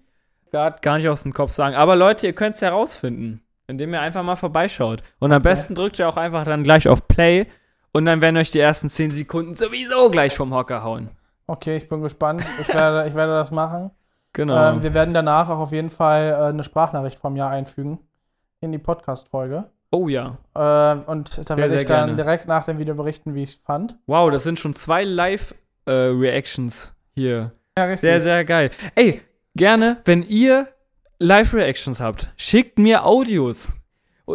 Grad 0.50 0.80
gar 0.80 0.96
nicht 0.96 1.10
aus 1.10 1.24
dem 1.24 1.34
Kopf 1.34 1.52
sagen. 1.52 1.76
Aber 1.76 1.94
Leute, 1.94 2.26
ihr 2.26 2.32
könnt 2.32 2.54
es 2.54 2.62
herausfinden, 2.62 3.42
indem 3.66 3.92
ihr 3.92 4.00
einfach 4.00 4.22
mal 4.22 4.36
vorbeischaut. 4.36 5.02
Und 5.18 5.30
am 5.32 5.40
Okay. 5.42 5.50
besten 5.50 5.74
drückt 5.74 5.98
ihr 5.98 6.08
auch 6.08 6.16
einfach 6.16 6.44
dann 6.44 6.64
gleich 6.64 6.88
auf 6.88 7.06
Play 7.06 7.46
und 7.92 8.06
dann 8.06 8.22
werden 8.22 8.38
euch 8.38 8.50
die 8.50 8.60
ersten 8.60 8.88
10 8.88 9.10
Sekunden 9.10 9.54
sowieso 9.54 10.10
gleich 10.10 10.34
vom 10.34 10.54
Hocker 10.54 10.82
hauen. 10.82 11.10
Okay, 11.46 11.76
ich 11.76 11.88
bin 11.88 12.02
gespannt. 12.02 12.44
Ich 12.60 12.68
werde, 12.74 13.08
ich 13.08 13.14
werde 13.14 13.32
das 13.32 13.50
machen. 13.50 13.90
Genau. 14.32 14.72
Ähm, 14.72 14.82
wir 14.82 14.92
werden 14.94 15.14
danach 15.14 15.48
auch 15.48 15.58
auf 15.60 15.72
jeden 15.72 15.90
Fall 15.90 16.28
äh, 16.38 16.44
eine 16.46 16.64
Sprachnachricht 16.64 17.18
vom 17.18 17.36
Jahr 17.36 17.50
einfügen 17.50 17.98
in 18.60 18.72
die 18.72 18.78
Podcast-Folge. 18.78 19.64
oh 19.92 20.08
ja. 20.08 20.38
Ähm, 20.54 21.02
und 21.06 21.48
da 21.48 21.56
werde 21.56 21.76
ich 21.76 21.84
dann 21.86 22.08
gerne. 22.08 22.16
direkt 22.22 22.46
nach 22.48 22.64
dem 22.64 22.78
Video 22.78 22.94
berichten, 22.94 23.34
wie 23.34 23.42
ich 23.44 23.50
es 23.50 23.54
fand. 23.56 23.96
Wow, 24.06 24.30
das 24.30 24.42
sind 24.42 24.58
schon 24.58 24.74
zwei 24.74 25.04
Live-Reactions 25.04 26.94
hier. 27.14 27.52
Ja, 27.78 27.84
richtig. 27.84 28.00
Sehr, 28.00 28.20
sehr 28.20 28.44
geil. 28.44 28.70
Ey, 28.94 29.22
gerne, 29.54 29.98
wenn 30.04 30.22
ihr 30.22 30.68
Live-Reactions 31.18 32.00
habt, 32.00 32.32
schickt 32.36 32.78
mir 32.78 33.04
Audios. 33.06 33.72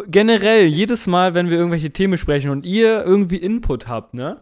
Generell, 0.06 0.64
jedes 0.64 1.06
Mal, 1.06 1.34
wenn 1.34 1.50
wir 1.50 1.58
irgendwelche 1.58 1.90
Themen 1.92 2.16
sprechen 2.16 2.50
und 2.50 2.64
ihr 2.64 3.04
irgendwie 3.04 3.36
Input 3.36 3.88
habt, 3.88 4.14
ne? 4.14 4.40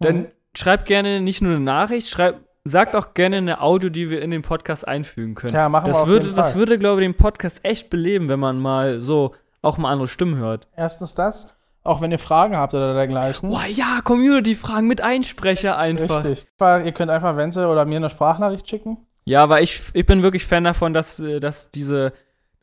Dann 0.00 0.16
Mhm. 0.18 0.26
Schreibt 0.56 0.86
gerne 0.86 1.20
nicht 1.20 1.42
nur 1.42 1.52
eine 1.52 1.60
Nachricht, 1.60 2.08
schreibt, 2.08 2.40
sagt 2.64 2.96
auch 2.96 3.14
gerne 3.14 3.36
eine 3.36 3.60
Audio, 3.60 3.90
die 3.90 4.10
wir 4.10 4.22
in 4.22 4.30
den 4.30 4.42
Podcast 4.42 4.86
einfügen 4.88 5.34
können. 5.34 5.54
Ja, 5.54 5.68
machen 5.68 5.86
wir 5.86 5.92
das 5.92 6.02
auf 6.02 6.08
würde, 6.08 6.26
jeden 6.26 6.36
das 6.36 6.52
Fall. 6.52 6.58
würde, 6.58 6.78
glaube 6.78 7.02
ich, 7.02 7.08
den 7.08 7.16
Podcast 7.16 7.60
echt 7.64 7.90
beleben, 7.90 8.28
wenn 8.28 8.40
man 8.40 8.58
mal 8.58 9.00
so 9.00 9.34
auch 9.62 9.78
mal 9.78 9.92
andere 9.92 10.08
Stimmen 10.08 10.36
hört. 10.36 10.66
Erstens 10.76 11.14
das, 11.14 11.54
auch 11.82 12.00
wenn 12.00 12.10
ihr 12.10 12.18
Fragen 12.18 12.56
habt 12.56 12.74
oder 12.74 12.94
dergleichen. 12.94 13.50
Boah, 13.50 13.66
ja, 13.66 14.00
Community-Fragen 14.02 14.86
mit 14.86 15.00
Einsprecher 15.00 15.76
einfach. 15.76 16.24
Richtig. 16.24 16.46
Ihr 16.60 16.92
könnt 16.92 17.10
einfach 17.10 17.36
Wenzel 17.36 17.66
oder 17.66 17.84
mir 17.84 17.96
eine 17.96 18.10
Sprachnachricht 18.10 18.68
schicken. 18.68 18.98
Ja, 19.24 19.42
aber 19.42 19.62
ich, 19.62 19.82
ich 19.92 20.06
bin 20.06 20.22
wirklich 20.22 20.44
Fan 20.44 20.64
davon, 20.64 20.92
dass, 20.92 21.18
äh, 21.18 21.40
dass 21.40 21.70
diese, 21.70 22.12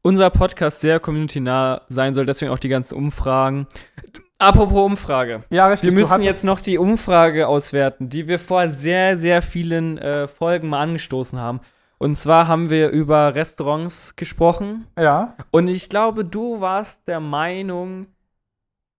unser 0.04 0.30
Podcast 0.30 0.80
sehr 0.80 1.00
community-nah 1.00 1.82
sein 1.90 2.14
soll, 2.14 2.26
deswegen 2.26 2.52
auch 2.52 2.60
die 2.60 2.70
ganzen 2.70 2.96
Umfragen. 2.96 3.68
Apropos 4.42 4.86
Umfrage. 4.86 5.44
Ja, 5.52 5.68
richtig. 5.68 5.92
Wir 5.92 6.00
müssen 6.00 6.24
jetzt 6.24 6.44
noch 6.44 6.60
die 6.60 6.78
Umfrage 6.78 7.48
auswerten, 7.48 8.10
die 8.10 8.28
wir 8.28 8.40
vor 8.40 8.68
sehr, 8.70 9.16
sehr 9.18 9.42
vielen 9.42 9.98
äh, 9.98 10.28
Folgen 10.28 10.70
mal 10.70 10.82
angestoßen 10.82 11.40
haben. 11.40 11.62
Und 11.98 12.16
zwar 12.16 12.48
haben 12.48 12.70
wir 12.72 12.90
über 12.90 13.36
Restaurants 13.36 14.16
gesprochen. 14.16 14.88
Ja, 14.98 15.36
Und 15.52 15.68
ich 15.68 15.88
glaube, 15.90 16.26
du 16.26 16.60
warst 16.60 17.08
der 17.08 17.20
Meinung, 17.20 18.08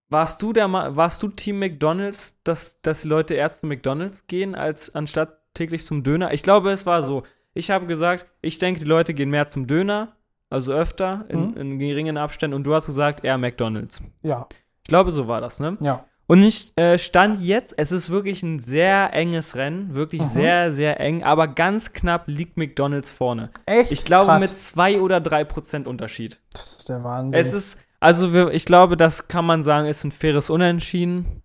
warst 0.09 0.41
du 0.41 0.53
der 0.53 0.67
Ma 0.67 0.95
warst 0.95 1.21
du 1.23 1.27
Team 1.27 1.59
McDonalds, 1.59 2.39
dass, 2.43 2.79
dass 2.81 3.01
die 3.01 3.07
Leute 3.09 3.33
eher 3.33 3.51
zu 3.51 3.65
McDonalds 3.65 4.25
gehen, 4.27 4.55
als 4.55 4.95
anstatt 4.95 5.37
täglich 5.53 5.85
zum 5.85 6.03
Döner? 6.03 6.33
Ich 6.33 6.43
glaube, 6.43 6.71
es 6.71 6.85
war 6.85 7.03
so. 7.03 7.23
Ich 7.53 7.69
habe 7.71 7.85
gesagt, 7.87 8.25
ich 8.41 8.57
denke, 8.59 8.79
die 8.79 8.85
Leute 8.85 9.13
gehen 9.13 9.29
mehr 9.29 9.47
zum 9.47 9.67
Döner, 9.67 10.13
also 10.49 10.71
öfter, 10.71 11.25
in, 11.29 11.51
Mhm. 11.51 11.57
in 11.57 11.79
geringen 11.79 12.17
Abständen. 12.17 12.55
Und 12.55 12.63
du 12.65 12.73
hast 12.73 12.85
gesagt, 12.85 13.23
eher 13.25 13.37
McDonalds. 13.37 14.01
ja, 14.21 14.47
Ich 14.85 14.89
glaube, 14.89 15.11
so 15.11 15.27
war 15.27 15.41
das, 15.41 15.59
ne? 15.59 15.77
ja. 15.81 16.03
Und 16.25 16.41
ich 16.41 16.71
äh, 16.77 16.97
stand 16.97 17.41
jetzt, 17.41 17.73
es 17.77 17.91
ist 17.91 18.09
wirklich 18.09 18.43
ein 18.43 18.59
sehr 18.59 19.13
enges 19.13 19.57
Rennen, 19.57 19.93
wirklich 19.93 20.21
Mhm. 20.21 20.25
sehr, 20.29 20.71
sehr 20.73 20.99
eng, 21.01 21.21
aber 21.23 21.49
ganz 21.49 21.91
knapp 21.91 22.23
liegt 22.27 22.55
McDonalds 22.57 23.11
vorne. 23.11 23.49
Echt? 23.65 23.91
Ich 23.91 24.05
glaube 24.05 24.27
Krass. 24.27 24.39
mit 24.39 24.55
zwei 24.55 25.01
oder 25.01 25.19
drei 25.19 25.43
Prozent 25.43 25.85
Unterschied. 25.85 26.39
Das 26.53 26.77
ist 26.77 26.87
der 26.87 27.03
Wahnsinn. 27.03 27.39
Es 27.39 27.51
ist, 27.51 27.77
also 27.99 28.33
wir, 28.33 28.51
ich 28.51 28.63
glaube, 28.63 28.95
das 28.95 29.27
kann 29.27 29.45
man 29.45 29.63
sagen, 29.63 29.85
ist 29.85 30.05
ein 30.05 30.11
faires 30.11 30.49
Unentschieden. 30.49 31.41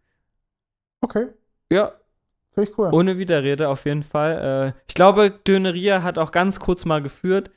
okay, 1.00 1.26
Ja, 1.72 1.92
finde 2.54 2.70
ich 2.70 2.78
cool. 2.78 2.90
ohne 2.92 3.18
Widerrede 3.18 3.68
auf 3.68 3.84
jeden 3.84 4.04
Fall. 4.04 4.74
Äh, 4.76 4.80
ich 4.88 4.94
glaube, 4.94 5.30
Döneria 5.30 6.04
hat 6.04 6.18
auch 6.18 6.30
ganz 6.30 6.60
kurz 6.60 6.84
mal 6.84 7.02
geführt. 7.02 7.50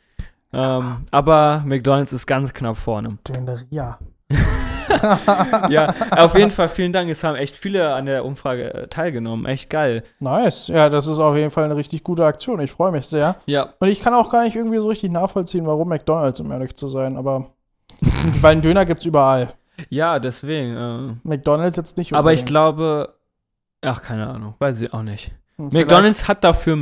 Ähm, 0.53 0.97
aber 1.11 1.61
McDonalds 1.67 2.13
ist 2.13 2.25
ganz 2.25 2.51
knapp 2.51 2.77
vorne. 2.77 3.19
Döneria. 3.27 3.99
ja, 5.69 5.93
auf 6.11 6.35
jeden 6.37 6.51
Fall 6.51 6.67
vielen 6.67 6.93
Dank. 6.93 7.09
Es 7.09 7.23
haben 7.23 7.35
echt 7.35 7.55
viele 7.55 7.93
an 7.93 8.05
der 8.05 8.25
Umfrage 8.25 8.73
äh, 8.73 8.87
teilgenommen. 8.87 9.45
Echt 9.45 9.69
geil. 9.69 10.03
Nice. 10.19 10.67
Ja, 10.67 10.89
das 10.89 11.07
ist 11.07 11.19
auf 11.19 11.35
jeden 11.35 11.51
Fall 11.51 11.65
eine 11.65 11.75
richtig 11.75 12.03
gute 12.03 12.25
Aktion. 12.25 12.59
Ich 12.61 12.71
freue 12.71 12.91
mich 12.91 13.05
sehr. 13.07 13.35
Ja, 13.45 13.73
Und 13.79 13.87
ich 13.87 14.01
kann 14.01 14.13
auch 14.13 14.29
gar 14.31 14.43
nicht 14.43 14.55
irgendwie 14.55 14.77
so 14.77 14.87
richtig 14.87 15.11
nachvollziehen, 15.11 15.65
warum 15.65 15.89
McDonalds, 15.89 16.39
um 16.39 16.51
ehrlich 16.51 16.75
zu 16.75 16.87
sein. 16.87 17.17
Aber, 17.17 17.51
weil 18.41 18.53
einen 18.53 18.61
Döner 18.61 18.85
gibt's 18.85 19.05
überall. 19.05 19.49
ja, 19.89 20.19
deswegen. 20.19 20.75
Äh, 20.75 21.15
McDonalds 21.27 21.77
jetzt 21.77 21.97
nicht 21.97 22.13
aber 22.13 22.33
ich 22.33 22.41
unbedingt. 22.41 22.47
glaube, 22.49 23.15
ach, 23.81 24.01
keine 24.01 24.27
Ahnung, 24.27 24.55
weiß 24.59 24.81
ich 24.81 24.93
auch 24.93 25.03
nicht. 25.03 25.31
Hm, 25.57 25.71
vielleicht- 25.71 25.89
McDonalds 25.89 26.27
hat 26.27 26.43
dafür 26.43 26.77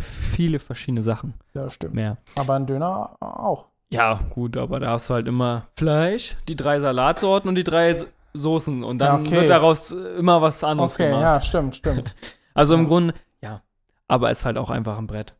viele 0.00 0.58
verschiedene 0.58 1.02
Sachen 1.02 1.34
Ja, 1.54 1.68
stimmt. 1.70 1.94
mehr. 1.94 2.16
Aber 2.38 2.54
ein 2.54 2.66
Döner 2.66 3.16
auch. 3.20 3.66
Ja, 3.92 4.20
gut, 4.30 4.56
aber 4.56 4.78
da 4.80 4.90
hast 4.90 5.10
du 5.10 5.14
halt 5.14 5.26
immer 5.26 5.66
Fleisch, 5.76 6.36
die 6.48 6.54
drei 6.56 6.78
Salatsorten 6.80 7.48
und 7.48 7.56
die 7.56 7.64
drei 7.64 7.96
Soßen 8.34 8.84
und 8.84 8.98
dann 8.98 9.24
Ja, 9.24 9.28
okay. 9.28 9.40
wird 9.40 9.50
daraus 9.50 9.90
äh, 9.90 9.96
immer 10.18 10.40
was 10.40 10.62
anderes 10.62 10.94
Okay, 10.94 11.06
gemacht. 11.08 11.22
ja, 11.22 11.40
stimmt, 11.40 11.76
stimmt. 11.76 12.14
Also 12.54 12.74
im 12.74 12.82
Ja. 12.82 12.86
Grunde, 12.88 13.14
ja. 13.42 13.62
Aber 14.08 14.30
es 14.30 14.40
ist 14.40 14.44
halt 14.44 14.58
auch 14.58 14.70
einfach 14.70 14.98
ein 14.98 15.06
Brett. 15.06 15.34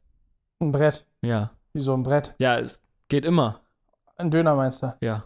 Ein 0.60 0.70
Brett. 0.72 1.04
Ja. 1.22 1.50
Wieso 1.72 1.92
ein 1.94 2.02
Brett? 2.04 2.34
Ja, 2.38 2.58
es 2.58 2.80
geht 3.08 3.24
immer. 3.24 3.60
Ein 4.16 4.30
Döner 4.30 4.54
meinst 4.54 4.82
du? 4.82 4.94
Ja. 5.00 5.24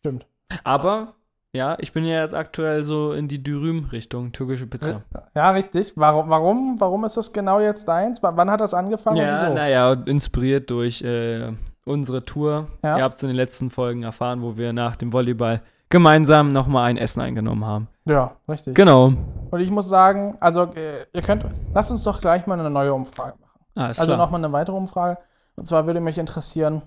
Stimmt. 0.00 0.26
Aber, 0.62 1.14
ja, 1.52 1.76
ich 1.80 1.92
bin 1.92 2.04
ja 2.04 2.22
jetzt 2.22 2.34
aktuell 2.34 2.82
so 2.84 3.12
in 3.12 3.26
die 3.28 3.42
Dürüm-Richtung, 3.42 4.30
türkische 4.32 4.66
Pizza. 4.68 5.02
Ja, 5.34 5.50
richtig. 5.50 5.92
Warum, 5.96 6.30
warum, 6.30 6.80
warum 6.80 7.04
ist 7.04 7.16
das 7.16 7.32
genau 7.32 7.58
jetzt 7.60 7.88
deins? 7.88 8.22
W 8.22 8.28
wann 8.32 8.50
hat 8.50 8.60
das 8.60 8.72
angefangen 8.74 9.16
Ja, 9.16 9.32
wieso? 9.32 9.52
naja, 9.52 9.92
inspiriert 10.06 10.70
durch 10.70 11.02
äh, 11.02 11.52
unsere 11.86 12.24
Tour. 12.24 12.68
Ja. 12.84 12.98
Ihr 12.98 13.04
habt 13.04 13.14
es 13.14 13.22
in 13.22 13.28
den 13.28 13.36
letzten 13.36 13.70
Folgen 13.70 14.02
erfahren, 14.02 14.42
wo 14.42 14.56
wir 14.56 14.72
nach 14.72 14.96
dem 14.96 15.12
Volleyball 15.12 15.62
gemeinsam 15.88 16.52
nochmal 16.52 16.90
ein 16.90 16.96
Essen 16.96 17.20
eingenommen 17.20 17.64
haben. 17.64 17.88
Ja, 18.04 18.36
richtig. 18.48 18.74
Genau. 18.74 19.12
Und 19.50 19.60
ich 19.60 19.70
muss 19.70 19.88
sagen, 19.88 20.36
also 20.40 20.64
äh, 20.74 21.06
ihr 21.12 21.22
könnt, 21.22 21.44
lasst 21.72 21.90
uns 21.90 22.02
doch 22.02 22.20
gleich 22.20 22.46
mal 22.46 22.58
eine 22.58 22.70
neue 22.70 22.92
Umfrage 22.92 23.38
machen. 23.40 23.60
Alles 23.74 24.00
Also 24.00 24.16
nochmal 24.16 24.40
eine 24.44 24.52
weitere 24.52 24.76
Umfrage. 24.76 25.18
Und 25.54 25.66
zwar 25.66 25.86
würde 25.86 26.00
mich 26.00 26.18
interessieren, 26.18 26.82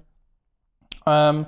ähm, 1.06 1.46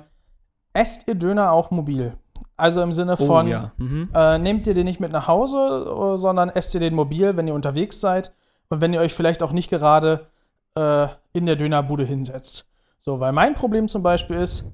esst 0.72 1.06
ihr 1.06 1.14
Döner 1.14 1.52
auch 1.52 1.70
mobil? 1.70 2.16
Also 2.56 2.82
im 2.82 2.92
Sinne 2.92 3.16
oh, 3.18 3.26
von, 3.26 3.48
ja. 3.48 3.72
Mhm. 3.76 4.10
äh, 4.14 4.38
nehmt 4.38 4.66
ihr 4.66 4.74
den 4.74 4.84
nicht 4.84 5.00
mit 5.00 5.12
nach 5.12 5.28
Hause, 5.28 5.56
äh, 5.56 6.18
sondern 6.18 6.48
esst 6.48 6.74
ihr 6.74 6.80
den 6.80 6.94
mobil, 6.94 7.36
wenn 7.36 7.48
ihr 7.48 7.54
unterwegs 7.54 8.00
seid 8.00 8.32
und 8.68 8.80
wenn 8.80 8.92
ihr 8.92 9.00
euch 9.00 9.14
vielleicht 9.14 9.42
auch 9.42 9.52
nicht 9.52 9.68
gerade 9.68 10.26
äh, 10.74 11.08
in 11.32 11.46
der 11.46 11.56
Dönerbude 11.56 12.04
hinsetzt. 12.04 12.66
So, 13.04 13.18
weil 13.18 13.32
mein 13.32 13.54
Problem 13.54 13.88
zum 13.88 14.04
Beispiel 14.04 14.36
ist, 14.36 14.64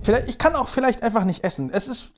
vielleicht, 0.00 0.26
ich 0.30 0.38
kann 0.38 0.56
auch 0.56 0.68
vielleicht 0.68 1.02
einfach 1.02 1.24
nicht 1.24 1.44
essen. 1.44 1.68
Es 1.70 1.86
ist, 1.86 2.14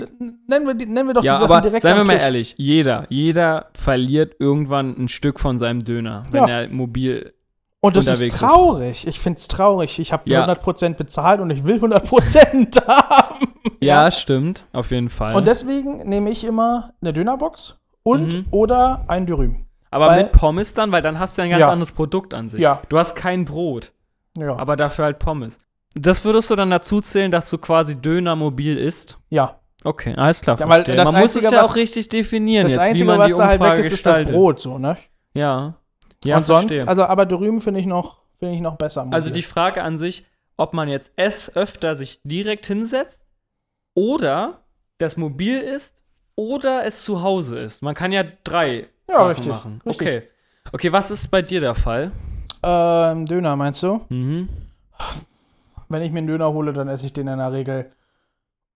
nennen 0.46 0.64
wir, 0.64 0.74
die- 0.74 0.86
nennen 0.86 1.08
wir 1.08 1.14
doch 1.14 1.24
Ja, 1.24 1.32
die 1.34 1.38
Sachen 1.40 1.50
aber 1.52 1.60
direkt 1.60 1.82
seien 1.82 1.96
wir 1.96 2.04
mal 2.04 2.18
ehrlich, 2.18 2.54
jeder, 2.56 3.06
jeder 3.08 3.66
verliert 3.76 4.36
irgendwann 4.38 4.96
ein 4.96 5.08
Stück 5.08 5.40
von 5.40 5.58
seinem 5.58 5.82
Döner, 5.84 6.22
wenn 6.30 6.46
Ja. 6.46 6.60
er 6.60 6.68
mobil. 6.68 7.34
Und 7.80 7.96
das 7.96 8.06
ist 8.06 8.22
ist. 8.22 8.38
traurig. 8.38 9.08
Ich 9.08 9.18
finde 9.18 9.38
es 9.38 9.48
traurig. 9.48 9.98
Ich 9.98 10.12
habe 10.12 10.22
Ja. 10.26 10.42
100% 10.46 10.96
bezahlt 10.98 11.40
und 11.40 11.50
ich 11.50 11.64
will 11.64 11.80
100% 11.80 12.80
haben. 12.86 13.46
Ja, 13.80 14.08
stimmt, 14.12 14.66
auf 14.72 14.92
jeden 14.92 15.08
Fall. 15.08 15.34
Und 15.34 15.48
deswegen 15.48 16.08
nehme 16.08 16.30
ich 16.30 16.44
immer 16.44 16.92
eine 17.02 17.12
Dönerbox 17.12 17.76
und 18.04 18.34
Mhm. 18.34 18.44
oder 18.52 19.04
ein 19.08 19.26
Dürüm. 19.26 19.64
aber 19.90 20.06
weil- 20.06 20.22
mit 20.22 20.30
Pommes 20.32 20.74
dann, 20.74 20.92
weil 20.92 21.02
dann 21.02 21.18
hast 21.18 21.36
du 21.38 21.42
ein 21.42 21.50
ganz 21.50 21.60
Ja. 21.60 21.70
anderes 21.72 21.90
Produkt 21.90 22.34
an 22.34 22.48
sich. 22.48 22.60
Ja. 22.60 22.82
Du 22.88 22.98
hast 22.98 23.16
kein 23.16 23.44
Brot, 23.46 23.90
Ja. 24.38 24.56
aber 24.56 24.76
dafür 24.76 25.06
halt 25.06 25.18
Pommes. 25.18 25.58
Das 25.94 26.24
würdest 26.24 26.50
du 26.50 26.56
dann 26.56 26.70
dazu 26.70 27.00
zählen, 27.00 27.30
dass 27.30 27.50
du 27.50 27.58
quasi 27.58 27.96
Döner 28.00 28.36
mobil 28.36 28.76
isst? 28.78 29.18
ja. 29.30 29.56
Okay, 29.82 30.14
alles 30.14 30.42
klar. 30.42 30.58
Ja, 30.60 30.66
Man 30.66 30.84
muss 31.22 31.34
es 31.36 31.42
ja 31.42 31.52
was- 31.52 31.70
auch 31.70 31.74
richtig 31.76 32.10
definieren, 32.10 32.64
Das 32.64 32.72
jetzt, 32.72 32.82
wie 32.84 32.88
Einzige, 32.90 33.04
man 33.06 33.18
was 33.18 33.34
da 33.34 33.46
halt 33.46 33.62
weg 33.62 33.78
ist, 33.78 33.90
ist 33.90 34.06
das. 34.06 34.28
Brot, 34.28 34.60
so, 34.60 34.76
ne? 34.78 34.98
Ja. 35.32 35.78
Ja, 36.22 36.36
und 36.36 36.46
sonst, 36.46 36.74
verstehe. 36.74 36.86
also, 36.86 37.04
aber 37.06 37.24
Dürüm 37.24 37.62
finde 37.62 37.80
ich 37.80 37.86
noch, 37.86 38.20
finde 38.38 38.54
ich 38.56 38.60
noch 38.60 38.76
besser. 38.76 39.06
Also 39.10 39.28
mobil. 39.30 39.32
die 39.40 39.48
Frage 39.48 39.82
an 39.82 39.96
sich, 39.96 40.26
ob 40.58 40.74
man 40.74 40.90
jetzt 40.90 41.12
es 41.16 41.56
öfter 41.56 41.96
sich 41.96 42.20
direkt 42.24 42.66
hinsetzt 42.66 43.22
oder 43.94 44.60
das 44.98 45.16
mobil 45.16 45.58
ist 45.60 46.02
oder 46.37 46.85
es 46.85 47.02
zu 47.02 47.22
Hause 47.22 47.58
ist. 47.60 47.81
Man 47.83 47.94
kann 47.94 48.12
ja 48.12 48.22
drei 48.44 48.87
Ja, 49.08 49.14
Sachen 49.16 49.28
richtig, 49.28 49.46
machen. 49.48 49.81
richtig. 49.87 50.06
Okay. 50.08 50.22
Okay, 50.72 50.92
was 50.92 51.10
ist 51.10 51.31
bei 51.31 51.40
dir 51.40 51.60
der 51.60 51.74
Fall? 51.74 52.12
Ähm, 52.63 53.27
Döner, 53.27 53.56
meinst 53.56 53.83
du? 53.83 54.00
Mhm. 54.08 54.48
Wenn 55.88 56.02
ich 56.02 56.13
mir 56.13 56.19
einen 56.19 56.27
Döner 56.27 56.52
hole, 56.52 56.73
dann 56.73 56.88
esse 56.88 57.06
ich 57.06 57.13
den 57.13 57.27
in 57.29 57.38
der 57.38 57.52
Regel. 57.52 57.90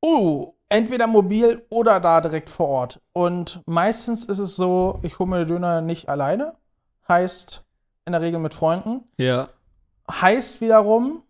Oh, 0.00 0.52
entweder 0.68 1.06
mobil 1.06 1.64
oder 1.70 2.00
da 2.00 2.20
direkt 2.20 2.48
vor 2.48 2.68
Ort. 2.68 3.00
Und 3.12 3.62
meistens 3.66 4.24
ist 4.24 4.38
es 4.38 4.56
so, 4.56 4.98
ich 5.02 5.18
hole 5.18 5.30
mir 5.30 5.38
den 5.38 5.48
Döner 5.48 5.80
nicht 5.80 6.08
alleine. 6.08 6.54
Heißt, 7.08 7.64
in 8.06 8.12
der 8.12 8.20
Regel 8.22 8.40
mit 8.40 8.54
Freunden. 8.54 9.02
Ja. 9.18 9.48
Heißt 10.10 10.60
wiederum, 10.60 11.22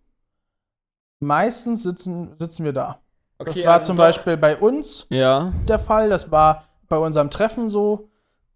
meistens 1.21 1.83
sitzen, 1.83 2.35
sitzen 2.39 2.65
wir 2.65 2.73
da. 2.73 2.99
das 3.39 3.49
Okay, 3.57 3.67
war 3.67 3.75
also 3.75 3.87
zum 3.89 3.97
Beispiel 3.97 4.37
bei 4.37 4.57
uns 4.57 5.07
Ja. 5.11 5.53
der 5.69 5.79
Fall. 5.79 6.09
Das 6.09 6.31
war 6.31 6.65
bei 6.89 6.97
unserem 6.99 7.31
Treffen 7.31 7.69
so. 7.69 8.09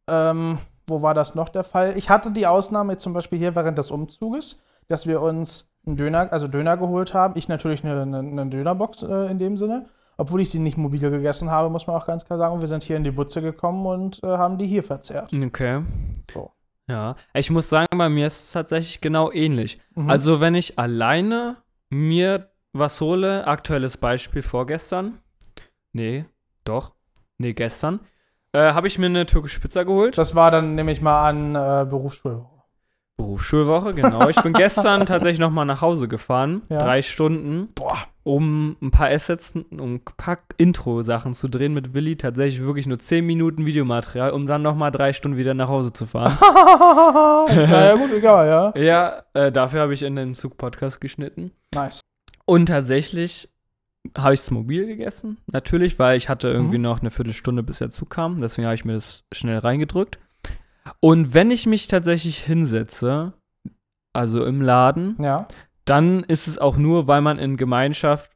Ähm, 0.08 0.58
wo 0.88 1.02
war 1.02 1.14
das 1.14 1.34
noch 1.34 1.48
der 1.48 1.64
Fall? 1.64 1.96
Ich 1.96 2.10
hatte 2.10 2.30
die 2.30 2.46
Ausnahme 2.46 2.98
zum 2.98 3.12
Beispiel 3.12 3.38
hier 3.38 3.54
während 3.54 3.78
des 3.78 3.90
Umzuges, 3.90 4.60
dass 4.88 5.06
wir 5.06 5.20
uns 5.20 5.70
einen 5.86 5.96
Döner, 5.96 6.32
also 6.32 6.48
Döner 6.48 6.76
geholt 6.76 7.14
haben. 7.14 7.34
Ich 7.36 7.48
natürlich 7.48 7.84
eine, 7.84 8.02
eine, 8.02 8.18
eine 8.18 8.46
Dönerbox 8.46 9.02
äh, 9.02 9.30
in 9.30 9.38
dem 9.38 9.56
Sinne. 9.56 9.86
Obwohl 10.20 10.40
ich 10.40 10.50
sie 10.50 10.58
nicht 10.58 10.76
mobil 10.76 10.98
gegessen 10.98 11.50
habe, 11.50 11.70
muss 11.70 11.86
man 11.86 11.94
auch 11.94 12.06
ganz 12.06 12.24
klar 12.24 12.38
sagen. 12.38 12.54
Und 12.54 12.60
wir 12.60 12.68
sind 12.68 12.82
hier 12.82 12.96
in 12.96 13.04
die 13.04 13.12
Butze 13.12 13.40
gekommen 13.40 13.86
und 13.86 14.22
äh, 14.24 14.26
haben 14.26 14.58
die 14.58 14.66
hier 14.66 14.82
verzehrt. 14.82 15.32
Okay. 15.32 15.82
So. 16.32 16.50
Ja. 16.88 17.14
Ich 17.34 17.50
muss 17.50 17.68
sagen, 17.68 17.96
bei 17.96 18.08
mir 18.08 18.26
ist 18.26 18.46
es 18.46 18.52
tatsächlich 18.52 19.00
genau 19.00 19.30
ähnlich. 19.30 19.80
Mhm. 19.94 20.10
Also, 20.10 20.40
wenn 20.40 20.56
ich 20.56 20.78
alleine 20.78 21.58
mir 21.90 22.50
was 22.72 23.00
hole, 23.00 23.46
aktuelles 23.46 23.96
Beispiel 23.96 24.42
vorgestern. 24.42 25.18
Nee, 25.92 26.24
doch. 26.64 26.94
Nee, 27.38 27.52
gestern. 27.52 28.00
Äh, 28.52 28.72
habe 28.72 28.86
ich 28.86 28.98
mir 28.98 29.06
eine 29.06 29.26
türkische 29.26 29.60
Pizza 29.60 29.84
geholt. 29.84 30.16
Das 30.16 30.34
war 30.34 30.50
dann, 30.50 30.74
nehme 30.74 30.92
ich 30.92 31.00
mal 31.00 31.28
an, 31.28 31.54
äh, 31.54 31.86
Berufsschulwoche. 31.88 32.58
Berufsschulwoche, 33.18 33.92
genau. 33.94 34.28
Ich 34.28 34.40
bin 34.42 34.52
gestern 34.54 35.04
tatsächlich 35.04 35.40
noch 35.40 35.50
mal 35.50 35.64
nach 35.64 35.82
Hause 35.82 36.08
gefahren. 36.08 36.62
Ja. 36.70 36.78
Drei 36.78 37.02
Stunden. 37.02 37.68
Boah. 37.74 37.98
Um 38.22 38.76
ein 38.80 38.90
paar 38.90 39.08
Assets, 39.08 39.54
um 39.70 39.94
ein 39.94 40.00
paar 40.16 40.38
Intro-Sachen 40.56 41.34
zu 41.34 41.48
drehen 41.48 41.74
mit 41.74 41.94
Willi. 41.94 42.16
Tatsächlich 42.16 42.62
wirklich 42.62 42.86
nur 42.86 42.98
10 42.98 43.26
Minuten 43.26 43.66
Videomaterial, 43.66 44.30
um 44.30 44.46
dann 44.46 44.62
noch 44.62 44.76
mal 44.76 44.90
drei 44.90 45.12
Stunden 45.12 45.36
wieder 45.36 45.54
nach 45.54 45.68
Hause 45.68 45.92
zu 45.92 46.06
fahren. 46.06 46.38
naja, 47.54 47.96
gut, 47.96 48.12
egal, 48.12 48.46
ja. 48.46 48.80
ja, 48.80 49.22
äh, 49.34 49.50
dafür 49.50 49.80
habe 49.80 49.94
ich 49.94 50.02
in 50.02 50.14
den 50.14 50.34
Zug-Podcast 50.34 51.00
geschnitten. 51.00 51.50
Nice. 51.74 52.00
Und 52.44 52.66
tatsächlich 52.66 53.48
habe 54.16 54.34
ich 54.34 54.40
es 54.40 54.50
mobil 54.50 54.86
gegessen. 54.86 55.38
Natürlich, 55.46 55.98
weil 55.98 56.16
ich 56.16 56.28
hatte 56.28 56.48
irgendwie 56.48 56.78
Mhm. 56.78 56.84
noch 56.84 57.00
eine 57.00 57.10
Viertelstunde, 57.10 57.62
bis 57.62 57.78
der 57.78 57.90
Zug 57.90 58.10
kam. 58.10 58.40
Deswegen 58.40 58.66
habe 58.66 58.74
ich 58.74 58.84
mir 58.84 58.94
das 58.94 59.24
schnell 59.32 59.58
reingedrückt. 59.58 60.18
Und 61.00 61.34
wenn 61.34 61.50
ich 61.50 61.66
mich 61.66 61.86
tatsächlich 61.88 62.38
hinsetze, 62.38 63.32
also 64.12 64.44
im 64.44 64.62
Laden, 64.62 65.16
Ja. 65.22 65.46
dann 65.84 66.24
ist 66.24 66.48
es 66.48 66.58
auch 66.58 66.76
nur, 66.76 67.06
weil 67.06 67.20
man 67.20 67.38
in 67.38 67.56
Gemeinschaft 67.56 68.30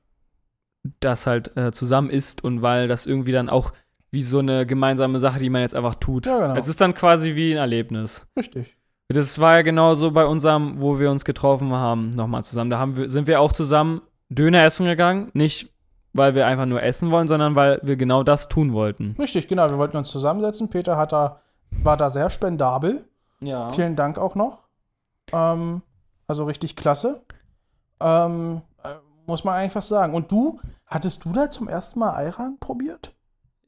das 1.01 1.27
halt 1.27 1.57
äh, 1.57 1.71
zusammen 1.73 2.11
isst 2.11 2.43
und 2.45 2.61
weil 2.63 2.89
das 2.89 3.07
irgendwie 3.07 3.33
dann 3.33 3.49
auch 3.49 3.73
wie 4.11 4.23
so 4.23 4.41
eine 4.41 4.67
gemeinsame 4.67 5.21
Sache, 5.21 5.39
die 5.39 5.49
man 5.49 5.63
jetzt 5.63 5.75
einfach 5.75 5.95
tut. 5.95 6.27
Ja, 6.27 6.39
genau. 6.49 6.57
Es 6.57 6.69
ist 6.69 6.81
dann 6.81 6.93
quasi 6.95 7.35
wie 7.35 7.53
ein 7.53 7.59
Erlebnis. 7.59 8.27
Richtig. 8.37 8.77
Das 9.09 9.39
war 9.39 9.57
ja 9.57 9.63
genauso 9.63 10.11
bei 10.11 10.25
unserem, 10.25 10.81
wo 10.81 10.99
wir 10.99 11.11
uns 11.11 11.25
getroffen 11.25 11.73
haben, 11.73 12.11
nochmal 12.11 12.45
zusammen. 12.45 12.71
Da 12.71 12.79
haben 12.79 12.97
wir, 12.97 13.09
sind 13.11 13.27
wir 13.27 13.41
auch 13.41 13.53
zusammen 13.53 14.01
Döner 14.35 14.65
essen 14.65 14.87
gegangen. 14.87 15.31
Nicht, 15.35 15.73
weil 16.13 16.35
wir 16.35 16.47
einfach 16.47 16.67
nur 16.67 16.83
essen 16.83 17.11
wollen, 17.11 17.29
sondern 17.29 17.57
weil 17.57 17.81
wir 17.83 17.97
genau 17.97 18.23
das 18.23 18.49
tun 18.49 18.73
wollten. 18.73 19.17
Richtig, 19.19 19.49
genau. 19.49 19.69
Wir 19.71 19.79
wollten 19.79 19.97
uns 19.97 20.11
zusammensetzen. 20.11 20.71
Peter 20.71 20.97
hat 20.97 21.13
da, 21.13 21.41
war 21.83 21.97
da 21.97 22.11
sehr 22.11 22.31
spendabel. 22.31 23.05
Ja. 23.41 23.69
Vielen 23.71 23.97
Dank 23.97 24.19
auch 24.19 24.35
noch. 24.35 24.65
Ähm, 25.33 25.83
also 26.27 26.45
richtig 26.45 26.77
klasse. 26.77 27.23
Ähm, 28.01 28.63
äh, 28.83 28.89
muss 29.27 29.45
man 29.45 29.55
einfach 29.55 29.83
sagen. 29.83 30.15
Und 30.15 30.31
du, 30.31 30.61
hattest 30.87 31.25
du 31.25 31.33
da 31.33 31.49
zum 31.49 31.69
ersten 31.69 31.99
Mal 31.99 32.11
Ayran 32.11 32.59
probiert? 32.59 33.15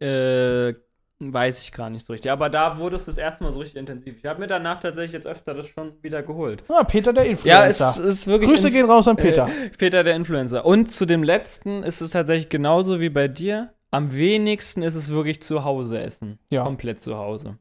Äh, 0.01 0.75
weiß 1.21 1.63
ich 1.63 1.73
gar 1.73 1.91
nicht 1.91 2.05
so 2.07 2.13
richtig. 2.13 2.31
Aber 2.31 2.51
da 2.51 2.79
wurde 2.79 2.97
es 2.97 3.05
das 3.07 3.17
erste 3.19 3.45
Mal 3.45 3.53
so 3.53 3.61
richtig 3.61 3.77
intensiv. 3.79 4.17
Ich 4.19 4.25
habe 4.27 4.41
mir 4.41 4.47
danach 4.47 4.79
tatsächlich 4.79 5.13
jetzt 5.13 5.27
öfter 5.27 5.55
das 5.55 5.67
schon 5.69 5.95
wieder 6.03 6.23
geholt. 6.23 6.65
Ah, 6.69 6.85
Peter 6.85 7.13
der 7.13 7.25
Ja, 7.25 7.31
Influencer. 7.31 7.89
es 7.91 7.97
ist 7.99 8.27
wirklich. 8.27 8.51
Grüße 8.51 8.69
inf- 8.69 8.73
gehen 8.73 8.87
raus 8.91 9.07
an 9.09 9.17
Peter. 9.17 9.49
Äh, 9.49 9.71
Peter 9.71 10.03
der 10.03 10.17
Influencer. 10.17 10.65
Und 10.67 10.91
zu 10.93 11.07
dem 11.07 11.23
letzten 11.23 11.83
ist 11.83 12.01
es 12.01 12.11
tatsächlich 12.11 12.49
genauso 12.49 13.01
wie 13.01 13.11
bei 13.11 13.29
dir. 13.29 13.73
Am 13.91 14.13
wenigsten 14.13 14.83
ist 14.83 14.97
es 14.97 15.09
wirklich 15.11 15.41
zu 15.41 15.63
Hause 15.65 16.01
essen. 16.03 16.39
Ja. 16.51 16.65
Komplett 16.65 16.99
zu 16.99 17.17
Hause. 17.17 17.59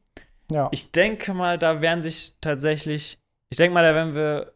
ja. 0.50 0.68
Ich 0.72 0.90
denke 0.90 1.32
mal, 1.32 1.56
da 1.58 1.80
werden 1.80 2.02
sich 2.02 2.34
tatsächlich, 2.40 3.18
ich 3.50 3.56
denke 3.56 3.72
mal, 3.72 3.84
da 3.84 3.94
werden 3.94 4.14
wir 4.14 4.52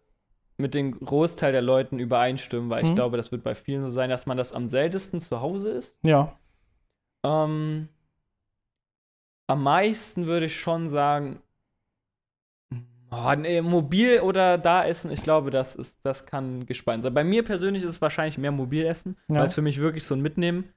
mit 0.57 0.75
dem 0.75 0.99
Großteil 0.99 1.53
der 1.53 1.63
Leuten 1.63 2.01
übereinstimmen, 2.01 2.69
weil 2.69 2.83
ich 2.83 2.91
Mhm. 2.91 2.97
glaube, 2.97 3.17
das 3.17 3.31
wird 3.31 3.45
bei 3.45 3.55
vielen 3.55 3.85
so 3.85 3.91
sein, 3.91 4.11
dass 4.11 4.27
man 4.27 4.37
das 4.37 4.53
am 4.53 4.67
seltensten 4.67 5.21
zu 5.21 5.41
Hause 5.41 5.71
ist. 5.71 5.97
ja. 6.05 6.37
Ähm, 7.25 7.89
am 9.49 9.63
meisten 9.65 10.27
würde 10.27 10.47
ich 10.47 10.61
schon 10.61 10.89
sagen, 10.89 11.41
oh, 13.11 13.35
nee, 13.37 13.61
mobil 13.63 14.21
oder 14.21 14.59
da 14.59 14.85
essen, 14.85 15.11
ich 15.11 15.23
glaube, 15.23 15.51
das 15.51 15.75
ist, 15.75 15.99
das 16.05 16.27
kann 16.27 16.67
gespalten 16.67 17.03
sein. 17.03 17.15
Bei 17.15 17.25
mir 17.25 17.43
persönlich 17.43 17.83
ist 17.83 17.91
es 17.91 18.01
wahrscheinlich 18.03 18.39
mehr 18.39 18.53
mobil 18.53 18.85
essen, 18.87 19.17
Ja. 19.29 19.41
weil 19.41 19.47
es 19.49 19.55
für 19.55 19.63
mich 19.63 19.81
wirklich 19.81 20.05
so 20.05 20.15
ein 20.15 20.21
Mitnehmen 20.21 20.69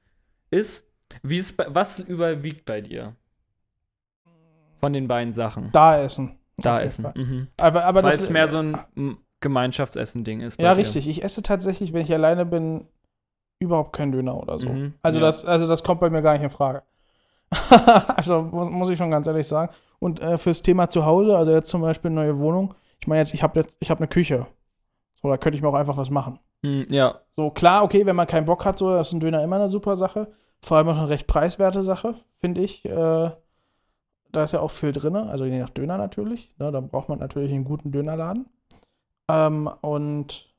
ist. 0.49 0.84
Wie 1.22 1.38
ist 1.38 1.55
was 1.67 1.99
überwiegt 1.99 2.65
bei 2.65 2.82
dir? 2.82 3.15
Von 4.80 4.93
den 4.93 5.07
beiden 5.07 5.34
Sachen. 5.34 5.69
Da 5.74 6.01
essen. 6.01 6.39
Da 6.57 6.80
essen. 6.82 7.05
Mhm. 7.15 7.47
Aber, 7.57 7.84
aber 7.86 8.01
Weil 8.03 8.13
es 8.13 8.30
mehr 8.30 8.47
so 8.47 8.59
ein 8.59 9.17
Gemeinschaftsessen-Ding 9.41 10.41
ist. 10.41 10.59
Ja, 10.61 10.74
dir. 10.74 10.80
richtig. 10.80 11.07
Ich 11.09 11.24
esse 11.24 11.41
tatsächlich, 11.43 11.91
wenn 11.93 12.03
ich 12.03 12.13
alleine 12.13 12.45
bin, 12.45 12.88
überhaupt 13.59 13.93
keinen 13.93 14.11
Döner 14.11 14.38
oder 14.38 14.57
so. 14.59 14.69
Mhm, 14.69 14.93
Also, 15.03 15.19
ja. 15.19 15.26
das, 15.26 15.43
also 15.45 15.67
das 15.67 15.84
kommt 15.84 15.99
bei 15.99 16.09
mir 16.09 16.22
gar 16.22 16.34
nicht 16.34 16.43
in 16.43 16.49
Frage. 16.49 16.84
also 18.16 18.41
muss, 18.43 18.70
muss 18.70 18.89
ich 18.89 18.97
schon 18.97 19.12
ganz 19.12 19.28
ehrlich 19.28 19.47
sagen. 19.47 19.72
Und 19.99 20.20
äh, 20.22 20.38
fürs 20.38 20.62
Thema 20.62 20.89
zu 20.89 21.06
Hause, 21.06 21.38
also 21.38 21.52
jetzt 21.52 21.70
zum 21.70 21.82
Beispiel 21.82 22.12
neue 22.12 22.38
Wohnung, 22.39 22.74
ich 22.99 23.08
meine 23.08 23.20
jetzt, 23.20 23.34
ich 23.34 23.43
habe 23.43 23.60
jetzt, 23.60 23.78
ich 23.80 23.89
habe 23.89 23.99
eine 23.99 24.08
Küche. 24.08 24.47
So, 25.22 25.28
da 25.30 25.38
könnte 25.38 25.56
ich 25.58 25.62
mir 25.62 25.70
auch 25.70 25.74
einfach 25.76 25.97
was 25.97 26.10
machen. 26.10 26.39
Mm, 26.64 26.84
ja, 26.89 27.20
So, 27.32 27.49
klar, 27.52 27.84
okay, 27.84 28.06
wenn 28.06 28.16
man 28.16 28.28
keinen 28.28 28.45
Bock 28.45 28.66
hat, 28.66 28.78
so, 28.78 28.95
ist 28.95 29.12
ein 29.14 29.20
Döner 29.20 29.43
immer 29.43 29.58
eine 29.58 29.70
super 29.70 29.95
Sache. 29.97 30.32
Vor 30.64 30.78
allem 30.78 30.89
auch 30.89 30.97
eine 30.97 31.10
recht 31.10 31.28
preiswerte 31.28 31.84
Sache, 31.84 32.16
finde 32.39 32.62
ich. 32.62 32.86
Äh, 32.86 33.32
da 34.32 34.43
ist 34.43 34.54
ja 34.54 34.60
auch 34.62 34.72
viel 34.72 34.91
drin, 34.93 35.16
also 35.16 35.43
je 35.45 35.60
nach 35.60 35.70
Döner 35.70 35.97
natürlich. 35.97 36.54
Ne, 36.58 36.72
da 36.72 36.80
braucht 36.80 37.10
man 37.10 37.20
natürlich 37.20 37.52
einen 37.52 37.66
guten 37.66 37.91
Dönerladen. 37.91 38.45
Ähm, 39.30 39.70
und 39.82 40.54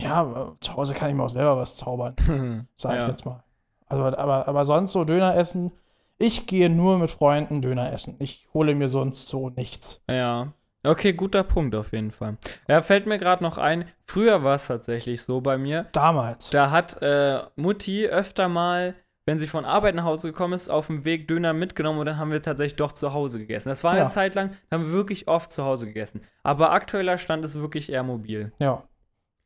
ja, 0.00 0.22
äh, 0.24 0.60
zu 0.60 0.76
Hause 0.76 0.94
kann 0.94 1.08
ich 1.08 1.14
mir 1.14 1.24
auch 1.24 1.30
selber 1.30 1.56
was 1.56 1.76
zaubern, 1.76 2.14
sage 2.76 2.96
ich 2.96 3.02
Ja. 3.02 3.08
jetzt 3.08 3.24
mal. 3.24 3.42
Also, 3.88 4.04
aber, 4.04 4.48
aber 4.48 4.64
sonst 4.64 4.92
so 4.92 5.04
Döner 5.04 5.36
essen, 5.36 5.72
ich 6.18 6.46
gehe 6.46 6.68
nur 6.68 6.98
mit 6.98 7.10
Freunden 7.10 7.62
Döner 7.62 7.92
essen. 7.92 8.16
Ich 8.18 8.48
hole 8.52 8.74
mir 8.74 8.88
sonst 8.88 9.28
so 9.28 9.50
nichts. 9.50 10.02
Ja. 10.10 10.52
Okay, 10.84 11.12
guter 11.12 11.42
Punkt 11.42 11.74
auf 11.74 11.92
jeden 11.92 12.10
Fall. 12.12 12.36
Ja, 12.68 12.82
fällt 12.82 13.06
mir 13.06 13.18
gerade 13.18 13.42
noch 13.42 13.58
ein, 13.58 13.86
früher 14.04 14.42
war 14.44 14.54
es 14.54 14.66
tatsächlich 14.68 15.22
so 15.22 15.40
bei 15.40 15.58
mir, 15.58 15.86
Damals. 15.92 16.50
da 16.50 16.70
hat 16.70 17.02
äh, 17.02 17.40
Mutti 17.56 18.06
öfter 18.06 18.48
mal, 18.48 18.94
wenn 19.26 19.38
sie 19.40 19.48
von 19.48 19.64
Arbeit 19.64 19.96
nach 19.96 20.04
Hause 20.04 20.28
gekommen 20.28 20.54
ist, 20.54 20.68
auf 20.70 20.86
dem 20.86 21.04
Weg 21.04 21.26
Döner 21.28 21.52
mitgenommen 21.52 21.98
und 21.98 22.06
dann 22.06 22.16
haben 22.18 22.30
wir 22.30 22.40
tatsächlich 22.42 22.76
doch 22.76 22.92
zu 22.92 23.12
Hause 23.12 23.40
gegessen. 23.40 23.68
Das 23.68 23.82
war 23.84 23.94
Ja. 23.96 24.02
eine 24.02 24.10
Zeit 24.10 24.34
lang, 24.36 24.52
da 24.70 24.76
haben 24.78 24.86
wir 24.86 24.92
wirklich 24.92 25.26
oft 25.28 25.50
zu 25.50 25.64
Hause 25.64 25.86
gegessen. 25.86 26.22
Aber 26.44 26.70
aktueller 26.70 27.18
Stand 27.18 27.44
ist 27.44 27.56
wirklich 27.56 27.90
eher 27.90 28.04
mobil. 28.04 28.52
Ja. 28.60 28.84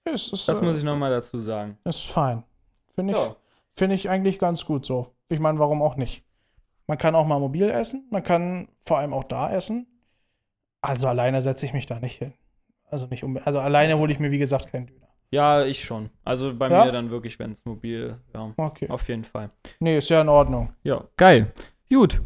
Ist, 0.05 0.33
ist, 0.33 0.49
Das 0.49 0.59
äh, 0.59 0.63
muss 0.63 0.77
ich 0.77 0.85
nochmal 0.85 1.11
dazu 1.11 1.41
sagen. 1.41 1.79
Ist 1.85 2.07
fein. 2.07 2.45
Finde 2.95 3.15
ich, 3.15 3.19
Ja. 3.19 3.35
Finde 3.75 3.95
ich 3.97 4.09
eigentlich 4.11 4.39
ganz 4.39 4.65
gut 4.65 4.85
so. 4.85 5.15
Ich 5.29 5.41
meine, 5.41 5.59
warum 5.59 5.83
auch 5.83 5.97
nicht? 5.97 6.25
Man 6.87 6.99
kann 6.99 7.15
auch 7.15 7.27
mal 7.27 7.39
mobil 7.41 7.71
essen, 7.71 8.07
man 8.11 8.23
kann 8.23 8.69
vor 8.83 8.99
allem 8.99 9.13
auch 9.15 9.25
da 9.25 9.51
essen. 9.53 9.87
Also 10.83 11.09
alleine 11.09 11.41
setze 11.41 11.65
ich 11.65 11.73
mich 11.73 11.87
da 11.87 12.01
nicht 12.01 12.19
hin. 12.19 12.35
Also 12.91 13.07
nicht 13.07 13.25
um, 13.25 13.39
also 13.43 13.61
alleine 13.61 13.97
hole 13.99 14.13
ich 14.13 14.19
mir, 14.19 14.31
wie 14.31 14.39
gesagt, 14.39 14.71
keinen 14.71 14.87
Döner. 14.89 15.07
Ja, 15.31 15.65
ich 15.65 15.83
schon. 15.83 16.11
Also 16.25 16.55
bei 16.55 16.69
Ja? 16.69 16.85
mir 16.85 16.93
dann 16.93 17.09
wirklich, 17.09 17.39
wenn 17.39 17.53
es 17.53 17.65
mobil, 17.65 18.19
ja, 18.35 18.53
Okay. 18.59 18.89
auf 18.91 19.09
jeden 19.09 19.25
Fall. 19.25 19.51
Nee, 19.81 19.97
ist 19.99 20.11
ja 20.11 20.21
in 20.21 20.29
Ordnung. 20.29 20.75
Ja, 20.83 21.05
geil. 21.17 21.51
Gut. 21.89 22.21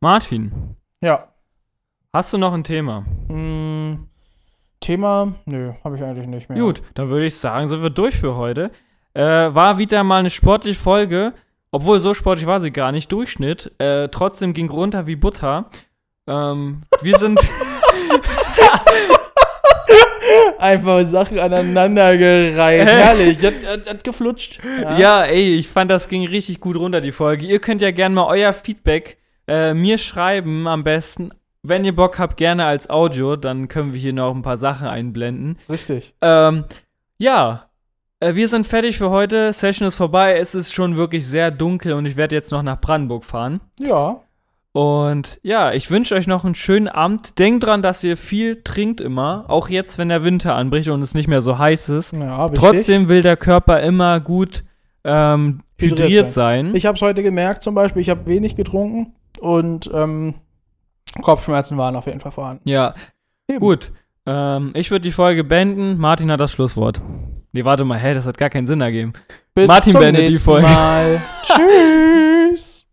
Martin, 0.00 0.76
Ja. 1.00 1.32
hast 2.12 2.32
du 2.34 2.38
noch 2.38 2.52
ein 2.52 2.64
Thema? 2.64 3.00
Mm, 3.28 4.08
Thema? 4.80 5.34
Nö, 5.46 5.72
habe 5.84 5.96
ich 5.96 6.02
eigentlich 6.02 6.26
nicht 6.26 6.48
mehr. 6.50 6.58
Gut, 6.58 6.82
dann 6.94 7.08
würde 7.08 7.26
ich 7.26 7.36
sagen, 7.36 7.68
sind 7.68 7.82
wir 7.82 7.90
durch 7.90 8.16
für 8.16 8.34
heute. 8.36 8.70
Äh, 9.14 9.22
war 9.22 9.78
wieder 9.78 10.04
mal 10.04 10.20
eine 10.20 10.30
sportliche 10.30 10.80
Folge, 10.80 11.34
obwohl 11.72 11.98
so 12.00 12.14
sportlich 12.14 12.46
war 12.46 12.60
sie 12.60 12.70
gar 12.70 12.92
nicht, 12.92 13.10
Durchschnitt. 13.12 13.72
Äh, 13.78 14.08
trotzdem 14.08 14.52
ging 14.54 14.70
runter 14.70 15.06
wie 15.06 15.16
Butter. 15.16 15.66
Ähm, 16.26 16.82
wir 17.02 17.18
sind. 17.18 17.40
Einfach 20.58 21.02
Sachen 21.04 21.38
aneinandergereiht. 21.38 22.86
Herrlich. 22.86 23.38
Das, 23.40 23.54
das, 23.62 23.84
das 23.84 24.02
geflutscht. 24.02 24.60
ja, 24.98 25.24
ey, 25.24 25.56
ich 25.56 25.68
fand, 25.68 25.90
das 25.90 26.08
ging 26.08 26.26
richtig 26.28 26.60
gut 26.60 26.76
runter, 26.76 27.00
die 27.00 27.12
Folge. 27.12 27.46
Ihr 27.46 27.60
könnt 27.60 27.80
ja 27.82 27.90
gerne 27.90 28.14
mal 28.14 28.26
euer 28.26 28.52
Feedback 28.52 29.16
äh, 29.48 29.74
mir 29.74 29.98
schreiben, 29.98 30.68
am 30.68 30.84
besten. 30.84 31.32
Wenn 31.62 31.84
ihr 31.84 31.94
Bock 31.94 32.18
habt, 32.18 32.36
gerne 32.36 32.66
als 32.66 32.88
Audio, 32.88 33.36
dann 33.36 33.68
können 33.68 33.92
wir 33.92 34.00
hier 34.00 34.12
noch 34.12 34.34
ein 34.34 34.42
paar 34.42 34.58
Sachen 34.58 34.86
einblenden. 34.86 35.58
Richtig. 35.68 36.14
Ähm, 36.20 36.64
ja, 37.18 37.69
wir 38.20 38.48
sind 38.48 38.66
fertig 38.66 38.98
für 38.98 39.10
heute. 39.10 39.52
Session 39.52 39.88
ist 39.88 39.96
vorbei. 39.96 40.36
Es 40.36 40.54
ist 40.54 40.72
schon 40.72 40.96
wirklich 40.96 41.26
sehr 41.26 41.50
dunkel 41.50 41.94
und 41.94 42.06
ich 42.06 42.16
werde 42.16 42.34
jetzt 42.34 42.50
noch 42.50 42.62
nach 42.62 42.80
Brandenburg 42.80 43.24
fahren. 43.24 43.60
Ja. 43.80 44.20
Und 44.72 45.40
ja, 45.42 45.72
ich 45.72 45.90
wünsche 45.90 46.14
euch 46.14 46.26
noch 46.26 46.44
einen 46.44 46.54
schönen 46.54 46.86
Abend. 46.86 47.38
Denkt 47.38 47.64
dran, 47.64 47.82
dass 47.82 48.04
ihr 48.04 48.16
viel 48.16 48.62
trinkt 48.62 49.00
immer, 49.00 49.44
auch 49.48 49.68
jetzt, 49.68 49.98
wenn 49.98 50.08
der 50.08 50.22
Winter 50.22 50.54
anbricht 50.54 50.88
und 50.90 51.02
es 51.02 51.14
nicht 51.14 51.26
mehr 51.26 51.42
so 51.42 51.58
heiß 51.58 51.88
ist. 51.88 52.12
Ja. 52.12 52.48
Trotzdem 52.50 53.08
will 53.08 53.22
der 53.22 53.36
Körper 53.36 53.80
immer 53.80 54.20
gut 54.20 54.64
ähm, 55.02 55.62
Hydriert 55.78 56.00
hydriert 56.00 56.30
sein. 56.30 56.74
Ich 56.74 56.86
habe 56.86 56.96
es 56.96 57.02
heute 57.02 57.22
gemerkt 57.22 57.62
zum 57.62 57.74
Beispiel, 57.74 58.02
ich 58.02 58.10
habe 58.10 58.26
wenig 58.26 58.54
getrunken 58.54 59.14
und 59.40 59.90
ähm, 59.92 60.34
Kopfschmerzen 61.22 61.78
waren 61.78 61.96
auf 61.96 62.06
jeden 62.06 62.20
Fall 62.20 62.32
vorhanden. 62.32 62.68
Ja. 62.68 62.94
Eben. 63.48 63.60
Gut. 63.60 63.90
Ähm, 64.26 64.70
ich 64.74 64.90
würde 64.90 65.02
die 65.02 65.12
Folge 65.12 65.42
beenden. 65.42 65.98
Martin 65.98 66.30
hat 66.30 66.38
das 66.38 66.52
Schlusswort. 66.52 67.00
Nee, 67.52 67.64
warte 67.64 67.84
mal, 67.84 67.98
hä, 67.98 68.14
das 68.14 68.26
hat 68.26 68.38
gar 68.38 68.50
keinen 68.50 68.66
Sinn 68.66 68.80
ergeben. 68.80 69.12
Bis 69.54 69.66
Martin 69.66 69.92
zum 69.92 70.00
beendet 70.00 70.22
die 70.22 70.28
nächsten 70.28 70.44
Folge. 70.44 70.66
Mal. 70.66 71.20
Tschüss. 71.42 72.86